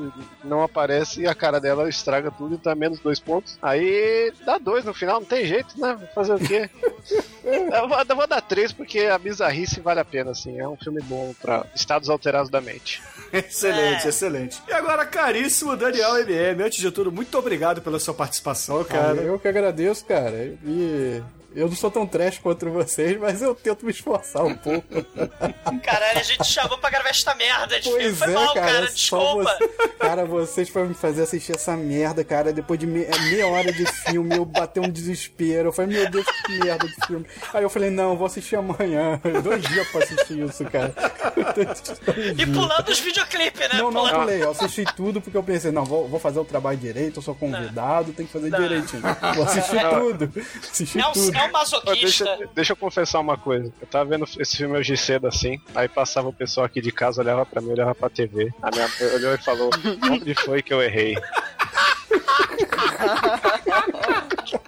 [0.44, 3.58] não aparece e a cara dela estraga tudo, então é menos dois pontos.
[3.62, 5.98] Aí dá dois no final, não tem jeito, né?
[6.14, 6.70] Fazer o quê?
[7.44, 10.60] eu, vou, eu vou dar três porque a bizarrice vale a pena, assim.
[10.60, 13.02] É um filme bom pra estados alterados da mente.
[13.32, 14.62] Excelente, excelente.
[14.68, 19.22] E agora, caríssimo Daniel MM, antes de tudo, muito obrigado pela sua participação, cara.
[19.22, 20.54] Ah, eu que agradeço, cara.
[20.66, 21.24] E
[21.56, 24.88] eu não sou tão trash contra vocês, mas eu tento me esforçar um pouco.
[25.84, 27.80] Caralho, a gente chamou pra gravar esta merda.
[27.84, 28.72] Pois Foi é, mal, cara.
[28.72, 28.88] cara.
[28.88, 29.44] Desculpa.
[29.60, 32.52] você- Cara, vocês foram me fazer assistir essa merda, cara.
[32.54, 35.70] Depois de me- é, meia hora de filme, eu bateu um desespero.
[35.70, 37.26] Eu falei, meu Deus, que merda de filme.
[37.54, 39.20] Aí eu falei, não, vou assistir amanhã.
[39.44, 40.94] Dois dias pra assistir isso, cara.
[42.38, 43.70] E pulando os videoclipes, né?
[43.74, 44.44] Não, não Pulando- pulei.
[44.44, 47.36] Eu assisti tudo porque eu pensei, não, vou, vou fazer o trabalho direito, eu sou
[47.36, 48.60] convidado, tem que fazer Não.
[48.60, 49.02] direitinho.
[49.36, 49.90] Vou assistir Não.
[50.12, 50.34] tudo.
[50.72, 51.32] Assistir tudo.
[51.46, 52.26] É um masoquista.
[52.26, 53.72] Deixa, deixa eu confessar uma coisa.
[53.82, 57.22] Eu tava vendo esse filme hoje cedo assim, aí passava o pessoal aqui de casa,
[57.22, 58.52] olhava pra mim, olhava pra TV.
[58.62, 59.70] A minha mãe olhou e falou:
[60.12, 61.16] Onde foi que eu errei?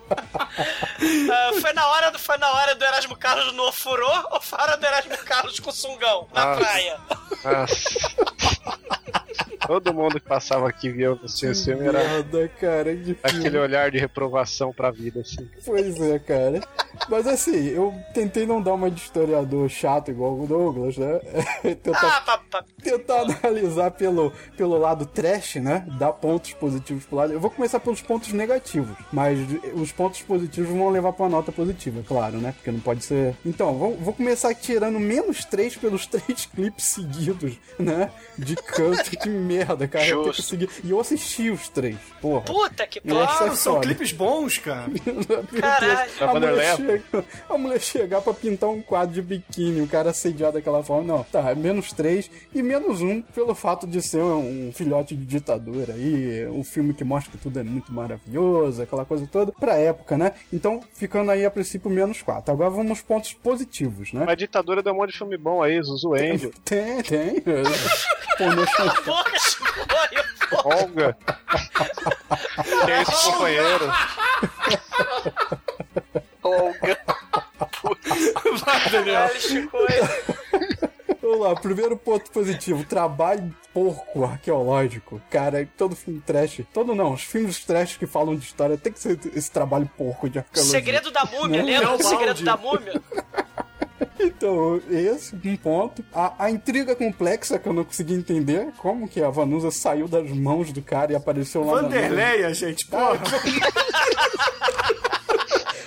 [1.32, 4.58] Ah, foi, na hora do, foi na hora do Erasmo Carlos no ofurô ou foi
[4.58, 6.60] na hora do Erasmo Carlos com sungão na Nossa.
[6.62, 7.00] praia?
[7.44, 8.00] Nossa.
[9.66, 13.58] Todo mundo que passava aqui via esse esse filme era Merda, cara, de aquele filme.
[13.60, 15.50] olhar de reprovação pra vida, assim.
[15.66, 16.62] Pois é, cara.
[17.10, 21.20] Mas assim, eu tentei não dar uma de historiador chato igual o Douglas, né?
[21.82, 25.86] tentar, Ah, pa, pa, tentar analisar pelo, pelo lado trash, né?
[25.98, 27.32] Dar pontos positivos pro lado.
[27.34, 29.40] Eu vou começar pelos pontos negativos, mas
[29.76, 32.54] os pontos positivos vão levar pra uma nota positiva, claro, né?
[32.54, 33.36] Porque não pode ser.
[33.46, 38.12] Então, vou, vou começar tirando menos três pelos três clipes seguidos, né?
[38.38, 39.04] De canto.
[39.18, 40.06] que merda, cara.
[40.06, 40.50] Eu tenho que Justo.
[40.50, 40.70] seguir.
[40.84, 42.42] E eu assisti os três, porra.
[42.42, 43.86] Puta que acho Claro, é são foda.
[43.88, 44.90] clipes bons, cara.
[45.60, 46.12] Caralho.
[46.20, 50.54] A mulher, chega, a mulher chegar pra pintar um quadro de biquíni, o cara assediado
[50.54, 54.72] daquela forma, não, tá, é menos três e menos um pelo fato de ser um
[54.74, 59.28] filhote de ditadura aí, um filme que mostra que tudo é muito maravilhoso, aquela coisa
[59.32, 60.34] toda, pra época, né?
[60.52, 62.54] Então, ficando aí a princípio menos quatro.
[62.54, 64.26] Agora vamos aos pontos positivos, né?
[64.26, 67.42] Mas ditadura deu um monte de filme bom aí, Zuzu Angel, Tem, tem.
[68.38, 68.66] Pornô.
[70.66, 71.18] Olga.
[72.86, 73.92] que é esse companheiro?
[76.44, 77.00] Olga.
[78.66, 79.30] Vai, Daniel.
[81.24, 85.22] Vamos lá, primeiro ponto positivo, trabalho porco arqueológico.
[85.32, 89.00] Cara, todo filme trash, todo não, os filmes trash que falam de história tem que
[89.00, 90.80] ser esse trabalho porco de arqueologia.
[90.80, 93.02] Segredo da múmia, Não, lembra é o do segredo da múmia?
[94.20, 96.04] Então, esse, um ponto.
[96.14, 100.30] A, a intriga complexa que eu não consegui entender, como que a Vanusa saiu das
[100.30, 103.20] mãos do cara e apareceu lá na Vanderleia, gente, porra.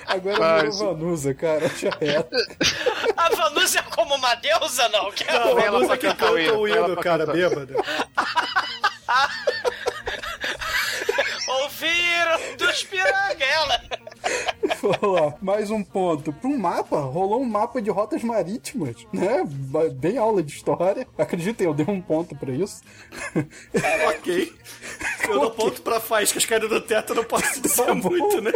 [0.07, 2.29] Agora Ah, virou isso- Vanusa, cara, já era.
[3.17, 5.11] A Vanusa é como uma deusa, não?
[5.11, 7.33] Que Não, a pra que o canta hino, o hino, cara, cantar.
[7.33, 7.75] bêbada.
[11.49, 13.81] ouviram dos piranguela.
[14.83, 16.33] Vamos lá, mais um ponto.
[16.33, 19.43] Para um mapa, rolou um mapa de rotas marítimas, né?
[19.95, 21.07] Bem aula de história.
[21.17, 22.83] Acreditem, eu dei um ponto pra isso.
[24.09, 24.53] ok.
[25.29, 28.53] Eu dou ponto pra faíscas caindo do teto, eu não posso dizer Tá muito, né?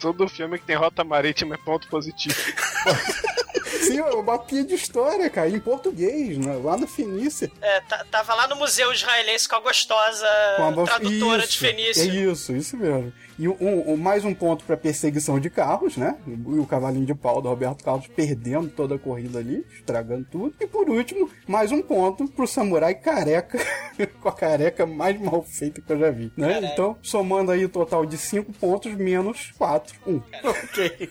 [0.00, 2.34] Todo filme que tem rota marítima é ponto positivo.
[3.82, 6.58] Sim, é uma mapinha de história, cara, em português, né?
[6.62, 7.50] lá na Fenícia.
[7.60, 10.26] É, tá- tava lá no museu israelense com a gostosa
[10.56, 12.02] Com a tradutora de Isso, Fenício.
[12.02, 13.12] É isso, isso mesmo.
[13.38, 16.16] E um, um- mais um ponto pra perseguição de carros, né?
[16.26, 20.54] E o cavalinho de pau do Roberto Carlos perdendo toda a corrida ali, estragando tudo.
[20.60, 23.58] E por último, mais um ponto pro samurai careca,
[24.20, 26.72] com a careca mais mal feita que eu já vi, né?
[26.72, 30.10] Então, somando aí o total de 5 pontos menos 4, 1.
[30.12, 30.22] Um.
[30.42, 31.10] ok.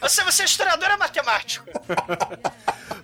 [0.00, 1.66] Você, você é historiador ou é matemático?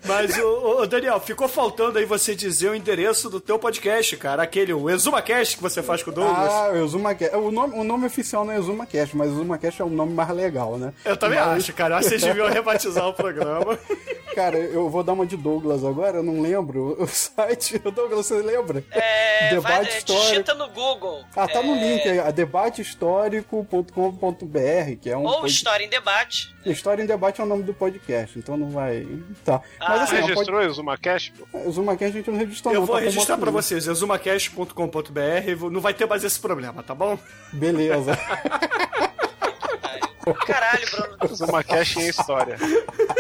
[0.05, 4.43] Mas, o, o Daniel, ficou faltando aí você dizer o endereço do teu podcast, cara.
[4.43, 6.53] Aquele, o ExumaCast que você faz com o Douglas.
[6.53, 7.37] Ah, o ExumaCast.
[7.37, 10.77] O nome, o nome oficial não é ExumaCast, mas ExumaCast é o nome mais legal,
[10.79, 10.93] né?
[11.05, 11.95] Eu também Mas- acho, cara.
[11.95, 13.79] Eu acho que Vocês deviam rebatizar o programa.
[14.35, 17.79] Cara, eu vou dar uma de Douglas agora, eu não lembro o site.
[17.91, 18.83] Douglas, você lembra?
[18.91, 20.27] É, vai, Debate é, histórico.
[20.29, 21.25] digita no Google.
[21.37, 25.25] Ah, tá no É, link aí, a debatehistórico.com.br, que é um.
[25.25, 26.55] Ou pod- História em Debate.
[26.65, 29.07] História em Debate é o nome do podcast, então não vai.
[29.45, 29.61] Tá.
[29.81, 30.71] Ah, Mas assim, é um Registrou pod...
[30.71, 31.35] o ZumaCast?
[31.53, 35.71] o ZumaCast a gente não registrou Eu não, vou tá registrar pra vocês, exumacast.com.br.
[35.71, 37.13] Não vai ter mais esse problema, tá bom?
[37.53, 37.55] link.
[37.59, 38.19] Beleza.
[40.47, 41.35] Caralho, Bruno.
[41.35, 42.57] ZumaCast em história.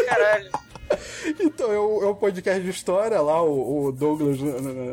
[0.09, 0.51] Caralho.
[1.40, 4.39] Então, é o, é podcast de história lá, o, o Douglas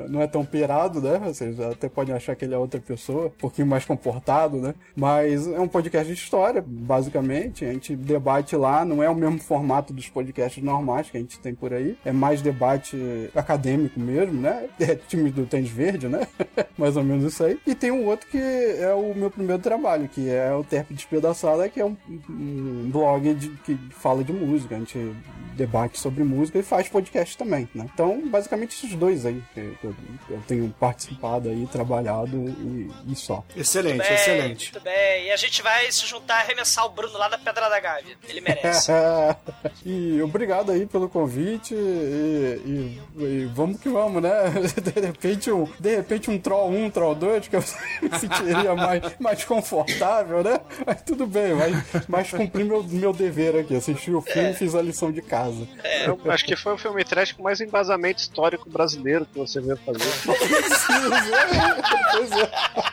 [0.09, 1.19] não é tão pirado, né?
[1.19, 4.73] Vocês até podem achar que ele é outra pessoa, um pouquinho mais comportado, né?
[4.95, 7.65] Mas é um podcast de história, basicamente.
[7.65, 11.39] A gente debate lá, não é o mesmo formato dos podcasts normais que a gente
[11.39, 11.97] tem por aí.
[12.03, 12.97] É mais debate
[13.35, 14.67] acadêmico mesmo, né?
[14.89, 16.27] É time do Tênis Verde, né?
[16.77, 17.59] mais ou menos isso aí.
[17.65, 21.69] E tem um outro que é o meu primeiro trabalho, que é o Terp Despedaçada,
[21.69, 21.95] que é um,
[22.29, 24.75] um blog de- que fala de música.
[24.75, 25.13] A gente
[25.55, 27.87] debate sobre música e faz podcast também, né?
[27.93, 29.95] Então, basicamente esses dois aí que eu,
[30.29, 33.43] eu tenho participado aí, trabalhado e, e só.
[33.55, 34.71] Excelente, Bem, excelente.
[34.73, 35.25] Muito bem.
[35.25, 38.17] E a gente vai se juntar e arremessar o Bruno lá da Pedra da Gávea.
[38.27, 38.91] Ele merece.
[39.85, 44.29] e obrigado aí pelo convite e, e- e vamos que vamos, né?
[44.93, 47.63] De repente um, de repente um Troll 1, Troll 2, que eu
[48.01, 50.59] me sentiria mais, mais confortável, né?
[50.85, 51.75] Mas tudo bem, mas,
[52.07, 55.67] mas cumpri meu, meu dever aqui, assisti o filme e fiz a lição de casa.
[56.05, 59.77] Eu acho que foi o filme trash com mais embasamento histórico brasileiro que você veio
[59.77, 59.99] fazer.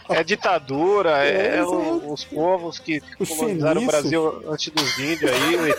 [0.09, 0.21] É.
[0.21, 2.13] É ditadura, é, É, o- exato.
[2.13, 3.87] os povos que colonizaram o.
[3.87, 5.75] Brasil antes dos índios aí.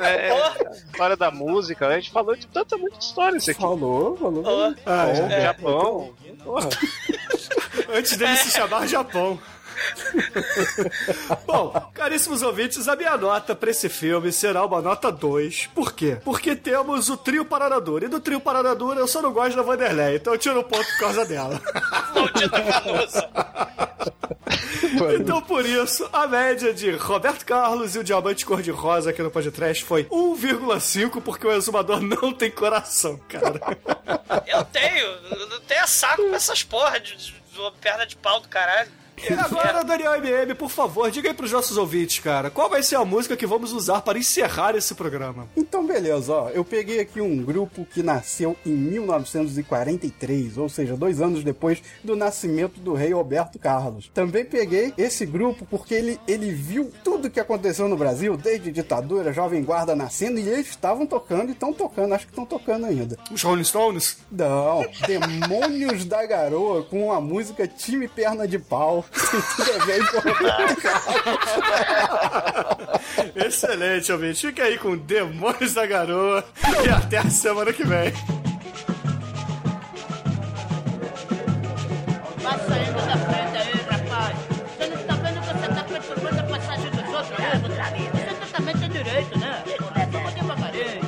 [0.00, 3.60] É, é, história da música, a gente falou de tanta muita história isso aqui.
[3.60, 4.42] Falou, falou.
[4.42, 5.40] Ô, Ah, Bom, é.
[5.42, 6.14] Japão.
[6.44, 6.68] Porra.
[7.94, 9.38] Antes dele se chamar Japão.
[11.46, 15.68] Bom, caríssimos ouvintes, a minha nota pra esse filme será uma nota 2.
[15.74, 16.18] Por quê?
[16.24, 18.04] Porque temos o trio Paranadura.
[18.06, 20.84] E do trio Paranadura eu só não gosto da Vanderlei, então eu tiro um ponto
[20.86, 21.60] por causa dela.
[22.14, 22.64] Maldita.
[25.18, 29.82] Então, por isso, a média de Roberto Carlos e o Diamante Cor-de-Rosa aqui no podcast
[29.84, 33.60] foi 1,5, porque o exumador não tem coração, cara.
[34.46, 35.04] Eu tenho.
[35.32, 38.90] Eu não tenho saco com essas porra de, de- de perna de pau do caralho.
[39.16, 42.96] E agora, Daniel MM, por favor, diga aí pros nossos ouvintes, cara, qual vai ser
[42.96, 45.48] a música que vamos usar para encerrar esse programa?
[45.56, 46.48] Então, beleza, ó.
[46.50, 52.16] Eu peguei aqui um grupo que nasceu em 1943, ou seja, dois anos depois do
[52.16, 54.10] nascimento do rei Roberto Carlos.
[54.12, 59.32] Também peguei esse grupo porque ele, ele viu tudo que aconteceu no Brasil, desde ditadura,
[59.32, 63.16] Jovem Guarda nascendo, e eles estavam tocando e estão tocando, acho que estão tocando ainda.
[63.30, 64.18] Os Rolling Stones?
[64.30, 69.03] Não, Demônios da Garoa com a música Time Perna de Pau.
[69.12, 70.22] Tudo Roberto
[70.82, 71.14] Carlos.
[73.34, 74.46] Excelente, ouvinte.
[74.46, 76.44] Fica aí com Demônios da Garoa
[76.84, 78.12] e até a semana que vem.
[82.38, 84.36] Vai saindo da frente aí, rapaz.
[84.76, 87.60] Você não tá vendo que você tá perturbando a passagem dos outros, né?
[88.40, 89.62] Você também tem direito, né?
[90.12, 91.00] Vamos devagarinho.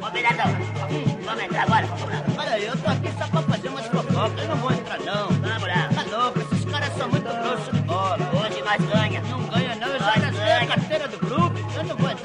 [0.00, 0.50] Combinadão.
[1.24, 1.86] Vamos entrar agora?
[1.86, 2.24] Vamos lá.
[2.38, 4.42] Olha aí, eu tô aqui só pra fazer umas fofocas.
[4.42, 5.39] Eu não vou entrar, não.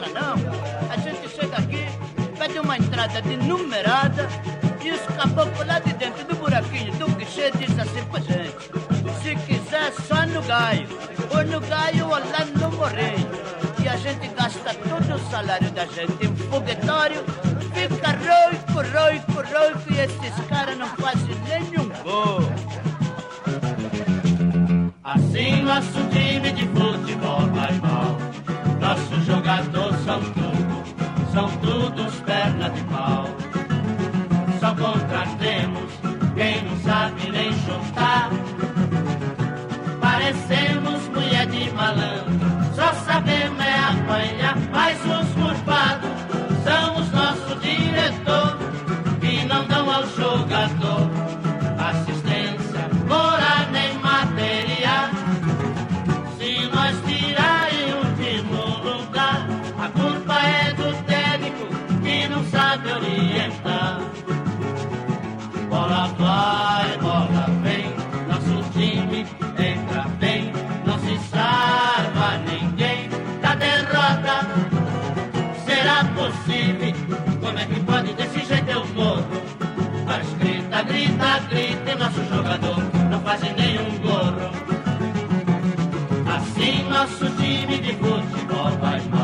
[0.05, 0.35] Eu não.
[0.91, 1.85] A gente chega aqui,
[2.37, 4.27] pede uma entrada de numerada
[4.83, 8.85] e os caboclos lá de dentro do buraquinho do guichê diz assim pra gente.
[9.21, 10.87] Se quiser, só no gaio.
[11.31, 13.29] Ou no gaio ou lá no morrinho.
[13.83, 17.23] E a gente gasta todo o salário da gente em foguetório.
[17.73, 22.41] Fica roico, roico, roico e esses caras não fazem nenhum gol.
[25.03, 28.17] Assim nosso time de futebol vai mal.
[28.85, 30.83] Nossos jogadores são tudo,
[31.33, 33.25] são todos perna de pau.
[34.59, 35.91] Só contratemos
[36.35, 38.29] quem não sabe nem chutar.
[39.99, 44.55] Parecemos mulher de malandro, só sabemos é apanhar.
[44.71, 45.34] Mas os
[83.35, 84.49] quase nenhum gorro.
[86.35, 89.14] Assim nosso time de futebol vai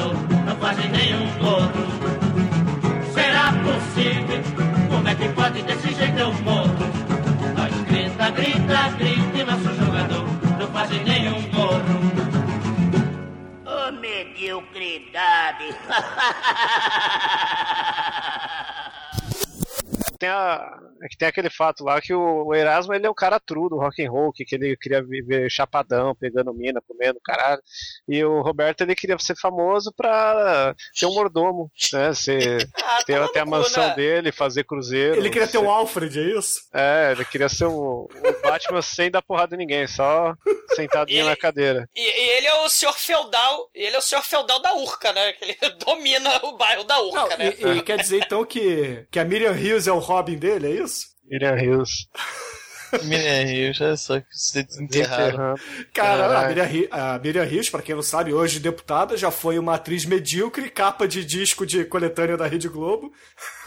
[0.00, 0.14] jogador
[0.46, 1.60] não fazem nenhum gol.
[3.12, 4.40] Será possível?
[4.88, 6.74] Como é que pode desse jeito eu morro?
[7.56, 10.24] Nós grita, grita, grita e nosso jogador
[10.58, 11.80] não fazem nenhum gol.
[13.66, 15.74] Ô, mediocridade.
[20.18, 23.40] Tem, a, que tem aquele fato lá que o, o Erasmo ele é um cara
[23.40, 27.60] true do rock and roll, que, que ele queria viver chapadão, pegando mina, comendo, caralho.
[28.08, 32.14] E o Roberto ele queria ser famoso pra ser um mordomo, né?
[32.14, 32.68] Ser,
[33.04, 33.94] ter até a mansão né?
[33.94, 35.16] dele, fazer cruzeiro.
[35.16, 36.60] Ele queria ter ser- um Alfred, é isso?
[36.72, 40.34] É, ele queria ser o, o Batman sem dar porrada em ninguém, só
[40.76, 41.88] sentadinho na cadeira.
[41.94, 45.32] E, e ele é o senhor feudal, ele é o senhor feudal da Urca, né?
[45.32, 47.54] Que ele domina o bairro da Urca, né?
[47.58, 50.82] E, e quer dizer então que, que a Miriam Hills é o Robin dele, é
[50.84, 50.99] isso?
[51.30, 52.08] Miriam Hills.
[53.04, 55.54] Miriam Hills, olha só que se desenterraram.
[55.94, 56.48] Cara, a Caralho.
[56.48, 60.68] Miriam, a Miriam Hills, pra quem não sabe, hoje deputada, já foi uma atriz medíocre,
[60.68, 63.12] capa de disco de coletânea da Rede Globo.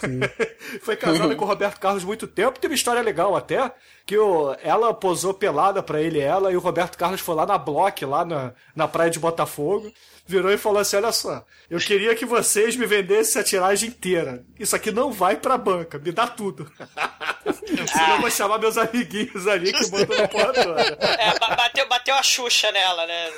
[0.82, 2.60] foi casada com o Roberto Carlos muito tempo.
[2.60, 3.72] Tem uma história legal até,
[4.06, 7.46] que o, ela posou pelada pra ele e ela, e o Roberto Carlos foi lá
[7.46, 9.90] na Block, lá na, na praia de Botafogo,
[10.26, 14.44] virou e falou assim, olha só, eu queria que vocês me vendessem a tiragem inteira.
[14.60, 16.72] Isso aqui não vai pra banca, me dá tudo.
[17.92, 20.82] Senão eu vou chamar meus amiguinhos ali que mandam na porra toda.
[20.82, 23.30] É, ba- bateu, bateu a Xuxa nela, né?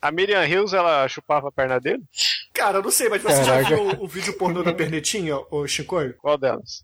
[0.00, 2.02] A Miriam Hills, ela chupava a perna dele?
[2.54, 3.62] Cara, eu não sei, mas você Caraca.
[3.64, 6.14] já viu o, o vídeo pornô da pernetinha, ô Chicoio?
[6.18, 6.82] Qual delas?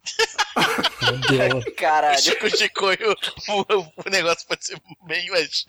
[1.76, 2.18] Caralho.
[2.20, 3.14] Chico Chicoio,
[3.48, 5.64] o, o negócio pode ser bem, mas.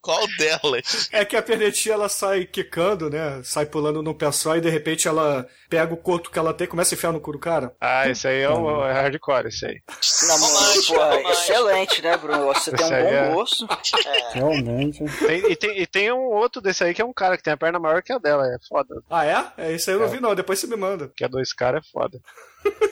[0.00, 1.08] Qual delas?
[1.12, 3.40] É que a pernetinha ela sai quicando, né?
[3.44, 6.64] Sai pulando no pé só e de repente ela pega o coto que ela tem
[6.66, 7.74] e começa a enfiar no cu do cara.
[7.80, 9.80] Ah, esse aí é o é hardcore, esse aí.
[10.26, 12.46] Não, mas, pô, excelente, né, Bruno?
[12.46, 13.66] Você tem um Esse aí bom é- gosto.
[14.06, 14.32] É.
[14.34, 15.04] Realmente.
[15.26, 17.52] Tem- e, tem, e tem um outro desse aí que é um cara que tem
[17.52, 19.02] a perna maior que a dela, é foda.
[19.10, 19.46] Ah, é?
[19.56, 21.10] É isso aí eu não vi não, depois você me manda.
[21.16, 22.20] Que é dois caras é foda.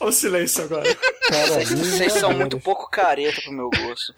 [0.00, 0.84] Olha o silêncio agora.
[1.30, 4.14] Vocês, vocês são muito pouco careta pro meu gosto.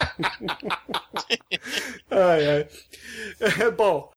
[2.10, 2.68] Ai, ai.
[3.60, 4.10] É, bom,